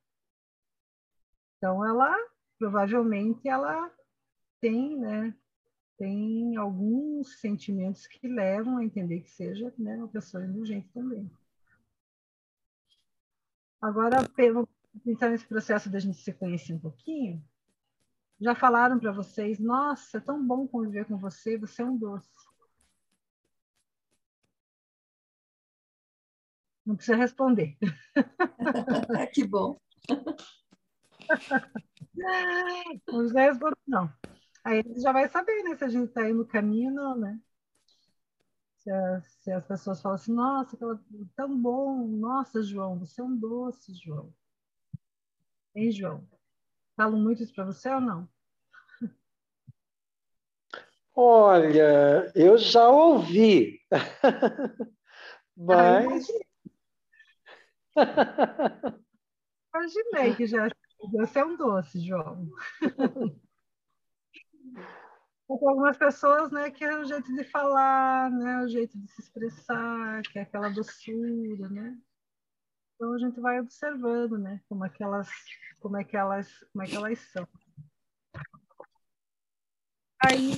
Então, 1.56 1.84
ela 1.84 2.16
provavelmente 2.56 3.48
ela 3.48 3.92
tem, 4.60 4.96
né, 4.96 5.34
tem 5.96 6.56
alguns 6.56 7.40
sentimentos 7.40 8.06
que 8.06 8.28
levam 8.28 8.76
a 8.76 8.84
entender 8.84 9.22
que 9.22 9.30
seja 9.30 9.74
né, 9.76 9.96
uma 9.96 10.06
pessoa 10.06 10.46
indulgente 10.46 10.88
também. 10.90 11.28
Agora, 13.80 14.22
pensar 15.04 15.30
nesse 15.30 15.46
processo 15.46 15.90
da 15.90 15.98
gente 15.98 16.18
se 16.18 16.32
conhecer 16.32 16.72
um 16.74 16.78
pouquinho, 16.78 17.42
já 18.40 18.54
falaram 18.54 18.98
para 18.98 19.12
vocês, 19.12 19.58
nossa, 19.58 20.18
é 20.18 20.20
tão 20.20 20.44
bom 20.46 20.66
conviver 20.66 21.06
com 21.06 21.16
você, 21.18 21.58
você 21.58 21.82
é 21.82 21.84
um 21.84 21.96
doce. 21.96 22.28
Não 26.84 26.96
precisa 26.96 27.16
responder. 27.16 27.76
que 29.32 29.46
bom. 29.46 29.78
Não 32.14 32.98
precisa 33.04 33.40
responder, 33.40 33.76
não. 33.86 34.12
Aí 34.64 34.82
você 34.82 35.00
já 35.00 35.12
vai 35.12 35.28
saber, 35.28 35.62
né? 35.64 35.76
Se 35.76 35.84
a 35.84 35.88
gente 35.88 36.08
está 36.08 36.22
aí 36.22 36.32
no 36.32 36.46
caminho, 36.46 36.92
não, 36.92 37.16
né? 37.16 37.40
Se, 38.76 38.90
a, 38.90 39.20
se, 39.22 39.52
as 39.52 39.66
pessoas 39.66 40.00
falam 40.00 40.16
assim, 40.16 40.32
nossa, 40.32 40.76
tão 41.36 41.56
bom, 41.60 42.06
nossa, 42.06 42.62
João, 42.62 42.98
você 42.98 43.20
é 43.20 43.24
um 43.24 43.36
doce, 43.36 43.92
João. 43.94 44.32
Hein, 45.78 45.92
João? 45.92 46.28
Falam 46.96 47.20
muito 47.20 47.40
isso 47.40 47.54
para 47.54 47.66
você 47.66 47.88
ou 47.88 48.00
não? 48.00 48.28
Olha, 51.14 52.32
eu 52.34 52.58
já 52.58 52.88
ouvi. 52.88 53.80
Mas. 55.56 56.26
Ah, 57.96 58.98
imaginei 59.72 60.34
que 60.34 60.46
já 60.46 60.68
você 61.12 61.38
é 61.38 61.44
um 61.44 61.56
doce, 61.56 62.04
João. 62.04 62.50
Tem 65.46 65.68
algumas 65.68 65.96
pessoas, 65.96 66.50
né, 66.50 66.72
que 66.72 66.84
é 66.84 66.98
o 66.98 67.04
jeito 67.04 67.32
de 67.32 67.44
falar, 67.44 68.30
né, 68.32 68.64
o 68.64 68.68
jeito 68.68 68.98
de 68.98 69.08
se 69.12 69.20
expressar, 69.22 70.22
que 70.22 70.40
é 70.40 70.42
aquela 70.42 70.68
doçura, 70.70 71.68
né? 71.68 71.96
Então 72.98 73.12
a 73.12 73.18
gente 73.18 73.38
vai 73.38 73.60
observando, 73.60 74.36
né, 74.36 74.60
como 74.68 74.82
aquelas, 74.82 75.28
como 75.78 75.96
é 75.96 76.02
que 76.02 76.16
elas, 76.16 76.52
como 76.72 76.82
é 76.82 76.86
que 76.88 76.96
elas 76.96 77.20
são. 77.30 77.46
Aí 80.26 80.52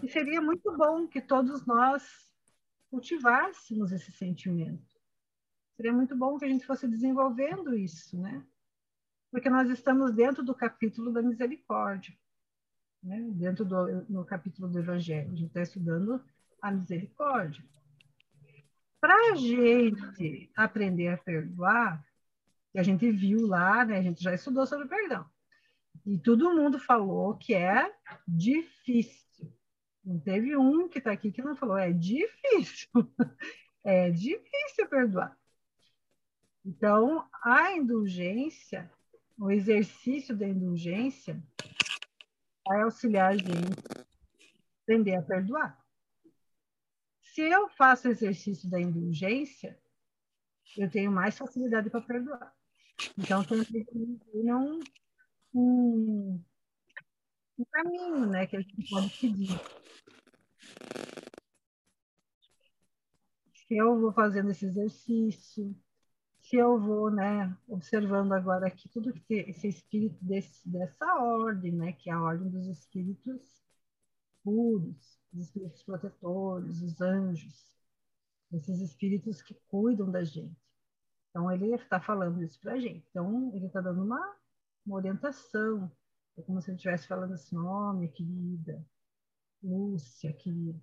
E 0.00 0.08
seria 0.08 0.40
muito 0.40 0.76
bom 0.76 1.08
que 1.08 1.20
todos 1.20 1.66
nós 1.66 2.32
cultivássemos 2.88 3.90
esse 3.90 4.12
sentimento. 4.12 4.86
Seria 5.74 5.92
muito 5.92 6.16
bom 6.16 6.38
que 6.38 6.44
a 6.44 6.48
gente 6.48 6.64
fosse 6.64 6.86
desenvolvendo 6.86 7.76
isso, 7.76 8.16
né? 8.16 8.46
Porque 9.28 9.50
nós 9.50 9.68
estamos 9.70 10.14
dentro 10.14 10.44
do 10.44 10.54
capítulo 10.54 11.12
da 11.12 11.20
misericórdia, 11.20 12.16
né? 13.02 13.28
dentro 13.32 13.64
do 13.64 14.02
no 14.08 14.24
capítulo 14.24 14.68
do 14.68 14.78
Evangelho. 14.78 15.32
A 15.32 15.34
gente 15.34 15.48
está 15.48 15.62
estudando 15.62 16.22
a 16.60 16.70
misericórdia. 16.70 17.64
Para 19.00 19.14
a 19.32 19.34
gente 19.36 20.50
aprender 20.56 21.08
a 21.08 21.16
perdoar, 21.16 22.04
que 22.72 22.78
a 22.78 22.82
gente 22.82 23.10
viu 23.12 23.46
lá, 23.46 23.84
né? 23.84 23.98
a 23.98 24.02
gente 24.02 24.22
já 24.22 24.34
estudou 24.34 24.66
sobre 24.66 24.88
perdão. 24.88 25.24
E 26.04 26.18
todo 26.18 26.54
mundo 26.54 26.78
falou 26.78 27.36
que 27.36 27.54
é 27.54 27.92
difícil. 28.26 29.52
Não 30.04 30.18
teve 30.18 30.56
um 30.56 30.88
que 30.88 30.98
está 30.98 31.12
aqui 31.12 31.30
que 31.30 31.42
não 31.42 31.54
falou, 31.54 31.76
é 31.76 31.92
difícil. 31.92 32.88
É 33.84 34.10
difícil 34.10 34.86
perdoar. 34.90 35.34
Então, 36.62 37.26
a 37.42 37.72
indulgência, 37.72 38.90
o 39.38 39.50
exercício 39.50 40.36
da 40.36 40.46
indulgência, 40.46 41.42
vai 42.68 42.82
auxiliar 42.82 43.32
a 43.32 43.36
gente 43.36 43.80
a 43.96 44.02
aprender 44.82 45.16
a 45.16 45.22
perdoar. 45.22 45.82
Se 47.22 47.40
eu 47.40 47.68
faço 47.70 48.08
exercício 48.08 48.68
da 48.68 48.80
indulgência, 48.80 49.78
eu 50.76 50.90
tenho 50.90 51.10
mais 51.10 51.36
facilidade 51.38 51.88
para 51.88 52.02
perdoar. 52.02 52.54
Então, 53.16 53.42
tem 53.44 53.64
que 53.64 53.86
um, 53.94 54.80
um, 55.54 56.44
um 57.58 57.64
caminho 57.72 58.26
né, 58.26 58.46
que 58.46 58.56
a 58.56 58.60
gente 58.60 58.90
pode 58.90 59.08
seguir. 59.16 59.60
Se 63.54 63.76
eu 63.76 63.98
vou 64.00 64.12
fazendo 64.12 64.50
esse 64.50 64.66
exercício, 64.66 65.74
se 66.48 66.56
eu 66.56 66.80
vou, 66.80 67.10
né, 67.10 67.54
observando 67.68 68.32
agora 68.32 68.68
aqui 68.68 68.88
tudo 68.88 69.12
que 69.12 69.34
esse 69.34 69.68
espírito 69.68 70.16
desse, 70.24 70.66
dessa 70.66 71.04
ordem, 71.20 71.72
né, 71.72 71.92
que 71.92 72.08
é 72.08 72.12
a 72.14 72.22
ordem 72.22 72.48
dos 72.48 72.66
espíritos 72.66 73.62
puros, 74.42 75.20
os 75.30 75.40
espíritos 75.40 75.82
protetores, 75.82 76.80
os 76.80 77.00
anjos, 77.02 77.70
esses 78.50 78.80
espíritos 78.80 79.42
que 79.42 79.54
cuidam 79.68 80.10
da 80.10 80.24
gente. 80.24 80.56
Então, 81.28 81.52
ele 81.52 81.74
está 81.74 82.00
falando 82.00 82.42
isso 82.42 82.58
para 82.60 82.72
a 82.72 82.80
gente. 82.80 83.06
Então, 83.10 83.54
ele 83.54 83.66
está 83.66 83.82
dando 83.82 84.02
uma, 84.02 84.36
uma 84.86 84.96
orientação. 84.96 85.92
É 86.38 86.42
como 86.42 86.62
se 86.62 86.70
ele 86.70 86.76
estivesse 86.76 87.06
falando 87.06 87.34
assim, 87.34 87.58
ó, 87.58 87.90
oh, 87.90 87.92
minha 87.92 88.10
querida, 88.10 88.82
Lúcia, 89.62 90.32
querida, 90.32 90.80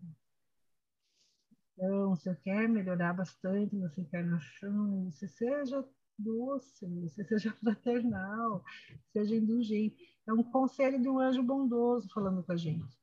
então, 1.77 2.15
você 2.15 2.33
quer 2.35 2.69
melhorar 2.69 3.13
bastante 3.13 3.75
nessa 3.75 3.99
encarnação, 3.99 5.11
você 5.11 5.27
seja 5.27 5.85
doce, 6.17 6.85
você 7.01 7.23
seja 7.25 7.51
fraternal, 7.59 8.63
seja 9.11 9.35
indulgente. 9.35 9.95
É 10.25 10.33
um 10.33 10.43
conselho 10.43 11.01
de 11.01 11.09
um 11.09 11.19
anjo 11.19 11.43
bondoso 11.43 12.09
falando 12.13 12.43
com 12.43 12.51
a 12.53 12.57
gente. 12.57 12.97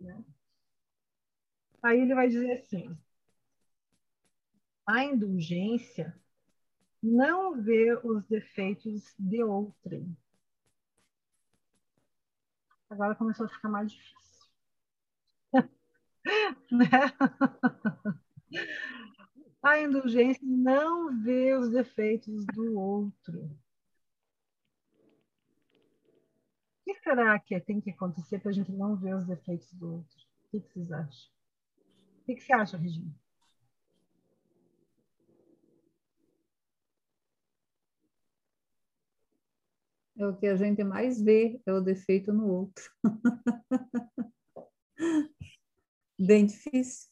Né? 0.00 0.24
Aí 1.82 2.00
ele 2.00 2.14
vai 2.14 2.28
dizer 2.28 2.52
assim: 2.52 2.96
a 4.86 5.04
indulgência 5.04 6.18
não 7.02 7.62
vê 7.62 7.94
os 8.02 8.24
defeitos 8.26 9.14
de 9.18 9.42
outrem. 9.42 10.16
Agora 12.90 13.14
começou 13.14 13.46
a 13.46 13.48
ficar 13.48 13.68
mais 13.68 13.92
difícil. 13.92 14.48
né? 16.70 16.88
A 19.62 19.80
indulgência 19.80 20.42
não 20.46 21.22
vê 21.22 21.54
os 21.54 21.70
defeitos 21.70 22.44
do 22.46 22.78
outro. 22.78 23.50
O 26.80 26.84
que 26.84 26.94
será 27.00 27.38
que 27.38 27.58
tem 27.60 27.80
que 27.80 27.90
acontecer 27.90 28.38
para 28.40 28.50
a 28.50 28.54
gente 28.54 28.70
não 28.72 28.94
ver 28.94 29.16
os 29.16 29.26
defeitos 29.26 29.72
do 29.72 29.94
outro? 29.94 30.16
O 30.46 30.50
que, 30.50 30.60
vocês 30.60 30.92
acham? 30.92 31.30
O 32.20 32.24
que, 32.26 32.34
que 32.34 32.42
você 32.42 32.52
acha, 32.52 32.76
Regina? 32.76 33.10
É 40.18 40.26
o 40.26 40.36
que 40.36 40.46
a 40.46 40.56
gente 40.56 40.84
mais 40.84 41.20
vê, 41.22 41.60
é 41.66 41.72
o 41.72 41.80
defeito 41.80 42.32
no 42.32 42.46
outro. 42.46 42.84
Bem 46.18 46.46
difícil. 46.46 47.10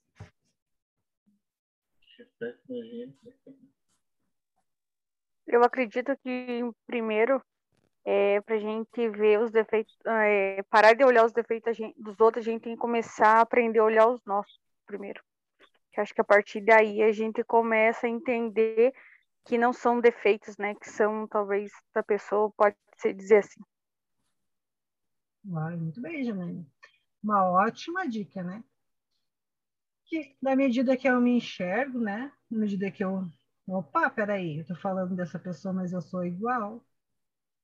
Eu 5.47 5.63
acredito 5.65 6.17
que, 6.19 6.61
primeiro, 6.87 7.43
é, 8.05 8.41
para 8.41 8.57
a 8.57 8.59
gente 8.59 9.09
ver 9.11 9.41
os 9.41 9.51
defeitos, 9.51 9.97
é, 10.07 10.63
parar 10.65 10.95
de 10.95 11.05
olhar 11.05 11.25
os 11.25 11.33
defeitos 11.33 11.77
dos 11.97 12.19
outros, 12.21 12.47
a 12.47 12.51
gente 12.51 12.63
tem 12.63 12.75
que 12.75 12.81
começar 12.81 13.39
a 13.39 13.41
aprender 13.41 13.81
a 13.81 13.85
olhar 13.85 14.07
os 14.09 14.21
nossos 14.25 14.61
primeiro. 14.87 15.23
Que 15.93 16.01
acho 16.01 16.15
que 16.15 16.21
a 16.21 16.25
partir 16.25 16.61
daí 16.61 17.03
a 17.03 17.13
gente 17.13 17.45
começa 17.45 18.07
a 18.07 18.11
entender 18.11 18.93
que 19.45 19.59
não 19.59 19.73
são 19.73 20.01
defeitos, 20.01 20.57
né? 20.57 20.75
Que 20.75 20.89
são, 20.89 21.27
talvez, 21.27 21.71
da 21.95 22.03
pessoa, 22.03 22.53
pode 22.57 22.77
ser 22.97 23.15
dizer 23.15 23.39
assim. 23.39 23.61
Ah, 25.55 25.71
muito 25.77 26.01
bem, 26.01 26.25
Janaína. 26.25 26.65
Uma 27.23 27.51
ótima 27.51 28.09
dica, 28.09 28.43
né? 28.43 28.63
Que 30.13 30.37
na 30.43 30.55
medida 30.55 30.95
que 30.95 31.09
eu 31.09 31.19
me 31.23 31.39
enxergo, 31.39 31.99
né? 31.99 32.31
Na 32.51 32.59
medida 32.59 32.91
que 32.91 33.03
eu. 33.03 33.27
Opa, 33.67 34.11
peraí, 34.11 34.59
eu 34.59 34.67
tô 34.67 34.75
falando 34.75 35.17
dessa 35.17 35.39
pessoa, 35.39 35.73
mas 35.73 35.93
eu 35.93 36.03
sou 36.03 36.27
igual. 36.27 36.85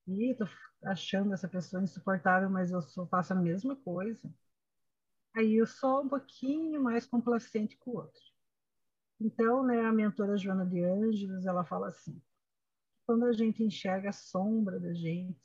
E 0.07 0.35
tô 0.35 0.47
achando 0.85 1.35
essa 1.35 1.49
pessoa 1.49 1.83
insuportável, 1.83 2.49
mas 2.49 2.71
eu 2.71 2.81
sou, 2.81 3.07
faço 3.09 3.35
a 3.35 3.37
mesma 3.37 3.77
coisa. 3.77 4.33
Aí 5.35 5.57
eu 5.57 5.67
sou 5.67 6.03
um 6.05 6.09
pouquinho 6.09 6.83
mais 6.83 7.07
complacente 7.07 7.77
com 7.77 7.91
o 7.91 7.97
outro. 7.97 8.23
Então, 9.21 9.63
né, 9.65 9.85
a 9.85 9.93
mentora 9.93 10.39
Joana 10.39 10.65
de 10.65 10.83
Ângeles, 10.83 11.45
ela 11.45 11.67
fala 11.67 11.89
assim: 11.89 12.19
quando 13.07 13.27
a 13.27 13.33
gente 13.33 13.63
enxerga 13.63 14.09
a 14.11 14.13
sombra 14.13 14.81
da 14.81 14.95
gente, 14.95 15.39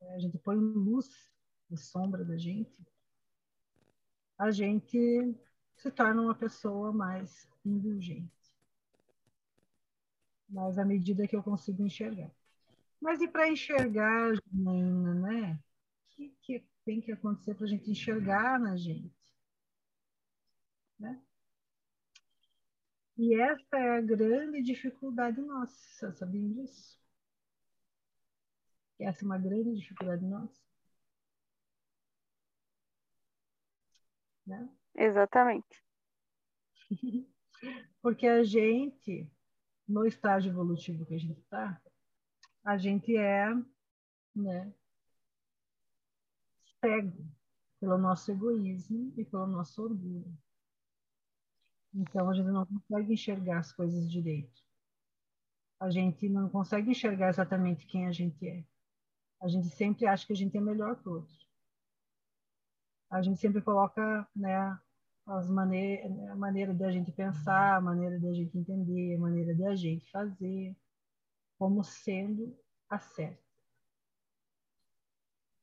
né, 0.00 0.14
a 0.14 0.18
gente 0.20 0.38
põe 0.38 0.56
luz 0.56 1.08
na 1.68 1.76
sombra 1.76 2.24
da 2.24 2.38
gente, 2.38 2.74
a 4.38 4.50
gente 4.50 4.98
se 5.80 5.90
torna 5.90 6.20
uma 6.20 6.34
pessoa 6.34 6.92
mais 6.92 7.48
indulgente. 7.64 8.30
Mas 10.48 10.78
à 10.78 10.84
medida 10.84 11.26
que 11.26 11.34
eu 11.34 11.42
consigo 11.42 11.82
enxergar. 11.82 12.30
Mas 13.00 13.22
e 13.22 13.28
para 13.28 13.48
enxergar, 13.48 14.34
Janaína, 14.52 15.14
né? 15.14 15.52
O 15.54 16.16
que, 16.16 16.28
que 16.42 16.64
tem 16.84 17.00
que 17.00 17.12
acontecer 17.12 17.54
para 17.54 17.64
a 17.64 17.68
gente 17.68 17.90
enxergar 17.90 18.60
na 18.60 18.76
gente? 18.76 19.10
Né? 20.98 21.18
E 23.16 23.34
essa 23.40 23.78
é 23.78 23.98
a 23.98 24.00
grande 24.02 24.62
dificuldade 24.62 25.40
nossa, 25.40 26.12
sabiam 26.12 26.52
disso? 26.52 26.98
Essa 28.98 29.24
é 29.24 29.26
uma 29.26 29.38
grande 29.38 29.74
dificuldade 29.76 30.24
nossa. 30.26 30.60
Né? 34.46 34.68
Exatamente. 34.94 35.84
Porque 38.02 38.26
a 38.26 38.42
gente, 38.42 39.30
no 39.86 40.06
estágio 40.06 40.50
evolutivo 40.50 41.04
que 41.06 41.14
a 41.14 41.18
gente 41.18 41.38
está, 41.40 41.80
a 42.64 42.76
gente 42.76 43.16
é 43.16 43.48
né, 44.34 44.72
cego 46.80 47.24
pelo 47.78 47.98
nosso 47.98 48.30
egoísmo 48.30 49.12
e 49.16 49.24
pelo 49.24 49.46
nosso 49.46 49.82
orgulho. 49.82 50.32
Então 51.94 52.28
a 52.28 52.34
gente 52.34 52.46
não 52.46 52.66
consegue 52.66 53.12
enxergar 53.12 53.58
as 53.58 53.72
coisas 53.72 54.10
direito. 54.10 54.62
A 55.80 55.90
gente 55.90 56.28
não 56.28 56.48
consegue 56.48 56.90
enxergar 56.90 57.30
exatamente 57.30 57.86
quem 57.86 58.06
a 58.06 58.12
gente 58.12 58.46
é. 58.46 58.64
A 59.40 59.48
gente 59.48 59.68
sempre 59.70 60.06
acha 60.06 60.26
que 60.26 60.32
a 60.32 60.36
gente 60.36 60.56
é 60.56 60.60
melhor 60.60 61.00
que 61.00 61.08
o 61.08 61.12
outro. 61.12 61.49
A 63.10 63.20
gente 63.22 63.40
sempre 63.40 63.60
coloca 63.60 64.26
né, 64.34 64.78
as 65.26 65.50
maneira, 65.50 66.06
a 66.32 66.36
maneira 66.36 66.72
da 66.72 66.90
gente 66.90 67.10
pensar, 67.12 67.76
a 67.76 67.80
maneira 67.80 68.18
da 68.18 68.32
gente 68.32 68.56
entender, 68.56 69.16
a 69.16 69.18
maneira 69.18 69.54
da 69.54 69.74
gente 69.74 70.10
fazer, 70.10 70.76
como 71.58 71.82
sendo 71.84 72.56
a 72.88 72.98
certa. 72.98 73.42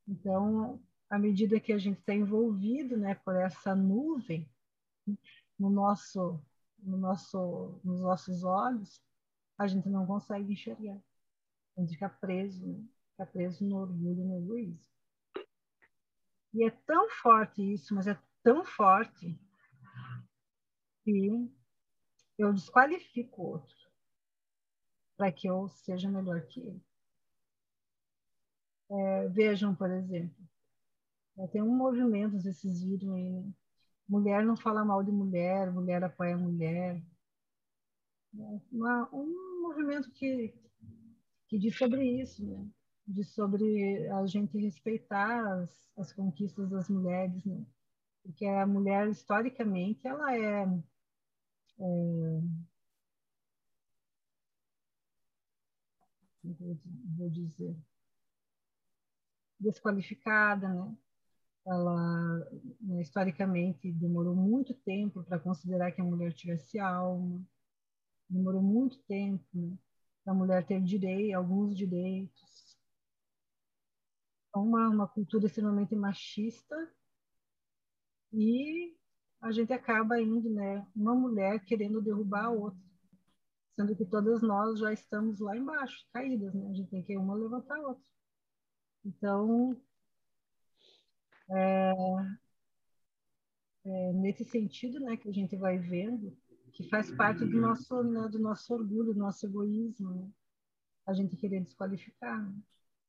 Então, 0.07 0.81
à 1.09 1.17
medida 1.17 1.59
que 1.59 1.73
a 1.73 1.77
gente 1.77 1.99
está 1.99 2.13
envolvido, 2.13 2.97
né, 2.97 3.15
por 3.15 3.35
essa 3.35 3.75
nuvem 3.75 4.47
no 5.57 5.69
nosso, 5.69 6.39
no 6.79 6.97
nosso, 6.97 7.79
nos 7.83 8.01
nossos 8.01 8.43
olhos, 8.43 9.01
a 9.57 9.67
gente 9.67 9.89
não 9.89 10.05
consegue 10.05 10.53
enxergar. 10.53 11.01
A 11.75 11.81
gente 11.81 11.93
fica 11.93 12.09
preso, 12.09 12.65
né? 12.65 12.83
fica 13.11 13.25
preso 13.25 13.65
no 13.65 13.77
orgulho, 13.77 14.23
no 14.23 14.37
egoísmo. 14.37 14.79
E 16.57 16.63
é 16.63 16.71
tão 16.71 17.07
forte 17.07 17.61
isso, 17.61 17.93
mas 17.93 18.07
é 18.07 18.19
tão 18.41 18.65
forte 18.65 19.39
que 21.03 21.51
eu 22.35 22.51
desqualifico 22.51 23.43
o 23.43 23.45
outro 23.45 23.77
para 25.15 25.31
que 25.31 25.47
eu 25.47 25.67
seja 25.67 26.09
melhor 26.09 26.41
que 26.47 26.61
ele. 26.61 26.81
É, 28.89 29.27
vejam, 29.27 29.75
por 29.75 29.91
exemplo, 29.91 30.35
tem 31.51 31.61
um 31.61 31.75
movimento, 31.75 32.41
vocês 32.41 32.81
viram 32.83 33.13
aí, 33.13 33.29
né? 33.29 33.53
mulher 34.09 34.43
não 34.43 34.57
fala 34.57 34.83
mal 34.83 35.03
de 35.03 35.11
mulher, 35.11 35.71
mulher 35.71 36.03
apoia 36.03 36.35
mulher. 36.35 36.99
É 38.33 38.61
uma, 38.71 39.07
um 39.13 39.61
movimento 39.61 40.09
que, 40.09 40.55
que 41.47 41.59
diz 41.59 41.77
sobre 41.77 42.03
isso, 42.19 42.43
né? 42.43 42.67
Diz 43.07 43.29
sobre 43.29 44.07
a 44.09 44.25
gente 44.27 44.57
respeitar 44.57 45.61
as, 45.61 45.87
as 45.97 46.13
conquistas 46.13 46.69
das 46.69 46.89
mulheres, 46.89 47.43
né? 47.45 47.65
porque 48.23 48.45
a 48.45 48.65
mulher, 48.67 49.09
historicamente, 49.09 50.05
ela 50.07 50.35
é 50.35 50.65
é, 51.79 52.41
vou 57.17 57.29
dizer, 57.29 57.75
desqualificada, 59.59 60.67
né? 60.69 60.95
Ela, 61.65 62.49
né, 62.79 63.01
historicamente, 63.01 63.91
demorou 63.91 64.33
muito 64.35 64.73
tempo 64.73 65.21
para 65.23 65.39
considerar 65.39 65.91
que 65.91 65.99
a 65.99 66.03
mulher 66.03 66.33
tivesse 66.33 66.79
alma, 66.79 67.45
demorou 68.29 68.61
muito 68.61 68.97
tempo 69.03 69.45
né, 69.53 69.77
para 70.23 70.33
a 70.33 70.35
mulher 70.35 70.65
ter 70.65 70.81
direito, 70.81 71.35
alguns 71.35 71.75
direitos. 71.75 72.56
Uma, 74.61 74.89
uma 74.89 75.07
cultura 75.07 75.45
extremamente 75.45 75.95
machista 75.95 76.75
e 78.31 78.95
a 79.41 79.51
gente 79.51 79.71
acaba 79.71 80.19
indo, 80.21 80.49
né, 80.49 80.85
uma 80.95 81.15
mulher 81.15 81.63
querendo 81.63 82.01
derrubar 82.01 82.45
a 82.45 82.49
outra, 82.49 82.79
sendo 83.75 83.95
que 83.95 84.05
todas 84.05 84.41
nós 84.41 84.79
já 84.79 84.91
estamos 84.91 85.39
lá 85.39 85.55
embaixo, 85.55 86.05
caídas, 86.11 86.53
né? 86.53 86.69
A 86.69 86.73
gente 86.73 86.89
tem 86.89 87.03
que 87.03 87.15
uma 87.17 87.35
levantar 87.35 87.77
a 87.77 87.87
outra. 87.89 88.03
Então, 89.05 89.79
é, 91.49 91.93
é, 93.85 94.13
nesse 94.13 94.43
sentido, 94.43 94.99
né, 94.99 95.15
que 95.15 95.29
a 95.29 95.33
gente 95.33 95.55
vai 95.55 95.77
vendo 95.77 96.35
que 96.77 96.87
faz 96.89 97.09
parte 97.11 97.43
do 97.43 97.59
nosso, 97.59 98.03
né, 98.03 98.27
do 98.29 98.37
nosso 98.37 98.71
orgulho, 98.71 99.11
do 99.11 99.19
nosso 99.19 99.47
egoísmo, 99.47 100.11
né? 100.13 100.29
a 101.07 101.13
gente 101.13 101.35
querer 101.35 101.61
desqualificar. 101.61 102.39
Né? 102.39 102.55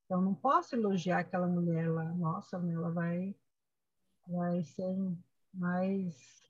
Então, 0.09 0.23
não 0.23 0.35
posso 0.35 0.75
elogiar 0.75 1.19
aquela 1.19 1.47
mulher 1.47 1.87
lá, 1.87 2.03
nossa, 2.15 2.57
ela 2.57 2.91
vai, 2.91 3.37
vai 4.27 4.65
ser 4.65 4.97
mais 5.53 6.43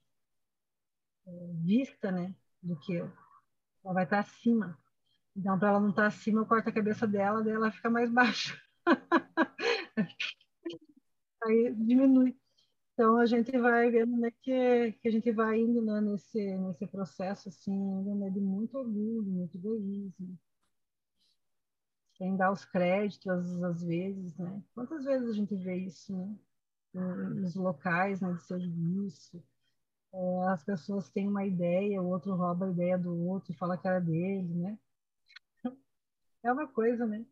é, 1.26 1.30
vista, 1.64 2.12
né, 2.12 2.32
do 2.62 2.78
que 2.78 2.94
eu. 2.94 3.10
Ela 3.84 3.94
vai 3.94 4.04
estar 4.04 4.20
acima. 4.20 4.78
Então, 5.34 5.58
para 5.58 5.70
ela 5.70 5.80
não 5.80 5.90
estar 5.90 6.06
acima, 6.06 6.40
eu 6.40 6.46
corto 6.46 6.68
a 6.68 6.72
cabeça 6.72 7.04
dela, 7.04 7.42
daí 7.42 7.52
ela 7.52 7.72
fica 7.72 7.90
mais 7.90 8.08
baixa. 8.14 8.56
Aí 11.42 11.74
diminui. 11.74 12.38
Então 12.94 13.16
a 13.16 13.26
gente 13.26 13.50
vai 13.58 13.90
vendo 13.90 14.16
né, 14.16 14.30
que, 14.40 14.92
que 15.00 15.08
a 15.08 15.10
gente 15.10 15.32
vai 15.32 15.58
indo 15.60 15.82
né, 15.82 16.00
nesse, 16.00 16.58
nesse 16.58 16.86
processo 16.86 17.48
assim, 17.48 17.76
né, 18.14 18.30
de 18.30 18.40
muito 18.40 18.78
orgulho, 18.78 19.24
muito 19.24 19.56
egoísmo. 19.56 20.38
Sem 22.18 22.36
dar 22.36 22.52
os 22.52 22.64
créditos, 22.64 23.62
às 23.62 23.82
vezes, 23.82 24.36
né? 24.36 24.62
Quantas 24.74 25.04
vezes 25.04 25.28
a 25.30 25.32
gente 25.32 25.54
vê 25.56 25.76
isso, 25.76 26.16
né? 26.16 26.36
Nos 26.92 27.54
locais 27.54 28.20
né, 28.20 28.32
de 28.32 28.42
serviço. 28.42 29.42
É, 30.12 30.48
as 30.48 30.64
pessoas 30.64 31.10
têm 31.10 31.28
uma 31.28 31.46
ideia, 31.46 32.02
o 32.02 32.08
outro 32.08 32.34
rouba 32.34 32.66
a 32.66 32.70
ideia 32.70 32.98
do 32.98 33.14
outro 33.26 33.52
e 33.52 33.56
fala 33.56 33.78
que 33.78 33.86
era 33.86 34.00
dele, 34.00 34.54
né? 34.54 34.78
É 36.42 36.52
uma 36.52 36.68
coisa, 36.68 37.06
né? 37.06 37.24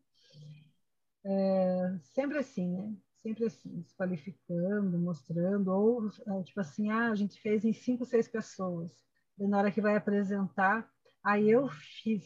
É, 1.25 1.97
sempre 2.13 2.37
assim, 2.37 2.69
né? 2.69 2.95
sempre 3.27 3.45
assim, 3.45 3.81
desqualificando, 3.81 4.97
mostrando, 4.97 5.67
ou 5.69 6.09
é, 6.27 6.43
tipo 6.43 6.59
assim, 6.61 6.89
ah, 6.89 7.11
a 7.11 7.15
gente 7.15 7.39
fez 7.41 7.65
em 7.65 7.73
cinco, 7.73 8.05
seis 8.05 8.27
pessoas. 8.27 8.91
E 9.37 9.47
na 9.47 9.57
hora 9.57 9.71
que 9.71 9.81
vai 9.81 9.95
apresentar, 9.95 10.89
aí 11.23 11.49
eu 11.49 11.67
fiz. 12.03 12.25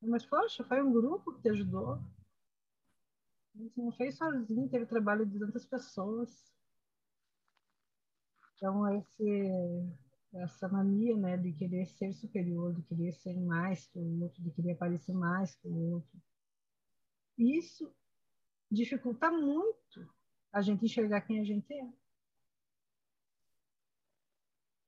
Mas, 0.00 0.24
poxa, 0.24 0.64
foi 0.64 0.82
um 0.82 0.92
grupo 0.92 1.34
que 1.34 1.42
te 1.42 1.50
ajudou. 1.50 1.98
Você 3.54 3.80
não 3.80 3.92
fez 3.92 4.16
sozinho, 4.16 4.68
teve 4.68 4.86
trabalho 4.86 5.26
de 5.26 5.38
tantas 5.38 5.66
pessoas. 5.66 6.54
Então, 8.54 8.88
esse, 8.96 9.50
essa 10.34 10.68
mania 10.68 11.16
né, 11.16 11.36
de 11.36 11.52
querer 11.52 11.86
ser 11.86 12.12
superior, 12.12 12.74
de 12.74 12.82
querer 12.82 13.12
ser 13.12 13.34
mais 13.40 13.86
que 13.88 13.98
o 13.98 14.22
outro, 14.22 14.42
de 14.42 14.50
querer 14.52 14.72
aparecer 14.72 15.12
mais 15.12 15.54
que 15.56 15.68
o 15.68 15.94
outro. 15.94 16.22
Isso 17.36 17.92
dificulta 18.70 19.30
muito 19.30 20.08
a 20.52 20.60
gente 20.60 20.84
enxergar 20.84 21.22
quem 21.22 21.40
a 21.40 21.44
gente 21.44 21.72
é. 21.72 21.92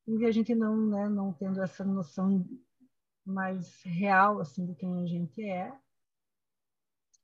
E 0.07 0.25
a 0.25 0.31
gente 0.31 0.53
não, 0.55 0.75
né, 0.87 1.09
não 1.09 1.33
tendo 1.33 1.61
essa 1.61 1.83
noção 1.83 2.45
mais 3.31 3.81
real 3.83 4.39
assim 4.39 4.65
de 4.65 4.75
quem 4.75 5.01
a 5.01 5.05
gente 5.05 5.43
é, 5.43 5.71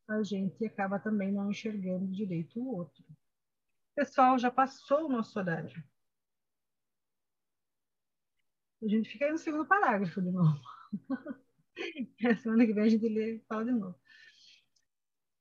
a 0.08 0.24
gente 0.24 0.66
acaba 0.66 1.00
também 1.00 1.32
não 1.32 1.52
enxergando 1.52 2.08
direito 2.08 2.60
o 2.60 2.78
outro. 2.78 3.04
Pessoal, 3.94 4.40
já 4.40 4.50
passou 4.50 5.06
o 5.06 5.10
nosso 5.10 5.38
horário. 5.38 5.84
A 8.82 8.88
gente 8.88 9.10
fica 9.10 9.26
aí 9.26 9.32
no 9.32 9.38
segundo 9.38 9.68
parágrafo 9.68 10.22
de 10.22 10.32
novo. 10.32 10.62
a 12.26 12.36
semana 12.38 12.66
que 12.66 12.74
vem 12.74 12.84
a 12.86 12.90
gente 12.90 13.10
lê, 13.10 13.44
fala 13.50 13.66
de 13.66 13.72
novo. 13.72 14.00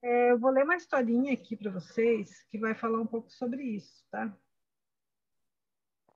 É, 0.02 0.32
eu 0.32 0.38
vou 0.38 0.50
ler 0.50 0.64
uma 0.64 0.76
historinha 0.76 1.32
aqui 1.32 1.56
para 1.56 1.70
vocês 1.70 2.42
que 2.44 2.58
vai 2.58 2.74
falar 2.74 3.00
um 3.00 3.06
pouco 3.06 3.30
sobre 3.30 3.62
isso, 3.62 4.04
tá? 4.10 4.36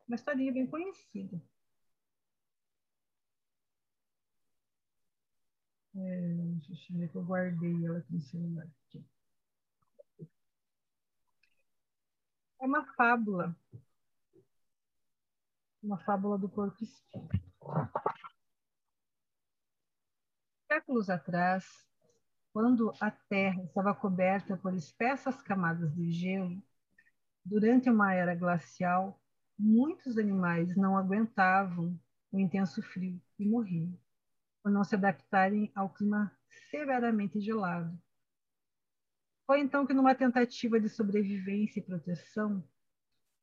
Uma 0.08 0.16
historinha 0.16 0.52
bem 0.52 0.66
conhecida. 0.66 1.40
É, 5.94 6.00
deixa 6.68 6.92
eu 6.92 6.98
ver 6.98 7.08
que 7.10 7.16
eu 7.16 7.24
guardei 7.24 7.84
ela 7.84 7.98
aqui 7.98 8.12
no 8.12 8.20
celular. 8.20 8.66
Aqui. 8.88 9.04
É 12.60 12.66
uma 12.66 12.84
fábula. 12.94 13.56
Uma 15.82 15.98
fábula 15.98 16.38
do 16.38 16.48
porco 16.48 16.84
espinho. 16.84 17.28
Séculos 20.70 21.10
atrás, 21.10 21.64
quando 22.52 22.92
a 23.00 23.10
Terra 23.10 23.62
estava 23.64 23.94
coberta 23.94 24.56
por 24.56 24.74
espessas 24.74 25.42
camadas 25.42 25.92
de 25.94 26.12
gelo, 26.12 26.62
durante 27.44 27.90
uma 27.90 28.14
era 28.14 28.34
glacial, 28.34 29.20
muitos 29.58 30.16
animais 30.16 30.76
não 30.76 30.96
aguentavam 30.96 31.98
o 32.30 32.38
intenso 32.38 32.82
frio 32.82 33.20
e 33.38 33.44
morriam, 33.44 33.98
por 34.62 34.70
não 34.70 34.84
se 34.84 34.94
adaptarem 34.94 35.70
ao 35.74 35.92
clima 35.92 36.30
severamente 36.70 37.40
gelado. 37.40 37.98
Foi 39.46 39.60
então 39.60 39.86
que, 39.86 39.92
numa 39.92 40.14
tentativa 40.14 40.78
de 40.78 40.88
sobrevivência 40.88 41.80
e 41.80 41.82
proteção, 41.82 42.64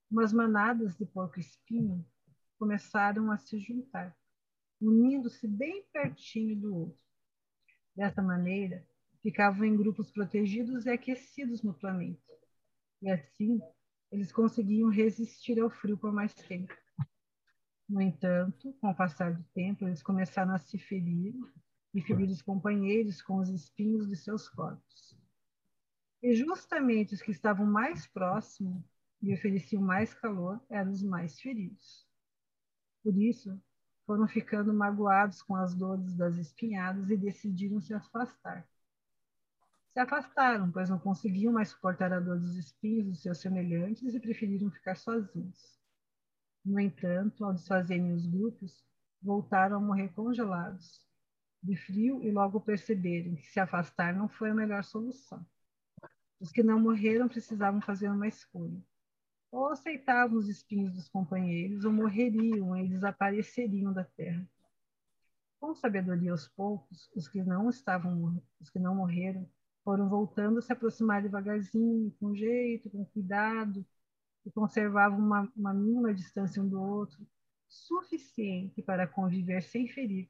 umas 0.10 0.32
manadas 0.32 0.96
de 0.96 1.06
porco-espinho 1.06 2.06
começaram 2.58 3.32
a 3.32 3.38
se 3.38 3.60
juntar, 3.60 4.16
unindo-se 4.80 5.48
bem 5.48 5.86
pertinho 5.92 6.60
do 6.60 6.76
outro. 6.76 7.00
Dessa 7.96 8.22
maneira, 8.22 8.88
ficavam 9.22 9.66
em 9.66 9.76
grupos 9.76 10.12
protegidos 10.12 10.86
e 10.86 10.90
aquecidos 10.90 11.62
mutuamente. 11.62 12.22
E 13.02 13.10
assim, 13.10 13.60
eles 14.12 14.32
conseguiam 14.32 14.90
resistir 14.90 15.60
ao 15.60 15.70
frio 15.70 15.98
por 15.98 16.14
mais 16.14 16.34
tempo. 16.34 16.74
No 17.88 18.02
entanto, 18.02 18.74
com 18.82 18.90
o 18.90 18.96
passar 18.96 19.34
do 19.34 19.44
tempo, 19.54 19.88
eles 19.88 20.04
começaram 20.04 20.54
a 20.54 20.58
se 20.58 20.78
ferir 20.78 21.34
e 21.94 22.02
ferir 22.02 22.30
os 22.30 22.42
companheiros 22.42 23.22
com 23.22 23.38
os 23.38 23.50
espinhos 23.50 24.08
de 24.08 24.16
seus 24.16 24.50
corpos. 24.50 25.18
E 26.22 26.34
justamente 26.34 27.14
os 27.14 27.22
que 27.22 27.32
estavam 27.32 27.66
mais 27.66 28.06
próximos 28.08 28.84
e 29.22 29.34
ofereciam 29.34 29.82
mais 29.82 30.14
calor 30.14 30.60
eram 30.70 30.92
os 30.92 31.02
mais 31.02 31.40
feridos. 31.40 32.06
Por 33.04 33.18
isso, 33.18 33.60
foram 34.06 34.28
ficando 34.28 34.74
magoados 34.74 35.42
com 35.42 35.56
as 35.56 35.74
dores 35.74 36.14
das 36.14 36.38
espinhadas 36.38 37.10
e 37.10 37.18
decidiram 37.18 37.80
se 37.80 37.94
afastar 37.94 38.68
se 39.98 40.02
afastaram, 40.02 40.70
pois 40.72 40.92
não 40.92 41.00
conseguiam 41.00 41.52
mais 41.52 41.70
suportar 41.70 42.14
a 42.14 42.20
dor 42.20 42.40
dos 42.40 42.56
espinhos 42.56 43.08
dos 43.08 43.22
seus 43.24 43.40
semelhantes 43.40 44.14
e 44.14 44.20
preferiram 44.20 44.70
ficar 44.70 44.96
sozinhos. 44.96 45.76
No 46.68 46.82
entanto, 46.82 47.46
ao 47.46 47.54
desfazerem 47.54 48.12
os 48.12 48.26
grupos, 48.26 48.84
voltaram 49.22 49.78
a 49.78 49.80
morrer 49.80 50.10
congelados, 50.10 51.00
de 51.64 51.78
frio 51.78 52.22
e 52.22 52.30
logo 52.30 52.60
perceberem 52.60 53.38
que 53.38 53.48
se 53.48 53.58
afastar 53.58 54.14
não 54.14 54.28
foi 54.28 54.50
a 54.50 54.54
melhor 54.54 54.84
solução. 54.84 55.46
Os 56.42 56.52
que 56.52 56.62
não 56.62 56.78
morreram 56.78 57.30
precisavam 57.30 57.80
fazer 57.80 58.10
uma 58.10 58.28
escolha. 58.28 58.84
Ou 59.50 59.68
aceitavam 59.70 60.38
os 60.38 60.50
espinhos 60.50 60.94
dos 60.94 61.08
companheiros, 61.08 61.86
ou 61.86 61.94
morreriam 61.94 62.76
e 62.76 62.86
desapareceriam 62.86 63.94
da 63.94 64.04
terra. 64.04 64.46
Com 65.62 65.74
sabedoria 65.74 66.34
aos 66.34 66.50
poucos, 66.50 67.10
os 67.16 67.30
que 67.30 67.42
não 67.42 67.70
estavam, 67.70 68.44
os 68.60 68.70
que 68.70 68.78
não 68.78 68.94
morreram, 68.94 69.50
foram 69.86 70.10
voltando 70.10 70.60
a 70.60 70.62
se 70.62 70.74
aproximar 70.74 71.22
devagarzinho, 71.22 72.14
com 72.20 72.36
jeito, 72.36 72.90
com 72.90 73.06
cuidado, 73.06 73.86
e 74.48 74.52
conservavam 74.52 75.20
uma, 75.20 75.52
uma 75.56 75.74
mínima 75.74 76.14
distância 76.14 76.64
um 76.64 76.70
do 76.70 76.82
outro, 76.82 77.20
suficiente 77.68 78.82
para 78.82 79.06
conviver 79.06 79.62
sem 79.62 79.90
ferir, 79.90 80.30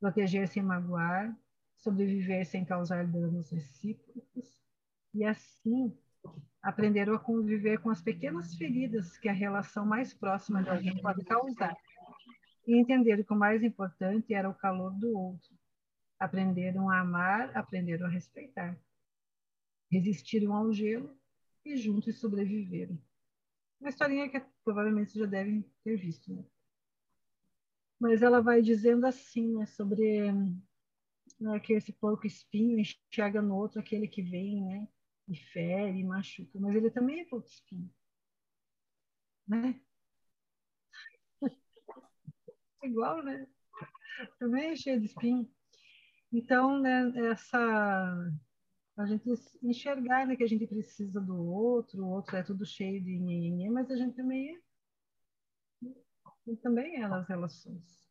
proteger 0.00 0.48
sem 0.48 0.62
magoar, 0.62 1.36
sobreviver 1.76 2.46
sem 2.46 2.64
causar 2.64 3.06
danos 3.06 3.50
recíprocos, 3.50 4.64
e 5.14 5.24
assim 5.24 5.94
aprenderam 6.62 7.14
a 7.14 7.18
conviver 7.18 7.78
com 7.80 7.90
as 7.90 8.00
pequenas 8.00 8.54
feridas 8.54 9.18
que 9.18 9.28
a 9.28 9.32
relação 9.32 9.84
mais 9.84 10.14
próxima 10.14 10.62
de 10.62 10.70
alguém 10.70 11.00
pode 11.02 11.22
causar, 11.24 11.76
e 12.66 12.80
entenderam 12.80 13.22
que 13.22 13.32
o 13.32 13.38
mais 13.38 13.62
importante 13.62 14.32
era 14.32 14.48
o 14.48 14.54
calor 14.54 14.90
do 14.98 15.16
outro, 15.16 15.54
Aprenderam 16.18 16.90
a 16.90 16.98
amar, 16.98 17.56
aprenderam 17.56 18.06
a 18.06 18.10
respeitar. 18.10 18.76
Resistiram 19.90 20.52
ao 20.52 20.72
gelo 20.72 21.16
e 21.64 21.76
juntos 21.76 22.18
sobreviveram. 22.18 22.98
Uma 23.80 23.90
historinha 23.90 24.28
que 24.28 24.40
provavelmente 24.64 25.12
vocês 25.12 25.24
já 25.24 25.30
devem 25.30 25.62
ter 25.84 25.96
visto. 25.96 26.32
Né? 26.32 26.44
Mas 27.98 28.22
ela 28.22 28.40
vai 28.40 28.62
dizendo 28.62 29.06
assim, 29.06 29.56
né, 29.56 29.66
sobre 29.66 30.32
né, 31.40 31.60
que 31.60 31.72
esse 31.72 31.92
porco 31.92 32.26
espinho 32.26 32.78
enxerga 32.78 33.40
no 33.42 33.56
outro 33.56 33.80
aquele 33.80 34.08
que 34.08 34.22
vem, 34.22 34.64
né, 34.64 34.88
e 35.28 35.36
fere, 35.36 35.98
e 35.98 36.04
machuca, 36.04 36.58
mas 36.58 36.74
ele 36.74 36.90
também 36.90 37.20
é 37.20 37.24
porco 37.24 37.48
espinho, 37.48 37.92
né? 39.46 39.80
Igual, 42.82 43.22
né? 43.22 43.46
Também 44.38 44.70
é 44.70 44.76
cheio 44.76 45.00
de 45.00 45.06
espinho. 45.06 45.48
Então, 46.32 46.80
né, 46.80 47.12
essa 47.30 48.32
a 48.98 49.06
gente 49.06 49.30
enxergar 49.62 50.26
né, 50.26 50.36
que 50.36 50.42
a 50.42 50.48
gente 50.48 50.66
precisa 50.66 51.20
do 51.20 51.36
outro, 51.36 52.04
o 52.04 52.10
outro 52.10 52.36
é 52.36 52.42
tudo 52.42 52.66
cheio 52.66 53.02
de 53.02 53.18
nhenhenhê, 53.18 53.70
mas 53.70 53.90
a 53.90 53.96
gente 53.96 54.16
também 54.16 54.56
é, 55.84 56.56
também 56.62 56.96
é 56.96 57.08
nas 57.08 57.28
relações. 57.28 58.08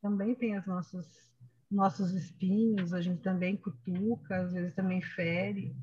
Também 0.00 0.34
tem 0.34 0.56
as 0.56 0.66
nossas 0.66 1.32
nossos 1.70 2.12
espinhos, 2.12 2.92
a 2.92 3.00
gente 3.00 3.22
também 3.22 3.56
cutuca, 3.56 4.42
às 4.42 4.52
vezes 4.52 4.74
também 4.74 5.00
fere. 5.00 5.74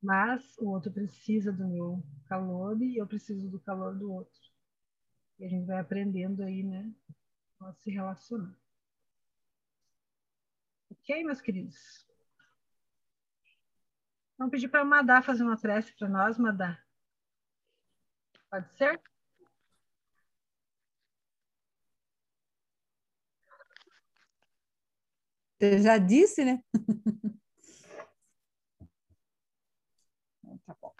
Mas 0.00 0.56
o 0.58 0.68
outro 0.68 0.92
precisa 0.92 1.52
do 1.52 1.66
meu 1.66 2.00
calor 2.28 2.80
e 2.80 2.96
eu 2.96 3.06
preciso 3.06 3.50
do 3.50 3.58
calor 3.58 3.98
do 3.98 4.12
outro. 4.12 4.40
E 5.40 5.44
a 5.44 5.48
gente 5.48 5.66
vai 5.66 5.80
aprendendo 5.80 6.44
aí, 6.44 6.62
né, 6.62 6.94
a 7.60 7.72
se 7.72 7.90
relacionar. 7.90 8.56
Ok, 10.90 11.24
meus 11.24 11.40
queridos? 11.40 12.07
Vamos 14.38 14.52
pedir 14.52 14.68
para 14.68 14.82
a 14.82 14.84
Madá 14.84 15.20
fazer 15.20 15.42
uma 15.42 15.58
prece 15.58 15.92
para 15.98 16.08
nós, 16.08 16.38
Madá. 16.38 16.80
Pode 18.48 18.72
ser? 18.78 19.00
Você 25.58 25.82
já 25.82 25.98
disse, 25.98 26.44
né? 26.44 26.62
tá 30.64 30.76
bom. 30.80 30.94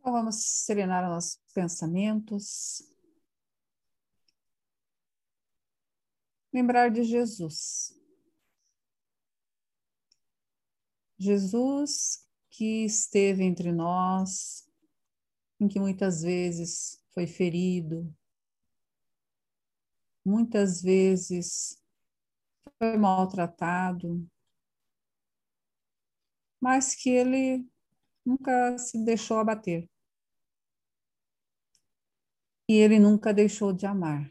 Então, 0.00 0.12
vamos 0.12 0.36
serenar 0.64 1.08
nossos 1.08 1.38
pensamentos. 1.54 2.89
Lembrar 6.52 6.90
de 6.90 7.04
Jesus. 7.04 7.96
Jesus 11.16 12.26
que 12.48 12.84
esteve 12.84 13.44
entre 13.44 13.70
nós, 13.70 14.68
em 15.60 15.68
que 15.68 15.78
muitas 15.78 16.22
vezes 16.22 16.98
foi 17.12 17.26
ferido, 17.26 18.12
muitas 20.24 20.82
vezes 20.82 21.80
foi 22.78 22.96
maltratado, 22.96 24.26
mas 26.60 26.94
que 26.94 27.10
ele 27.10 27.68
nunca 28.24 28.76
se 28.78 29.02
deixou 29.04 29.38
abater. 29.38 29.88
E 32.68 32.74
ele 32.74 32.98
nunca 32.98 33.32
deixou 33.34 33.72
de 33.72 33.86
amar. 33.86 34.30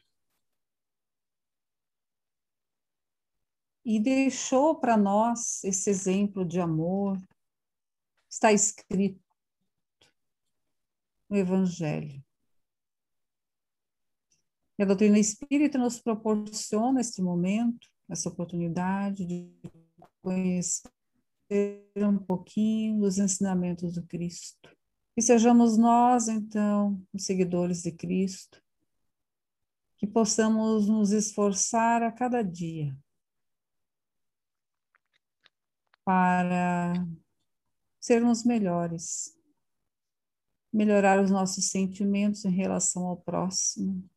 E 3.90 4.00
deixou 4.00 4.76
para 4.76 4.96
nós 4.96 5.64
esse 5.64 5.90
exemplo 5.90 6.46
de 6.46 6.60
amor, 6.60 7.20
está 8.30 8.54
escrito 8.54 9.20
no 11.28 11.36
Evangelho. 11.36 12.24
E 14.78 14.84
a 14.84 14.86
doutrina 14.86 15.18
espírita 15.18 15.80
nos 15.80 16.00
proporciona 16.00 17.02
este 17.02 17.20
momento, 17.20 17.90
essa 18.08 18.30
oportunidade 18.30 19.26
de 19.26 19.52
conhecer 20.22 20.92
um 21.98 22.20
pouquinho 22.20 23.00
dos 23.00 23.18
ensinamentos 23.18 23.96
do 23.96 24.06
Cristo. 24.06 24.70
E 25.18 25.22
sejamos 25.24 25.80
nós, 25.80 26.28
então, 26.28 27.02
os 27.12 27.26
seguidores 27.26 27.82
de 27.82 27.92
Cristo, 27.92 28.62
que 29.98 30.06
possamos 30.06 30.88
nos 30.88 31.10
esforçar 31.10 32.04
a 32.04 32.12
cada 32.12 32.44
dia 32.44 32.96
para 36.10 37.08
sermos 38.00 38.44
melhores, 38.44 39.38
melhorar 40.74 41.24
os 41.24 41.30
nossos 41.30 41.70
sentimentos 41.70 42.44
em 42.46 42.50
relação 42.50 43.06
ao 43.06 43.18
próximo, 43.18 44.10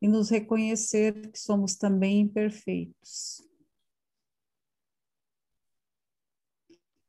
e 0.00 0.06
nos 0.06 0.30
reconhecer 0.30 1.32
que 1.32 1.38
somos 1.40 1.74
também 1.74 2.20
imperfeitos. 2.20 3.42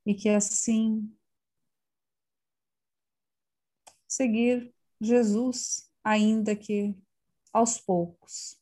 E 0.07 0.15
que 0.15 0.29
assim 0.29 1.15
seguir 4.07 4.73
Jesus, 4.99 5.87
ainda 6.03 6.55
que 6.55 6.95
aos 7.53 7.77
poucos, 7.77 8.59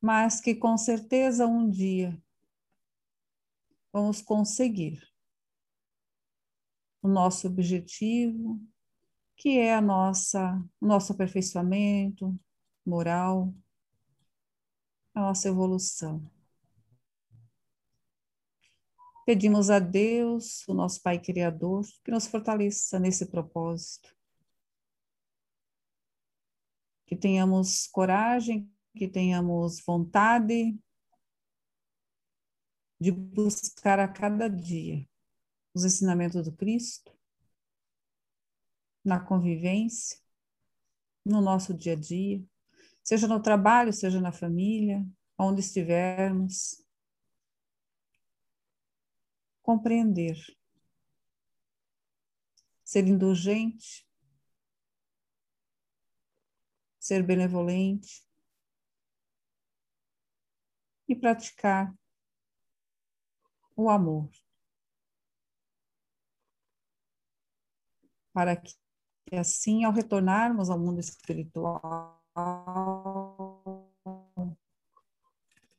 mas 0.00 0.40
que 0.40 0.54
com 0.54 0.78
certeza 0.78 1.48
um 1.48 1.68
dia 1.68 2.16
vamos 3.92 4.22
conseguir 4.22 5.02
o 7.02 7.08
nosso 7.08 7.46
objetivo, 7.46 8.60
que 9.36 9.58
é 9.58 9.74
a 9.74 9.80
nossa, 9.80 10.62
o 10.80 10.86
nosso 10.86 11.12
aperfeiçoamento, 11.12 12.38
moral, 12.84 13.54
a 15.14 15.20
nossa 15.20 15.48
evolução. 15.48 16.30
Pedimos 19.24 19.70
a 19.70 19.78
Deus, 19.78 20.66
o 20.68 20.74
nosso 20.74 21.00
Pai 21.02 21.18
Criador, 21.18 21.86
que 22.04 22.10
nos 22.10 22.26
fortaleça 22.26 22.98
nesse 22.98 23.26
propósito. 23.26 24.14
Que 27.06 27.16
tenhamos 27.16 27.86
coragem, 27.86 28.70
que 28.96 29.08
tenhamos 29.08 29.80
vontade 29.84 30.78
de 33.00 33.10
buscar 33.10 33.98
a 33.98 34.06
cada 34.06 34.48
dia 34.48 35.08
os 35.72 35.84
ensinamentos 35.84 36.44
do 36.44 36.52
Cristo, 36.52 37.16
na 39.04 39.18
convivência, 39.18 40.20
no 41.24 41.40
nosso 41.40 41.72
dia 41.72 41.94
a 41.94 41.96
dia, 41.96 42.44
seja 43.02 43.26
no 43.26 43.40
trabalho, 43.40 43.92
seja 43.92 44.20
na 44.20 44.32
família, 44.32 45.04
onde 45.38 45.60
estivermos. 45.60 46.84
Compreender, 49.62 50.36
ser 52.82 53.06
indulgente, 53.06 54.06
ser 56.98 57.22
benevolente. 57.22 58.28
E 61.08 61.16
praticar 61.16 61.92
o 63.82 63.90
amor. 63.90 64.28
Para 68.32 68.56
que 68.56 68.76
assim, 69.32 69.84
ao 69.84 69.92
retornarmos 69.92 70.70
ao 70.70 70.78
mundo 70.78 71.00
espiritual, 71.00 72.22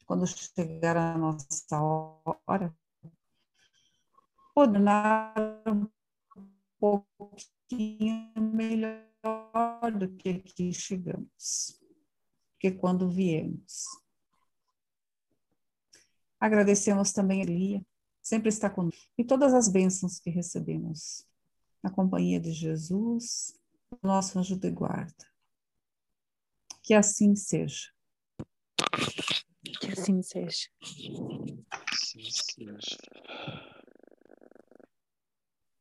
quando 0.05 0.27
chegar 0.27 0.97
a 0.97 1.17
nossa 1.17 1.81
hora, 2.47 2.75
tornar 4.53 5.33
um 5.67 5.87
pouquinho 6.79 8.33
melhor 8.37 9.91
do 9.97 10.09
que 10.15 10.29
aqui 10.29 10.73
chegamos, 10.73 11.79
que 12.59 12.71
quando 12.71 13.09
viemos. 13.09 13.85
Agradecemos 16.39 17.11
também 17.13 17.41
a 17.41 17.43
Elia, 17.43 17.85
sempre 18.21 18.49
está 18.49 18.69
conosco, 18.69 19.11
e 19.17 19.23
todas 19.23 19.53
as 19.53 19.67
bênçãos 19.67 20.19
que 20.19 20.29
recebemos 20.29 21.25
na 21.81 21.89
companhia 21.89 22.39
de 22.39 22.51
Jesus, 22.51 23.53
nosso 24.03 24.37
anjo 24.37 24.55
de 24.55 24.69
guarda. 24.69 25.25
Que 26.83 26.93
assim 26.93 27.35
seja. 27.35 27.91
Que 29.79 29.91
assim 29.91 30.21
seja. 30.21 30.69
Assim 31.71 32.29
seja. 32.29 32.97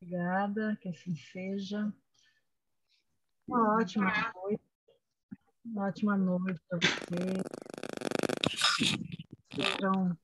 Obrigada, 0.01 0.76
que 0.80 0.88
assim 0.88 1.14
seja. 1.14 1.93
Uma 3.47 3.76
ótima 3.76 4.32
noite. 4.34 4.62
Uma 5.64 5.86
ótima 5.88 6.16
noite 6.16 6.61
para 6.68 6.78
você. 6.78 7.43
Então, 9.53 10.16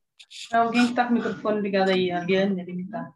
Alguém 0.53 0.85
que 0.85 0.91
está 0.91 1.05
com 1.05 1.13
o 1.13 1.15
microfone 1.15 1.61
ligado 1.61 1.91
aí, 1.91 2.11
a 2.11 2.21
Liane, 2.21 2.61
ele 2.61 2.89
tá. 2.89 3.13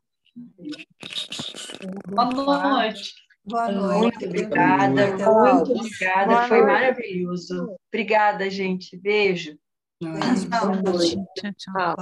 Boa 2.09 2.25
noite. 2.25 3.15
Boa 3.45 3.73
noite. 3.73 4.01
Muito 4.01 4.27
obrigada, 4.27 5.17
Boa 5.17 5.55
muito 5.55 5.73
obrigada. 5.73 6.27
Boa 6.27 6.49
Foi 6.49 6.63
maravilhoso. 6.63 7.77
Obrigada, 7.89 8.51
gente. 8.51 8.97
Beijo. 8.97 9.59
Boa 10.01 10.77
noite. 10.77 11.17
Tchau, 11.37 11.53
tchau. 11.57 11.97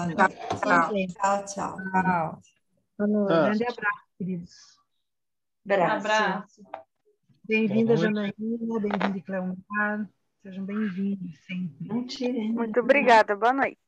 Tchau, 0.60 1.44
tchau. 1.44 1.76
Tchau. 1.76 2.42
Boa 2.98 3.08
noite. 3.08 3.32
Ah. 3.32 3.44
Grande 3.44 3.64
abraço, 3.64 4.04
queridos. 4.18 4.54
Abraço. 5.64 6.06
Abraço. 6.06 6.62
Bem-vinda. 7.44 7.96
Janaína. 7.96 8.34
Bem-vinda, 8.36 9.20
Cleomar. 9.24 10.08
Sejam 10.42 10.64
bem-vindos 10.64 11.38
sempre. 11.46 12.52
Muito 12.52 12.80
obrigada. 12.80 13.34
Boa 13.36 13.52
noite. 13.52 13.87